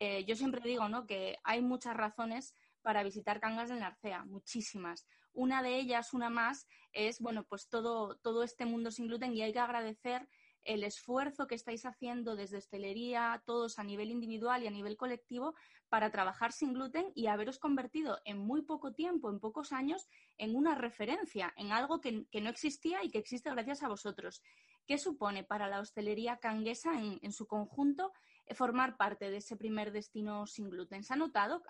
eh, 0.00 0.24
yo 0.24 0.34
siempre 0.34 0.60
digo, 0.68 0.88
¿no? 0.88 1.06
Que 1.06 1.38
hay 1.44 1.62
muchas 1.62 1.96
razones 1.96 2.52
para 2.82 3.04
visitar 3.04 3.38
Cangas 3.38 3.68
del 3.68 3.78
Narcea, 3.78 4.24
muchísimas. 4.24 5.06
Una 5.36 5.62
de 5.62 5.78
ellas, 5.78 6.14
una 6.14 6.30
más, 6.30 6.66
es, 6.92 7.20
bueno, 7.20 7.44
pues 7.44 7.68
todo, 7.68 8.16
todo 8.16 8.42
este 8.42 8.64
mundo 8.64 8.90
sin 8.90 9.06
gluten 9.06 9.34
y 9.34 9.42
hay 9.42 9.52
que 9.52 9.58
agradecer 9.60 10.26
el 10.66 10.82
esfuerzo 10.82 11.46
que 11.46 11.54
estáis 11.54 11.86
haciendo 11.86 12.36
desde 12.36 12.58
hostelería, 12.58 13.42
todos 13.46 13.78
a 13.78 13.84
nivel 13.84 14.10
individual 14.10 14.62
y 14.62 14.66
a 14.66 14.70
nivel 14.70 14.96
colectivo, 14.96 15.54
para 15.88 16.10
trabajar 16.10 16.52
sin 16.52 16.72
gluten 16.72 17.12
y 17.14 17.28
haberos 17.28 17.58
convertido 17.58 18.18
en 18.24 18.38
muy 18.38 18.62
poco 18.62 18.92
tiempo, 18.92 19.30
en 19.30 19.38
pocos 19.38 19.72
años, 19.72 20.08
en 20.38 20.56
una 20.56 20.74
referencia, 20.74 21.52
en 21.56 21.70
algo 21.70 22.00
que, 22.00 22.26
no 22.40 22.50
existía 22.50 23.04
y 23.04 23.10
que 23.10 23.18
existe 23.18 23.50
gracias 23.50 23.82
a 23.82 23.88
vosotros. 23.88 24.42
¿Qué 24.86 24.98
supone 24.98 25.44
para 25.44 25.68
la 25.68 25.80
hostelería 25.80 26.38
canguesa 26.38 26.92
en, 27.00 27.32
su 27.32 27.46
conjunto 27.46 28.12
eh, 28.46 28.54
formar 28.54 28.96
parte 28.96 29.30
de 29.30 29.38
ese 29.38 29.56
primer 29.56 29.92
destino 29.92 30.46
sin 30.46 30.70
gluten? 30.70 31.04
¿Se 31.04 31.12
ha 31.12 31.16
notado? 31.16 31.62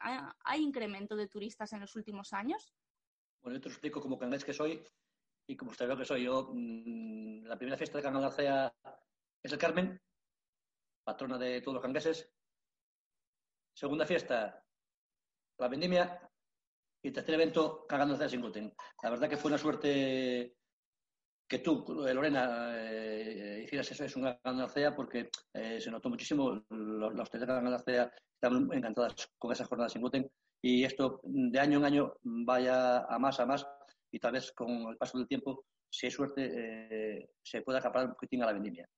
¿Hay 0.44 0.62
incremento 0.62 1.16
de 1.16 1.28
turistas 1.28 1.72
en 1.72 1.80
los 1.80 1.96
últimos 1.96 2.32
años? 2.32 2.72
Bueno, 3.46 3.60
yo 3.60 3.62
te 3.62 3.68
explico 3.68 4.00
como 4.00 4.18
cangués 4.18 4.44
que 4.44 4.52
soy 4.52 4.84
y 5.46 5.56
como 5.56 5.70
usted 5.70 5.86
ve 5.86 5.96
que 5.96 6.04
soy 6.04 6.24
yo. 6.24 6.50
Mm, 6.52 7.44
la 7.44 7.56
primera 7.56 7.76
fiesta 7.76 7.98
de 7.98 8.02
Canal 8.02 8.24
Alcea 8.24 8.74
es 9.40 9.52
el 9.52 9.56
Carmen, 9.56 10.02
patrona 11.04 11.38
de 11.38 11.60
todos 11.60 11.74
los 11.74 11.82
cangueses. 11.82 12.28
Segunda 13.72 14.04
fiesta, 14.04 14.66
la 15.60 15.68
vendimia. 15.68 16.28
Y 17.04 17.12
tercer 17.12 17.36
evento, 17.36 17.86
Cagando 17.86 18.14
Alcea 18.14 18.28
sin 18.28 18.40
gluten. 18.40 18.74
La 19.04 19.10
verdad 19.10 19.28
que 19.28 19.36
fue 19.36 19.50
una 19.50 19.58
suerte 19.58 20.56
que 21.48 21.58
tú, 21.60 21.84
Lorena, 21.88 22.72
eh, 22.74 23.62
hicieras 23.64 23.90
eso, 23.90 24.04
es 24.04 24.16
una 24.16 24.38
gran 24.42 24.60
alcea 24.60 24.94
porque 24.94 25.30
eh, 25.54 25.80
se 25.80 25.90
notó 25.90 26.08
muchísimo, 26.08 26.64
los, 26.70 27.14
los 27.14 27.30
de 27.30 27.46
la 27.46 27.84
están 27.86 28.68
encantadas 28.72 29.28
con 29.38 29.52
esas 29.52 29.68
jornadas 29.68 29.92
sin 29.92 30.02
gluten 30.02 30.30
y 30.62 30.84
esto 30.84 31.20
de 31.22 31.60
año 31.60 31.78
en 31.78 31.84
año 31.84 32.14
vaya 32.22 32.98
a 33.04 33.18
más, 33.18 33.38
a 33.40 33.46
más 33.46 33.66
y 34.10 34.18
tal 34.18 34.32
vez 34.32 34.52
con 34.52 34.68
el 34.88 34.96
paso 34.96 35.18
del 35.18 35.28
tiempo, 35.28 35.64
si 35.90 36.06
hay 36.06 36.10
suerte, 36.10 36.50
eh, 36.54 37.30
se 37.42 37.62
pueda 37.62 37.78
acaparar 37.78 38.08
un 38.08 38.14
poquitín 38.14 38.42
a 38.42 38.46
la 38.46 38.52
vendimia. 38.52 38.88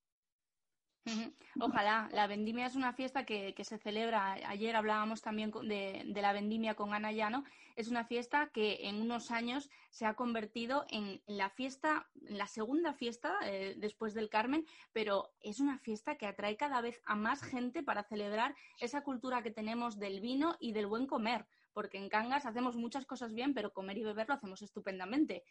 Ojalá. 1.60 2.08
La 2.12 2.26
vendimia 2.26 2.66
es 2.66 2.76
una 2.76 2.92
fiesta 2.92 3.24
que, 3.24 3.54
se 3.62 3.78
celebra. 3.78 4.32
Ayer 4.46 4.76
hablábamos 4.76 5.22
también 5.22 5.50
de, 5.50 6.04
la 6.14 6.32
vendimia 6.32 6.74
con 6.74 6.94
Ana 6.94 7.12
Llano. 7.12 7.44
Es 7.76 7.88
una 7.88 8.04
fiesta 8.04 8.50
que 8.52 8.88
en 8.88 9.00
unos 9.00 9.30
años 9.30 9.70
se 9.90 10.06
ha 10.06 10.14
convertido 10.14 10.84
en 10.90 11.22
la 11.26 11.50
fiesta, 11.50 12.08
la 12.14 12.46
segunda 12.46 12.92
fiesta 12.92 13.36
eh, 13.44 13.74
después 13.78 14.14
del 14.14 14.28
Carmen, 14.28 14.66
pero 14.92 15.30
es 15.40 15.60
una 15.60 15.78
fiesta 15.78 16.16
que 16.16 16.26
atrae 16.26 16.56
cada 16.56 16.80
vez 16.80 17.00
a 17.06 17.14
más 17.14 17.42
gente 17.42 17.82
para 17.82 18.02
celebrar 18.02 18.54
esa 18.80 19.02
cultura 19.02 19.42
que 19.42 19.50
tenemos 19.50 19.98
del 19.98 20.20
vino 20.20 20.56
y 20.60 20.72
del 20.72 20.86
buen 20.86 21.06
comer. 21.06 21.46
Porque 21.72 21.98
en 21.98 22.08
Cangas 22.08 22.46
hacemos 22.46 22.76
muchas 22.76 23.06
cosas 23.06 23.32
bien, 23.32 23.54
pero 23.54 23.72
comer 23.72 23.98
y 23.98 24.02
beber 24.02 24.28
lo 24.28 24.34
hacemos 24.34 24.62
estupendamente. 24.62 25.44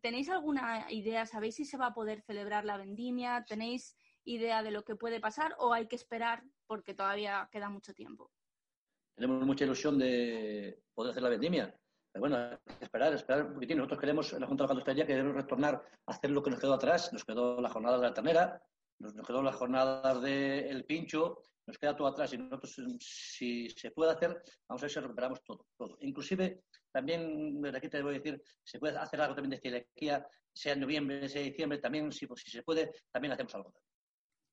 ¿Tenéis 0.00 0.28
alguna 0.28 0.86
idea? 0.90 1.26
¿Sabéis 1.26 1.56
si 1.56 1.64
se 1.64 1.76
va 1.76 1.86
a 1.86 1.94
poder 1.94 2.22
celebrar 2.22 2.64
la 2.64 2.76
vendimia? 2.76 3.44
¿Tenéis 3.46 3.96
idea 4.24 4.62
de 4.62 4.70
lo 4.70 4.84
que 4.84 4.96
puede 4.96 5.20
pasar 5.20 5.54
o 5.58 5.72
hay 5.72 5.86
que 5.88 5.96
esperar 5.96 6.42
porque 6.66 6.94
todavía 6.94 7.48
queda 7.50 7.68
mucho 7.68 7.92
tiempo? 7.94 8.30
Tenemos 9.14 9.44
mucha 9.44 9.64
ilusión 9.64 9.98
de 9.98 10.82
poder 10.94 11.10
hacer 11.10 11.22
la 11.22 11.28
vendimia. 11.28 11.74
Pero 12.12 12.20
bueno, 12.20 12.58
que 12.78 12.84
esperar, 12.84 13.12
esperar 13.14 13.46
un 13.46 13.54
poquitín. 13.54 13.78
Nosotros 13.78 14.00
queremos, 14.00 14.32
en 14.32 14.40
la 14.40 14.46
Junta 14.46 14.64
de 14.64 14.68
Gandostería, 14.68 15.06
queremos 15.06 15.34
retornar 15.34 15.82
a 16.06 16.12
hacer 16.12 16.30
lo 16.30 16.42
que 16.42 16.50
nos 16.50 16.60
quedó 16.60 16.74
atrás. 16.74 17.12
Nos 17.12 17.24
quedó 17.24 17.60
la 17.60 17.70
jornada 17.70 17.96
de 17.96 18.02
la 18.02 18.14
ternera, 18.14 18.62
nos, 18.98 19.14
quedó 19.26 19.42
la 19.42 19.52
jornada 19.52 20.20
del 20.20 20.84
pincho, 20.84 21.38
nos 21.66 21.78
queda 21.78 21.96
todo 21.96 22.08
atrás 22.08 22.32
y 22.34 22.38
nosotros, 22.38 22.76
si 23.00 23.68
se 23.70 23.90
puede 23.90 24.12
hacer, 24.12 24.42
vamos 24.68 24.82
a 24.82 24.84
ver 24.84 24.90
si 24.90 25.00
recuperamos 25.00 25.42
todo. 25.42 25.66
todo. 25.76 25.96
Inclusive, 26.00 26.64
también, 26.90 27.60
de 27.62 27.76
aquí 27.76 27.88
te 27.88 28.02
voy 28.02 28.16
a 28.16 28.18
decir, 28.18 28.42
se 28.62 28.78
puede 28.78 28.98
hacer 28.98 29.20
algo 29.20 29.34
también 29.34 29.50
de 29.50 29.60
celiaquía, 29.60 30.26
sea 30.52 30.74
en 30.74 30.80
noviembre, 30.80 31.28
sea 31.28 31.40
en 31.40 31.48
diciembre, 31.48 31.78
también, 31.78 32.12
si, 32.12 32.26
pues, 32.26 32.42
si 32.42 32.50
se 32.50 32.62
puede, 32.62 32.92
también 33.10 33.32
hacemos 33.32 33.54
algo. 33.54 33.72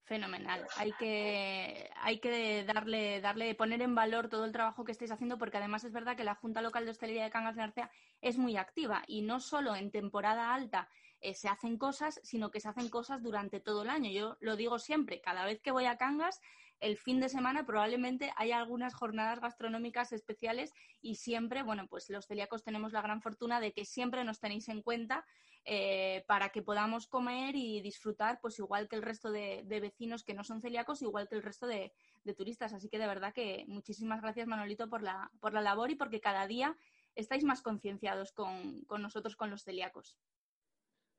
Fenomenal. 0.10 0.66
Hay 0.78 0.91
que, 0.93 1.88
hay 1.97 2.20
que 2.20 2.64
darle, 2.64 3.22
darle, 3.22 3.53
poner 3.53 3.84
en 3.84 3.93
valor 3.93 4.28
todo 4.28 4.43
el 4.43 4.51
trabajo 4.51 4.84
que 4.84 4.91
estáis 4.91 5.12
haciendo, 5.12 5.38
porque 5.38 5.57
además 5.57 5.84
es 5.84 5.93
verdad 5.93 6.18
que 6.18 6.24
la 6.24 6.34
Junta 6.34 6.64
Local 6.64 6.84
de 6.84 6.89
Hostelería 6.89 7.26
de 7.26 7.30
Cangas 7.30 7.55
de 7.55 7.62
Narcea 7.62 7.91
es 8.20 8.39
muy 8.39 8.57
activa 8.57 9.03
y 9.05 9.22
no 9.22 9.39
solo 9.39 9.76
en 9.76 9.91
temporada 9.91 10.51
alta 10.51 10.89
eh, 11.22 11.36
se 11.36 11.47
hacen 11.47 11.78
cosas, 11.78 12.20
sino 12.24 12.49
que 12.49 12.60
se 12.60 12.70
hacen 12.70 12.89
cosas 12.89 13.22
durante 13.22 13.60
todo 13.60 13.84
el 13.84 13.89
año. 13.89 14.10
Yo 14.10 14.36
lo 14.39 14.55
digo 14.55 14.80
siempre, 14.80 15.22
cada 15.22 15.45
vez 15.45 15.62
que 15.62 15.70
voy 15.70 15.86
a 15.86 15.97
Cangas, 15.97 16.41
el 16.80 16.97
fin 16.97 17.20
de 17.20 17.30
semana 17.30 17.68
probablemente 17.68 18.34
haya 18.36 18.57
algunas 18.57 18.95
jornadas 18.95 19.39
gastronómicas 19.39 20.12
especiales 20.12 20.74
y 21.01 21.16
siempre, 21.16 21.62
bueno, 21.62 21.86
pues 21.88 22.10
los 22.10 22.26
celíacos 22.26 22.64
tenemos 22.64 22.93
la 22.93 23.03
gran 23.03 23.22
fortuna 23.22 23.60
de 23.60 23.74
que 23.74 23.86
siempre 23.86 24.24
nos 24.24 24.39
tenéis 24.39 24.70
en 24.70 24.82
cuenta 24.82 25.24
eh, 25.72 26.24
para 26.26 26.49
que 26.49 26.63
podamos 26.63 27.05
comer 27.05 27.55
y 27.55 27.80
disfrutar, 27.82 28.39
pues 28.41 28.57
igual 28.57 28.88
que 28.89 28.95
el 28.95 29.03
resto 29.03 29.30
de, 29.30 29.63
vecinos 29.67 30.24
que 30.24 30.34
no 30.34 30.43
son 30.43 30.61
celíacos, 30.61 31.03
igual 31.03 31.30
que 31.30 31.36
el 31.36 31.43
resto 31.43 31.67
de, 31.67 31.93
turistas. 32.36 32.74
Así 32.74 32.89
que 32.89 32.97
de 32.97 33.05
verdad 33.05 33.34
que 33.36 33.65
muchísimas 33.67 34.20
gracias, 34.20 34.47
Manolito, 34.47 34.89
por 34.89 35.03
la, 35.03 35.30
por 35.39 35.53
la 35.53 35.61
labor 35.61 35.91
y 35.91 35.95
porque 35.95 36.22
cada 36.22 36.47
día 36.47 36.76
estáis 37.13 37.43
más 37.43 37.61
concienciados 37.61 38.32
con, 38.32 38.82
con 38.86 39.03
nosotros, 39.03 39.36
con 39.36 39.51
los 39.51 39.63
celíacos. 39.63 40.17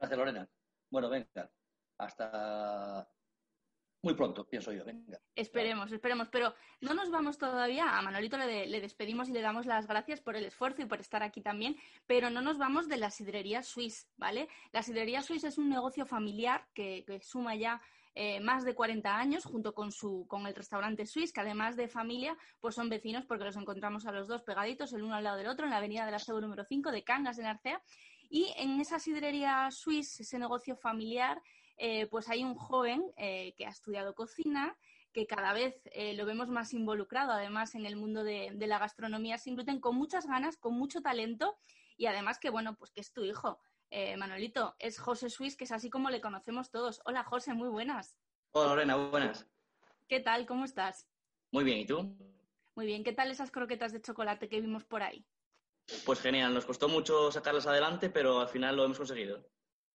Gracias, 0.00 0.18
Lorena. 0.18 0.48
Bueno, 0.90 1.08
venga, 1.08 1.48
hasta 1.98 3.08
muy 4.02 4.14
pronto, 4.14 4.46
pienso 4.46 4.72
yo. 4.72 4.82
Esperemos, 5.34 5.92
esperemos. 5.92 6.28
Pero 6.28 6.54
no 6.80 6.94
nos 6.94 7.10
vamos 7.10 7.36
todavía. 7.36 7.98
A 7.98 8.02
Manolito 8.02 8.38
le, 8.38 8.80
despedimos 8.80 9.28
y 9.28 9.32
le 9.32 9.42
damos 9.42 9.66
las 9.66 9.86
gracias 9.86 10.20
por 10.22 10.36
el 10.36 10.46
esfuerzo 10.46 10.80
y 10.80 10.86
por 10.86 11.00
estar 11.00 11.22
aquí 11.22 11.42
también. 11.42 11.76
Pero 12.06 12.30
no 12.30 12.40
nos 12.40 12.56
vamos 12.56 12.88
de 12.88 12.96
la 12.96 13.10
sidrería 13.10 13.62
Swiss, 13.62 14.08
¿vale? 14.16 14.48
La 14.72 14.82
sidrería 14.82 15.20
Swiss 15.22 15.44
es 15.44 15.58
un 15.58 15.68
negocio 15.68 16.06
familiar 16.06 16.66
que, 16.72 17.20
suma 17.22 17.54
ya 17.56 17.82
eh, 18.14 18.40
más 18.40 18.64
de 18.64 18.74
40 18.74 19.14
años 19.14 19.44
junto 19.44 19.74
con, 19.74 19.92
su, 19.92 20.26
con 20.26 20.46
el 20.46 20.54
restaurante 20.54 21.04
Swiss, 21.04 21.32
que 21.32 21.42
además 21.42 21.76
de 21.76 21.86
familia, 21.86 22.38
pues 22.60 22.76
son 22.76 22.88
vecinos 22.88 23.26
porque 23.26 23.44
los 23.44 23.56
encontramos 23.56 24.06
a 24.06 24.12
los 24.12 24.28
dos 24.28 24.42
pegaditos, 24.42 24.94
el 24.94 25.02
uno 25.02 25.14
al 25.14 25.24
lado 25.24 25.36
del 25.36 25.46
otro, 25.46 25.66
en 25.66 25.72
la 25.72 25.76
avenida 25.76 26.06
de 26.06 26.12
la 26.12 26.18
Sebo 26.18 26.40
número 26.40 26.64
5 26.64 26.90
de 26.90 27.04
Cangas, 27.04 27.38
en 27.38 27.46
Arcea. 27.46 27.82
Y 28.30 28.54
en 28.56 28.80
esa 28.80 28.98
sidrería 28.98 29.68
Swiss, 29.72 30.20
ese 30.20 30.38
negocio 30.38 30.76
familiar, 30.76 31.42
eh, 31.82 32.06
pues 32.08 32.28
hay 32.28 32.44
un 32.44 32.54
joven 32.54 33.10
eh, 33.16 33.54
que 33.56 33.64
ha 33.64 33.70
estudiado 33.70 34.14
cocina, 34.14 34.76
que 35.14 35.26
cada 35.26 35.54
vez 35.54 35.80
eh, 35.86 36.12
lo 36.12 36.26
vemos 36.26 36.48
más 36.48 36.74
involucrado, 36.74 37.32
además, 37.32 37.74
en 37.74 37.86
el 37.86 37.96
mundo 37.96 38.22
de, 38.22 38.54
la 38.54 38.78
gastronomía 38.78 39.38
sin 39.38 39.54
gluten, 39.54 39.80
con 39.80 39.96
muchas 39.96 40.26
ganas, 40.26 40.58
con 40.58 40.74
mucho 40.74 41.00
talento 41.00 41.56
y 41.96 42.04
además 42.04 42.38
que, 42.38 42.50
bueno, 42.50 42.76
pues 42.76 42.90
que 42.90 43.00
es 43.00 43.14
tu 43.14 43.24
hijo. 43.24 43.58
Manolito, 44.18 44.76
es 44.78 45.00
José 45.00 45.30
Suiz, 45.30 45.56
que 45.56 45.64
es 45.64 45.72
así 45.72 45.90
como 45.90 46.10
le 46.10 46.20
conocemos 46.20 46.70
todos. 46.70 47.00
Hola, 47.06 47.24
José, 47.24 47.54
muy 47.54 47.68
buenas. 47.68 48.16
Hola, 48.52 48.68
Lorena, 48.68 48.96
buenas. 48.96 49.48
¿Qué 50.06 50.20
tal? 50.20 50.46
¿Cómo 50.46 50.64
estás? 50.64 51.08
Muy 51.50 51.64
bien, 51.64 51.78
¿y 51.78 51.86
tú? 51.86 52.14
Muy 52.76 52.86
bien, 52.86 53.02
¿qué 53.02 53.12
tal 53.12 53.32
esas 53.32 53.50
croquetas 53.50 53.92
de 53.92 54.00
chocolate 54.00 54.48
que 54.48 54.60
vimos 54.60 54.84
por 54.84 55.02
ahí? 55.02 55.26
Pues 56.04 56.20
genial, 56.20 56.54
nos 56.54 56.66
costó 56.66 56.88
mucho 56.88 57.32
sacarlas 57.32 57.66
adelante, 57.66 58.10
pero 58.10 58.38
al 58.40 58.48
final 58.48 58.76
lo 58.76 58.84
hemos 58.84 58.98
conseguido. 58.98 59.44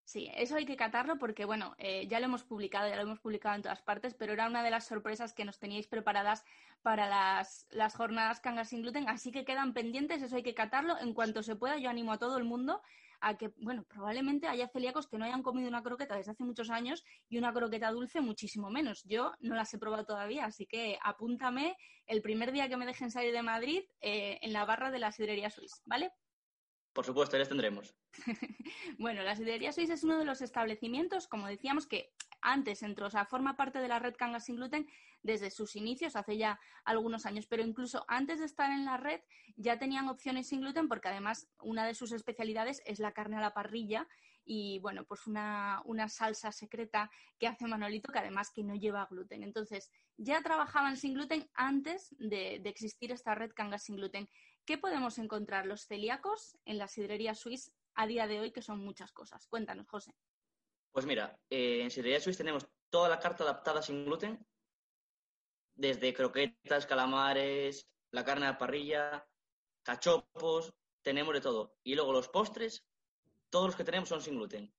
Sí, 0.06 0.30
eso 0.34 0.56
hay 0.56 0.66
que 0.66 0.76
catarlo 0.76 1.18
porque, 1.18 1.46
bueno, 1.46 1.74
eh, 1.78 2.06
ya 2.08 2.20
lo 2.20 2.26
hemos 2.26 2.44
publicado, 2.44 2.88
ya 2.88 2.96
lo 2.96 3.02
hemos 3.02 3.20
publicado 3.20 3.56
en 3.56 3.62
todas 3.62 3.80
partes, 3.80 4.14
pero 4.14 4.34
era 4.34 4.46
una 4.46 4.62
de 4.62 4.70
las 4.70 4.86
sorpresas 4.86 5.32
que 5.32 5.46
nos 5.46 5.58
teníais 5.58 5.86
preparadas 5.86 6.44
para 6.82 7.08
las, 7.08 7.66
las 7.70 7.96
jornadas 7.96 8.40
Cangas 8.40 8.68
sin 8.68 8.82
gluten, 8.82 9.08
así 9.08 9.32
que 9.32 9.46
quedan 9.46 9.72
pendientes, 9.72 10.20
eso 10.20 10.36
hay 10.36 10.42
que 10.42 10.54
catarlo. 10.54 10.98
En 11.00 11.14
cuanto 11.14 11.42
se 11.42 11.56
pueda, 11.56 11.78
yo 11.78 11.88
animo 11.88 12.12
a 12.12 12.18
todo 12.18 12.36
el 12.36 12.44
mundo 12.44 12.82
a 13.20 13.38
que, 13.38 13.54
bueno, 13.56 13.84
probablemente 13.84 14.46
haya 14.46 14.68
celíacos 14.68 15.08
que 15.08 15.16
no 15.16 15.24
hayan 15.24 15.42
comido 15.42 15.68
una 15.68 15.82
croqueta 15.82 16.16
desde 16.16 16.32
hace 16.32 16.44
muchos 16.44 16.68
años 16.68 17.02
y 17.30 17.38
una 17.38 17.54
croqueta 17.54 17.90
dulce 17.90 18.20
muchísimo 18.20 18.68
menos. 18.68 19.02
Yo 19.04 19.32
no 19.40 19.54
las 19.54 19.72
he 19.72 19.78
probado 19.78 20.04
todavía, 20.04 20.44
así 20.44 20.66
que 20.66 20.98
apúntame 21.02 21.78
el 22.06 22.20
primer 22.20 22.52
día 22.52 22.68
que 22.68 22.76
me 22.76 22.84
dejen 22.84 23.10
salir 23.10 23.32
de 23.32 23.42
Madrid 23.42 23.84
eh, 24.02 24.38
en 24.42 24.52
la 24.52 24.66
barra 24.66 24.90
de 24.90 24.98
la 24.98 25.12
sidrería 25.12 25.48
Suiz, 25.48 25.80
¿vale? 25.86 26.12
Por 26.94 27.04
supuesto, 27.04 27.36
les 27.36 27.48
tendremos. 27.48 27.92
bueno, 28.98 29.22
la 29.22 29.34
Sidrería 29.34 29.72
Suiz 29.72 29.90
es 29.90 30.04
uno 30.04 30.16
de 30.16 30.24
los 30.24 30.40
establecimientos, 30.40 31.26
como 31.26 31.48
decíamos, 31.48 31.88
que 31.88 32.14
antes 32.40 32.84
entró, 32.84 33.08
o 33.08 33.10
sea, 33.10 33.26
forma 33.26 33.56
parte 33.56 33.80
de 33.80 33.88
la 33.88 33.98
red 33.98 34.14
Cangas 34.14 34.44
sin 34.44 34.56
gluten 34.56 34.86
desde 35.22 35.50
sus 35.50 35.74
inicios, 35.74 36.14
hace 36.14 36.36
ya 36.36 36.60
algunos 36.84 37.26
años, 37.26 37.46
pero 37.46 37.64
incluso 37.64 38.04
antes 38.06 38.38
de 38.38 38.44
estar 38.44 38.70
en 38.70 38.84
la 38.84 38.96
red 38.96 39.20
ya 39.56 39.76
tenían 39.78 40.08
opciones 40.08 40.48
sin 40.48 40.60
gluten 40.60 40.86
porque 40.86 41.08
además 41.08 41.48
una 41.60 41.84
de 41.84 41.94
sus 41.94 42.12
especialidades 42.12 42.80
es 42.86 43.00
la 43.00 43.12
carne 43.12 43.38
a 43.38 43.40
la 43.40 43.54
parrilla 43.54 44.06
y 44.44 44.78
bueno, 44.80 45.04
pues 45.04 45.26
una, 45.26 45.82
salsa 46.08 46.52
secreta 46.52 47.10
que 47.38 47.48
hace 47.48 47.66
Manolito 47.66 48.12
que 48.12 48.18
además 48.18 48.50
que 48.54 48.62
no 48.62 48.74
lleva 48.74 49.08
gluten. 49.10 49.42
Entonces, 49.42 49.90
ya 50.16 50.42
trabajaban 50.42 50.96
sin 50.96 51.14
gluten 51.14 51.48
antes 51.54 52.14
de, 52.18 52.60
de 52.62 52.68
existir 52.68 53.10
esta 53.10 53.34
red 53.34 53.52
Cangas 53.52 53.84
sin 53.84 53.96
gluten. 53.96 54.28
¿Qué 54.64 54.78
podemos 54.78 55.18
encontrar 55.18 55.66
los 55.66 55.86
celíacos 55.86 56.58
en 56.64 56.78
la 56.78 56.88
sidrería 56.88 57.34
Suiz 57.34 57.72
a 57.94 58.06
día 58.06 58.26
de 58.26 58.40
hoy, 58.40 58.50
que 58.50 58.62
son 58.62 58.78
muchas 58.78 59.12
cosas? 59.12 59.46
Cuéntanos, 59.46 59.86
José. 59.88 60.14
Pues 60.90 61.04
mira, 61.04 61.38
eh, 61.50 61.82
en 61.82 61.90
sidrería 61.90 62.20
Suiz 62.20 62.38
tenemos 62.38 62.66
toda 62.88 63.08
la 63.08 63.18
carta 63.18 63.44
adaptada 63.44 63.82
sin 63.82 64.04
gluten, 64.04 64.46
desde 65.74 66.14
croquetas, 66.14 66.86
calamares, 66.86 67.88
la 68.10 68.24
carne 68.24 68.46
a 68.46 68.56
parrilla, 68.56 69.28
cachopos, 69.82 70.72
tenemos 71.02 71.34
de 71.34 71.40
todo. 71.40 71.76
Y 71.82 71.94
luego 71.94 72.12
los 72.12 72.28
postres, 72.28 72.86
todos 73.50 73.66
los 73.66 73.76
que 73.76 73.84
tenemos 73.84 74.08
son 74.08 74.22
sin 74.22 74.36
gluten. 74.36 74.72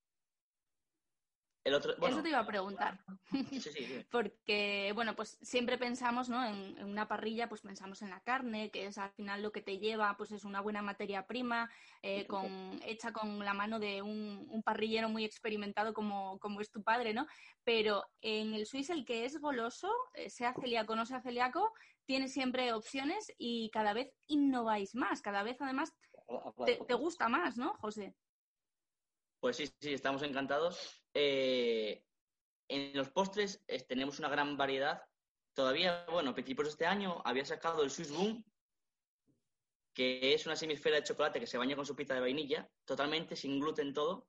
Eso 1.66 2.22
te 2.22 2.30
iba 2.30 2.40
a 2.40 2.46
preguntar. 2.46 3.00
Sí, 3.32 3.60
sí, 3.60 4.06
Porque, 4.12 4.92
bueno, 4.94 5.16
pues 5.16 5.40
siempre 5.42 5.80
pensamos, 5.80 6.30
¿no? 6.30 6.46
En, 6.46 6.84
una 6.84 7.08
parrilla, 7.08 7.50
pues 7.50 7.62
pensamos 7.62 8.04
en 8.04 8.12
la 8.12 8.20
carne, 8.20 8.70
que 8.70 8.86
es 8.86 9.00
al 9.00 9.10
final 9.12 9.42
lo 9.42 9.52
que 9.52 9.64
te 9.64 9.80
lleva, 9.80 10.16
pues 10.16 10.32
es 10.32 10.46
una 10.46 10.62
buena 10.62 10.84
materia 10.84 11.26
prima, 11.26 11.72
eh, 12.04 12.28
con, 12.28 12.80
hecha 12.86 13.12
con 13.12 13.40
la 13.44 13.56
mano 13.56 13.80
de 13.80 14.04
un, 14.04 14.62
parrillero 14.64 15.10
muy 15.10 15.26
experimentado 15.26 15.94
como, 15.94 16.38
como, 16.40 16.62
es 16.62 16.72
tu 16.72 16.84
padre, 16.84 17.14
¿no? 17.14 17.26
Pero 17.64 18.04
en 18.22 18.54
el 18.54 18.68
Swiss, 18.68 18.92
el 18.92 19.04
que 19.04 19.26
es 19.26 19.40
goloso, 19.40 19.92
eh, 20.14 20.30
sea 20.30 20.54
celíaco 20.54 20.94
o 20.94 20.96
no 20.96 21.06
sea 21.08 21.22
celíaco, 21.22 21.74
tiene 22.06 22.28
siempre 22.28 22.74
opciones 22.74 23.34
y 23.40 23.72
cada 23.72 23.94
vez 23.94 24.14
innováis 24.28 24.94
más, 24.94 25.22
cada 25.22 25.42
vez 25.42 25.60
además 25.62 25.96
te, 26.66 26.76
te 26.88 26.94
gusta 26.94 27.28
más, 27.28 27.58
¿no, 27.58 27.74
José? 27.80 28.16
Pues 29.46 29.58
sí, 29.58 29.68
sí, 29.80 29.94
estamos 29.94 30.24
encantados. 30.24 31.04
Eh, 31.14 32.04
en 32.68 32.98
los 32.98 33.12
postres 33.12 33.64
eh, 33.68 33.80
tenemos 33.84 34.18
una 34.18 34.28
gran 34.28 34.58
variedad. 34.58 35.04
Todavía, 35.54 36.04
bueno, 36.12 36.32
a 36.32 36.34
principios 36.34 36.66
de 36.66 36.72
este 36.72 36.86
año 36.88 37.22
había 37.24 37.46
sacado 37.46 37.84
el 37.84 37.92
Swiss 37.92 38.12
Boom, 38.12 38.44
que 39.94 40.34
es 40.34 40.48
una 40.48 40.56
semisfera 40.56 40.96
de 40.96 41.04
chocolate 41.04 41.40
que 41.40 41.46
se 41.46 41.60
baña 41.60 41.76
con 41.76 41.86
su 41.86 41.96
pizza 41.96 42.16
de 42.16 42.22
vainilla, 42.22 42.68
totalmente 42.86 43.36
sin 43.36 43.60
gluten 43.60 43.94
todo, 43.94 44.28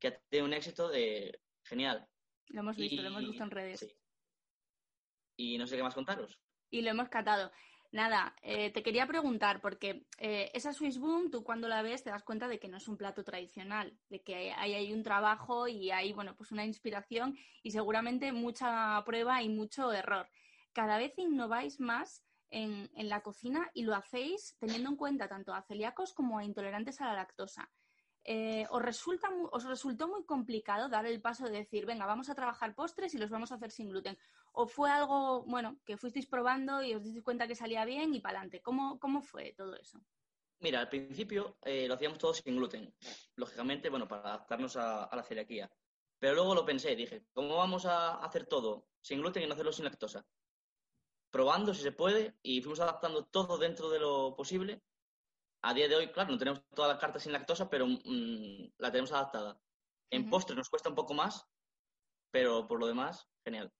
que 0.00 0.08
ha 0.08 0.18
tenido 0.28 0.46
un 0.48 0.54
éxito 0.54 0.88
de 0.88 1.40
genial. 1.62 2.08
Lo 2.48 2.62
hemos 2.62 2.76
visto, 2.76 3.00
lo 3.00 3.10
hemos 3.10 3.28
visto 3.28 3.44
en 3.44 3.50
redes. 3.52 3.96
Y 5.36 5.56
no 5.56 5.68
sé 5.68 5.76
qué 5.76 5.84
más 5.84 5.94
contaros. 5.94 6.36
Y 6.68 6.82
lo 6.82 6.90
hemos 6.90 7.08
catado. 7.10 7.52
Nada, 7.90 8.34
eh, 8.42 8.70
te 8.70 8.82
quería 8.82 9.06
preguntar, 9.06 9.62
porque 9.62 10.04
eh, 10.18 10.50
esa 10.52 10.74
Swiss 10.74 10.98
Boom, 10.98 11.30
tú 11.30 11.42
cuando 11.42 11.68
la 11.68 11.80
ves 11.80 12.02
te 12.02 12.10
das 12.10 12.22
cuenta 12.22 12.46
de 12.46 12.58
que 12.58 12.68
no 12.68 12.76
es 12.76 12.86
un 12.86 12.98
plato 12.98 13.24
tradicional, 13.24 13.98
de 14.10 14.22
que 14.22 14.52
hay, 14.52 14.74
hay 14.74 14.92
un 14.92 15.02
trabajo 15.02 15.68
y 15.68 15.90
hay, 15.90 16.12
bueno, 16.12 16.36
pues 16.36 16.52
una 16.52 16.66
inspiración 16.66 17.38
y 17.62 17.70
seguramente 17.70 18.30
mucha 18.32 19.02
prueba 19.06 19.42
y 19.42 19.48
mucho 19.48 19.90
error. 19.92 20.28
Cada 20.74 20.98
vez 20.98 21.16
innováis 21.16 21.80
más 21.80 22.22
en, 22.50 22.90
en 22.94 23.08
la 23.08 23.22
cocina 23.22 23.70
y 23.72 23.84
lo 23.84 23.94
hacéis 23.94 24.54
teniendo 24.58 24.90
en 24.90 24.96
cuenta 24.96 25.28
tanto 25.28 25.54
a 25.54 25.62
celíacos 25.62 26.12
como 26.12 26.38
a 26.38 26.44
intolerantes 26.44 27.00
a 27.00 27.06
la 27.06 27.14
lactosa. 27.14 27.70
Eh, 28.30 28.66
¿os, 28.68 28.82
resulta, 28.82 29.30
¿os 29.52 29.64
resultó 29.64 30.06
muy 30.06 30.22
complicado 30.26 30.90
dar 30.90 31.06
el 31.06 31.18
paso 31.18 31.46
de 31.46 31.60
decir, 31.60 31.86
venga, 31.86 32.04
vamos 32.04 32.28
a 32.28 32.34
trabajar 32.34 32.74
postres 32.74 33.14
y 33.14 33.18
los 33.18 33.30
vamos 33.30 33.50
a 33.50 33.54
hacer 33.54 33.70
sin 33.70 33.88
gluten? 33.88 34.18
¿O 34.52 34.66
fue 34.66 34.90
algo, 34.90 35.44
bueno, 35.44 35.78
que 35.86 35.96
fuisteis 35.96 36.26
probando 36.26 36.82
y 36.82 36.92
os 36.92 37.02
disteis 37.02 37.24
cuenta 37.24 37.48
que 37.48 37.54
salía 37.54 37.86
bien 37.86 38.12
y 38.12 38.20
para 38.20 38.40
adelante? 38.40 38.60
¿Cómo, 38.60 38.98
¿Cómo 39.00 39.22
fue 39.22 39.54
todo 39.56 39.74
eso? 39.76 39.98
Mira, 40.58 40.80
al 40.80 40.90
principio 40.90 41.56
eh, 41.62 41.88
lo 41.88 41.94
hacíamos 41.94 42.18
todo 42.18 42.34
sin 42.34 42.54
gluten, 42.54 42.94
lógicamente, 43.36 43.88
bueno, 43.88 44.06
para 44.06 44.34
adaptarnos 44.34 44.76
a, 44.76 45.08
la 45.10 45.22
celiaquía. 45.22 45.70
Pero 46.18 46.34
luego 46.34 46.54
lo 46.54 46.66
pensé, 46.66 46.94
dije, 46.94 47.24
¿cómo 47.32 47.56
vamos 47.56 47.86
a 47.86 48.16
hacer 48.16 48.44
todo 48.44 48.88
sin 49.00 49.20
gluten 49.20 49.42
y 49.42 49.46
no 49.46 49.54
hacerlo 49.54 49.72
sin 49.72 49.86
lactosa? 49.86 50.26
Probando 51.30 51.72
si 51.72 51.80
se 51.80 51.92
puede 51.92 52.36
y 52.42 52.60
fuimos 52.60 52.80
adaptando 52.80 53.24
todo 53.24 53.56
dentro 53.56 53.88
de 53.88 54.00
lo 54.00 54.36
posible 54.36 54.82
a 55.62 55.74
día 55.74 55.88
de 55.88 55.96
hoy, 55.96 56.08
claro, 56.08 56.30
no 56.30 56.38
tenemos 56.38 56.62
toda 56.74 56.88
la 56.88 56.98
carta 56.98 57.18
sin 57.18 57.32
lactosa, 57.32 57.68
pero 57.68 57.86
mm, 57.86 58.72
la 58.78 58.90
tenemos 58.90 59.12
adaptada. 59.12 59.60
En 60.10 60.30
postre 60.30 60.56
nos 60.56 60.70
cuesta 60.70 60.88
un 60.88 60.94
poco 60.94 61.14
más, 61.14 61.46
pero 62.30 62.66
por 62.66 62.80
lo 62.80 62.86
demás, 62.86 63.28
genial. 63.44 63.72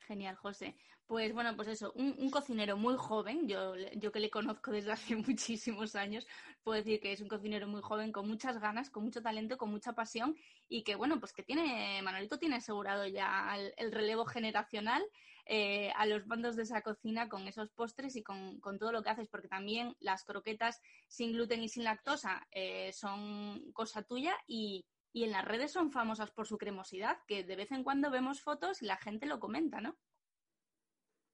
Genial, 0.00 0.36
José. 0.36 0.76
Pues 1.06 1.32
bueno, 1.34 1.54
pues 1.56 1.68
eso, 1.68 1.92
un, 1.94 2.30
cocinero 2.30 2.76
muy 2.76 2.96
joven, 2.96 3.46
yo, 3.46 3.74
yo 3.96 4.10
que 4.12 4.20
le 4.20 4.30
conozco 4.30 4.70
desde 4.70 4.92
hace 4.92 5.16
muchísimos 5.16 5.94
años, 5.94 6.26
puedo 6.62 6.78
decir 6.78 7.00
que 7.00 7.12
es 7.12 7.20
un 7.20 7.28
cocinero 7.28 7.68
muy 7.68 7.82
joven, 7.82 8.12
con 8.12 8.26
muchas 8.26 8.58
ganas, 8.58 8.88
con 8.88 9.04
mucho 9.04 9.22
talento, 9.22 9.58
con 9.58 9.70
mucha 9.70 9.92
pasión 9.92 10.34
y 10.68 10.82
que 10.84 10.94
bueno, 10.94 11.20
pues 11.20 11.32
que 11.32 11.42
tiene, 11.42 12.00
Manolito 12.02 12.38
tiene 12.38 12.56
asegurado 12.56 13.06
ya 13.06 13.56
el 13.76 13.92
relevo 13.92 14.24
generacional 14.24 15.02
eh, 15.44 15.90
a 15.96 16.06
los 16.06 16.26
bandos 16.26 16.56
de 16.56 16.62
esa 16.62 16.82
cocina 16.82 17.28
con 17.28 17.48
esos 17.48 17.70
postres 17.70 18.16
y 18.16 18.22
con, 18.22 18.60
todo 18.78 18.92
lo 18.92 19.02
que 19.02 19.10
haces, 19.10 19.28
porque 19.28 19.48
también 19.48 19.96
las 20.00 20.24
croquetas 20.24 20.80
sin 21.08 21.32
gluten 21.32 21.62
y 21.62 21.68
sin 21.68 21.84
lactosa 21.84 22.46
eh, 22.50 22.92
son 22.92 23.72
cosa 23.72 24.02
tuya 24.02 24.36
y, 24.46 24.84
y 25.12 25.24
en 25.24 25.32
las 25.32 25.44
redes 25.44 25.72
son 25.72 25.90
famosas 25.90 26.30
por 26.30 26.46
su 26.46 26.58
cremosidad, 26.58 27.18
que 27.26 27.44
de 27.44 27.56
vez 27.56 27.72
en 27.72 27.84
cuando 27.84 28.10
vemos 28.10 28.40
fotos 28.40 28.82
y 28.82 28.86
la 28.86 28.96
gente 28.96 29.26
lo 29.26 29.40
comenta, 29.40 29.80
¿no? 29.80 29.96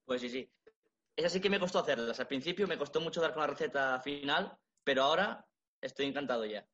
Pues 0.04 0.22
sí, 0.22 0.30
sí. 0.30 0.50
Esa 1.14 1.28
sí 1.28 1.40
que 1.40 1.50
me 1.50 1.60
costó 1.60 1.80
hacerlas. 1.80 2.18
Al 2.18 2.28
principio 2.28 2.66
me 2.66 2.78
costó 2.78 3.00
mucho 3.00 3.20
dar 3.20 3.34
con 3.34 3.42
la 3.42 3.48
receta 3.48 4.00
final, 4.00 4.56
pero 4.84 5.02
ahora 5.02 5.46
estoy 5.80 6.06
encantado 6.06 6.46
ya. 6.46 6.66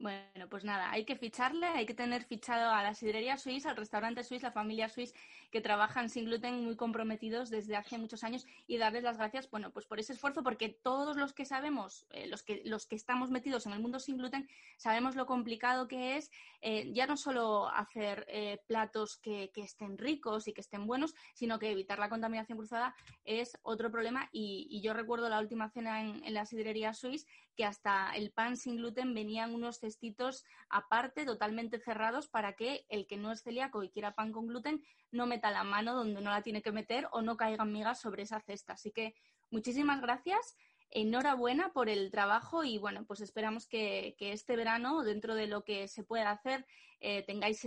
Bueno, 0.00 0.48
pues 0.48 0.62
nada, 0.62 0.92
hay 0.92 1.04
que 1.04 1.16
ficharle, 1.16 1.66
hay 1.66 1.84
que 1.84 1.94
tener 1.94 2.22
fichado 2.22 2.70
a 2.70 2.84
la 2.84 2.94
sidrería 2.94 3.36
suiza, 3.36 3.70
al 3.70 3.76
restaurante 3.76 4.22
suizo, 4.22 4.46
la 4.46 4.52
familia 4.52 4.88
suiza 4.88 5.12
que 5.50 5.60
trabajan 5.60 6.08
sin 6.10 6.26
gluten 6.26 6.64
muy 6.64 6.76
comprometidos 6.76 7.50
desde 7.50 7.76
hace 7.76 7.98
muchos 7.98 8.24
años 8.24 8.46
y 8.66 8.78
darles 8.78 9.02
las 9.02 9.16
gracias, 9.16 9.50
bueno, 9.50 9.70
pues 9.70 9.86
por 9.86 9.98
ese 9.98 10.12
esfuerzo, 10.12 10.42
porque 10.42 10.68
todos 10.68 11.16
los 11.16 11.32
que 11.32 11.44
sabemos, 11.44 12.06
eh, 12.10 12.26
los, 12.26 12.42
que, 12.42 12.62
los 12.64 12.86
que 12.86 12.96
estamos 12.96 13.30
metidos 13.30 13.66
en 13.66 13.72
el 13.72 13.80
mundo 13.80 13.98
sin 13.98 14.18
gluten, 14.18 14.48
sabemos 14.76 15.16
lo 15.16 15.26
complicado 15.26 15.88
que 15.88 16.16
es 16.16 16.30
eh, 16.60 16.90
ya 16.92 17.06
no 17.06 17.16
solo 17.16 17.68
hacer 17.68 18.26
eh, 18.28 18.60
platos 18.66 19.16
que, 19.18 19.50
estén 19.54 19.98
ricos 19.98 20.48
y 20.48 20.52
que 20.52 20.60
estén 20.60 20.86
buenos, 20.86 21.14
sino 21.34 21.58
que 21.58 21.70
evitar 21.70 21.98
la 21.98 22.08
contaminación 22.08 22.58
cruzada 22.58 22.94
es 23.24 23.58
otro 23.62 23.90
problema. 23.90 24.28
Y, 24.32 24.80
yo 24.82 24.94
recuerdo 24.94 25.28
la 25.28 25.40
última 25.40 25.70
cena 25.70 26.00
en, 26.00 26.22
la 26.32 26.46
sidrería 26.46 26.94
suiza 26.94 27.26
que 27.56 27.64
hasta 27.64 28.12
el 28.14 28.30
pan 28.30 28.56
sin 28.56 28.76
gluten 28.76 29.14
venían 29.14 29.52
unos 29.52 29.80
cestitos 29.80 30.44
aparte, 30.68 31.24
totalmente 31.24 31.80
cerrados, 31.80 32.28
para 32.28 32.54
que 32.54 32.86
el 32.88 33.06
que 33.06 33.16
no 33.16 33.32
es 33.32 33.42
celíaco 33.42 33.82
y 33.82 33.90
quiera 33.90 34.14
pan 34.14 34.30
con 34.32 34.46
gluten 34.46 34.84
no 35.10 35.26
meta 35.26 35.50
la 35.50 35.64
mano 35.64 35.94
donde 35.94 36.20
no 36.20 36.30
la 36.30 36.42
tiene 36.42 36.62
que 36.62 36.72
meter 36.72 37.08
o 37.12 37.22
no 37.22 37.36
caigan 37.36 37.72
migas 37.72 38.00
sobre 38.00 38.22
esa 38.22 38.40
cesta. 38.40 38.74
Así 38.74 38.90
que 38.90 39.14
muchísimas 39.50 40.00
gracias. 40.00 40.56
Enhorabuena 40.90 41.72
por 41.72 41.88
el 41.88 42.10
trabajo 42.10 42.64
y 42.64 42.78
bueno, 42.78 43.04
pues 43.06 43.20
esperamos 43.20 43.66
que, 43.66 44.16
este 44.18 44.56
verano, 44.56 45.02
dentro 45.02 45.34
de 45.34 45.46
lo 45.46 45.62
que 45.62 45.86
se 45.88 46.02
pueda 46.02 46.30
hacer, 46.30 46.64
eh, 47.00 47.22
tengáis 47.24 47.66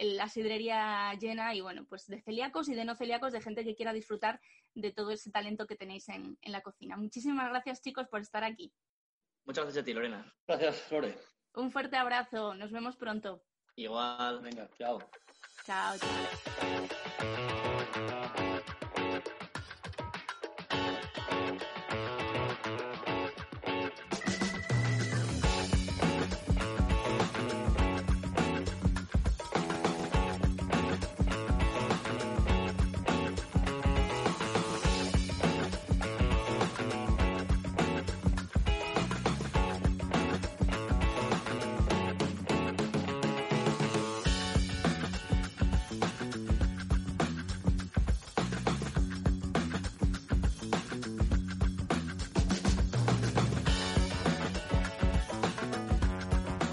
la 0.00 0.28
sidrería 0.28 1.12
llena 1.14 1.54
y 1.54 1.60
bueno, 1.60 1.86
pues 1.88 2.06
de 2.06 2.20
celíacos 2.20 2.68
y 2.68 2.74
de 2.74 2.84
no 2.84 2.94
celíacos, 2.94 3.32
de 3.32 3.40
gente 3.40 3.64
que 3.64 3.74
quiera 3.74 3.92
disfrutar 3.92 4.40
de 4.74 4.92
todo 4.92 5.10
ese 5.10 5.30
talento 5.30 5.66
que 5.66 5.76
tenéis 5.76 6.08
en 6.08 6.36
la 6.44 6.60
cocina. 6.60 6.96
Muchísimas 6.96 7.48
gracias 7.48 7.80
chicos 7.80 8.06
por 8.08 8.20
estar 8.20 8.44
aquí. 8.44 8.72
Muchas 9.48 9.64
gracias 9.64 9.82
a 9.82 9.84
ti, 9.86 9.94
Lorena. 9.94 10.30
Gracias, 10.46 10.92
Lore. 10.92 11.16
Un 11.54 11.72
fuerte 11.72 11.96
abrazo. 11.96 12.54
Nos 12.54 12.70
vemos 12.70 12.96
pronto. 12.96 13.42
Igual. 13.76 14.42
Venga, 14.42 14.68
chao. 14.76 14.98
Chao, 15.68 15.98
chao. 15.98 17.57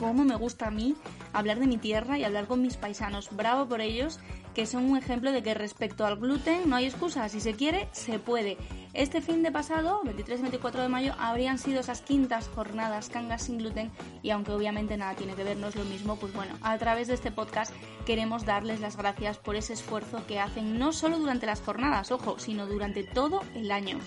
Cómo 0.06 0.24
me 0.24 0.36
gusta 0.36 0.68
a 0.68 0.72
mí 0.72 0.94
hablar 1.34 1.58
de 1.60 1.66
mi 1.66 1.78
tierra 1.78 2.20
y 2.20 2.24
hablar 2.24 2.46
con 2.46 2.62
mis 2.62 2.78
paisanos. 2.78 3.30
Bravo 3.32 3.66
por 3.66 3.82
ellos, 3.82 4.20
que 4.54 4.68
son 4.68 4.86
un 4.86 5.00
ejemplo 5.00 5.32
de 5.32 5.42
que 5.42 5.56
respecto 5.56 6.06
al 6.06 6.18
gluten 6.18 6.70
no 6.70 6.76
hay 6.76 6.86
excusa. 6.86 7.28
Si 7.28 7.40
se 7.40 7.56
quiere, 7.56 7.90
se 7.92 8.20
puede. 8.20 8.56
Este 8.94 9.20
fin 9.20 9.42
de 9.42 9.52
pasado, 9.52 10.02
23 10.04 10.38
y 10.38 10.42
24 10.44 10.84
de 10.84 10.90
mayo, 10.90 11.16
habrían 11.18 11.58
sido 11.58 11.80
esas 11.80 12.02
quintas 12.02 12.48
jornadas 12.50 13.10
cangas 13.10 13.42
sin 13.42 13.58
gluten 13.58 13.92
y 14.22 14.30
aunque 14.30 14.52
obviamente 14.52 14.96
nada 14.96 15.16
tiene 15.16 15.34
que 15.34 15.44
ver, 15.44 15.58
no 15.58 15.70
es 15.70 15.76
lo 15.76 15.86
mismo, 15.86 16.18
pues 16.18 16.34
bueno, 16.34 16.54
a 16.62 16.78
través 16.78 17.08
de 17.08 17.16
este 17.16 17.32
podcast 17.32 17.74
queremos 18.06 18.46
darles 18.46 18.82
las 18.82 18.98
gracias 18.98 19.40
por 19.40 19.56
ese 19.56 19.74
esfuerzo 19.74 20.28
que 20.28 20.40
hacen 20.40 20.78
no 20.78 20.94
solo 20.94 21.18
durante 21.18 21.48
las 21.48 21.62
jornadas, 21.62 22.12
ojo, 22.12 22.38
sino 22.38 22.68
durante 22.68 23.04
todo 23.04 23.42
el 23.56 23.72
año. 23.72 23.98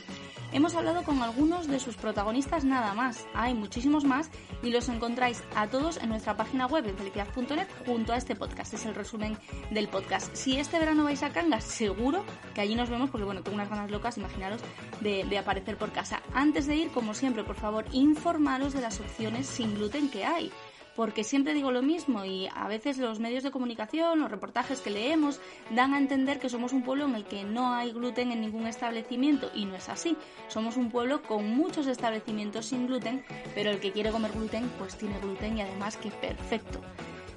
Hemos 0.52 0.74
hablado 0.74 1.02
con 1.02 1.22
algunos 1.22 1.66
de 1.66 1.80
sus 1.80 1.96
protagonistas 1.96 2.64
nada 2.64 2.94
más. 2.94 3.26
Hay 3.34 3.54
muchísimos 3.54 4.04
más 4.04 4.30
y 4.62 4.70
los 4.70 4.88
encontráis 4.88 5.42
a 5.54 5.66
todos 5.68 5.96
en 5.98 6.08
nuestra 6.08 6.36
página 6.36 6.66
web 6.66 6.86
en 6.86 6.96
felicidad.net 6.96 7.66
junto 7.86 8.12
a 8.12 8.16
este 8.16 8.34
podcast. 8.36 8.74
Es 8.74 8.86
el 8.86 8.94
resumen 8.94 9.38
del 9.70 9.88
podcast. 9.88 10.34
Si 10.34 10.58
este 10.58 10.78
verano 10.78 11.04
vais 11.04 11.22
a 11.22 11.30
Cangas, 11.30 11.64
seguro 11.64 12.24
que 12.54 12.60
allí 12.60 12.74
nos 12.74 12.90
vemos 12.90 13.10
porque 13.10 13.24
bueno, 13.24 13.42
tengo 13.42 13.56
unas 13.56 13.70
ganas 13.70 13.90
locas, 13.90 14.18
imaginaros, 14.18 14.60
de, 15.00 15.24
de 15.24 15.38
aparecer 15.38 15.76
por 15.76 15.92
casa. 15.92 16.22
Antes 16.34 16.66
de 16.66 16.76
ir, 16.76 16.90
como 16.90 17.14
siempre, 17.14 17.44
por 17.44 17.56
favor, 17.56 17.84
informaros 17.92 18.72
de 18.72 18.80
las 18.80 19.00
opciones 19.00 19.46
sin 19.46 19.74
gluten 19.74 20.10
que 20.10 20.24
hay 20.24 20.52
porque 20.98 21.22
siempre 21.22 21.54
digo 21.54 21.70
lo 21.70 21.80
mismo 21.80 22.24
y 22.24 22.48
a 22.52 22.66
veces 22.66 22.98
los 22.98 23.20
medios 23.20 23.44
de 23.44 23.52
comunicación, 23.52 24.18
los 24.18 24.32
reportajes 24.32 24.80
que 24.80 24.90
leemos 24.90 25.38
dan 25.70 25.94
a 25.94 25.98
entender 25.98 26.40
que 26.40 26.48
somos 26.48 26.72
un 26.72 26.82
pueblo 26.82 27.04
en 27.04 27.14
el 27.14 27.24
que 27.24 27.44
no 27.44 27.72
hay 27.72 27.92
gluten 27.92 28.32
en 28.32 28.40
ningún 28.40 28.66
establecimiento 28.66 29.48
y 29.54 29.64
no 29.64 29.76
es 29.76 29.88
así. 29.88 30.16
Somos 30.48 30.76
un 30.76 30.90
pueblo 30.90 31.22
con 31.22 31.54
muchos 31.54 31.86
establecimientos 31.86 32.66
sin 32.66 32.88
gluten, 32.88 33.24
pero 33.54 33.70
el 33.70 33.78
que 33.78 33.92
quiere 33.92 34.10
comer 34.10 34.32
gluten 34.32 34.68
pues 34.76 34.98
tiene 34.98 35.20
gluten 35.20 35.58
y 35.58 35.60
además 35.60 35.96
que 35.96 36.10
perfecto. 36.10 36.80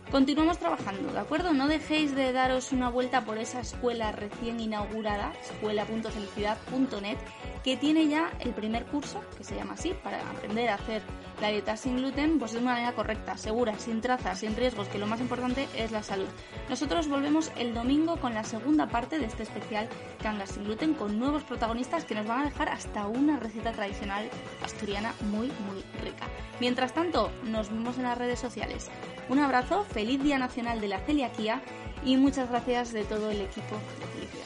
Continuamos 0.10 0.58
trabajando, 0.58 1.14
¿de 1.14 1.20
acuerdo? 1.20 1.54
No 1.54 1.68
dejéis 1.68 2.16
de 2.16 2.34
daros 2.34 2.72
una 2.72 2.90
vuelta 2.90 3.24
por 3.24 3.38
esa 3.38 3.62
escuela 3.62 4.12
recién 4.12 4.60
inaugurada, 4.60 5.34
escuela.felicidad.net, 5.40 7.18
que 7.64 7.78
tiene 7.78 8.08
ya 8.08 8.30
el 8.40 8.54
primer 8.54 8.86
curso, 8.88 9.22
que 9.38 9.44
se 9.44 9.56
llama 9.56 9.76
así, 9.76 9.94
para 10.04 10.20
aprender 10.32 10.68
a 10.68 10.76
hacer 10.76 11.04
la 11.42 11.50
dieta 11.50 11.76
sin 11.76 11.98
gluten, 11.98 12.38
pues 12.38 12.52
de 12.52 12.60
una 12.60 12.74
manera 12.74 12.94
correcta, 12.94 13.36
segura, 13.36 13.78
sin 13.80 14.00
trazas, 14.00 14.40
sin 14.40 14.56
riesgos, 14.56 14.88
que 14.88 15.00
lo 15.00 15.08
más 15.08 15.20
importante 15.20 15.68
es 15.76 15.92
la 15.92 16.04
salud. 16.04 16.28
Nosotros 16.70 17.08
volvemos 17.08 17.52
el 17.58 17.74
domingo 17.74 18.18
con 18.18 18.34
la 18.34 18.44
segunda 18.44 18.88
parte 18.88 19.18
de 19.20 19.26
este 19.26 19.44
especial 19.44 19.90
Cangas 20.22 20.52
sin 20.52 20.64
gluten, 20.66 20.94
con 20.94 21.20
nuevos 21.20 21.44
protagonistas 21.44 22.06
que 22.06 22.16
nos 22.16 22.28
van 22.28 22.42
a 22.42 22.46
dejar 22.46 22.70
hasta 22.70 23.08
una 23.08 23.38
receta 23.40 23.72
tradicional 23.72 24.30
asturiana 24.64 25.14
muy, 25.22 25.48
muy 25.48 25.84
rica. 26.04 26.28
Mientras 26.60 26.94
tanto, 26.94 27.32
nos 27.44 27.70
vemos 27.70 27.98
en 27.98 28.04
las 28.04 28.18
redes 28.18 28.40
sociales. 28.40 28.90
Un 29.28 29.40
abrazo, 29.40 29.84
feliz 29.86 30.22
Día 30.22 30.38
Nacional 30.38 30.80
de 30.80 30.90
la 30.90 31.00
Celiaquía 31.00 31.62
y 32.06 32.18
muchas 32.18 32.50
gracias 32.50 32.94
de 32.94 33.04
todo 33.04 33.32
el 33.32 33.42
equipo 33.42 33.76
de. 33.76 34.41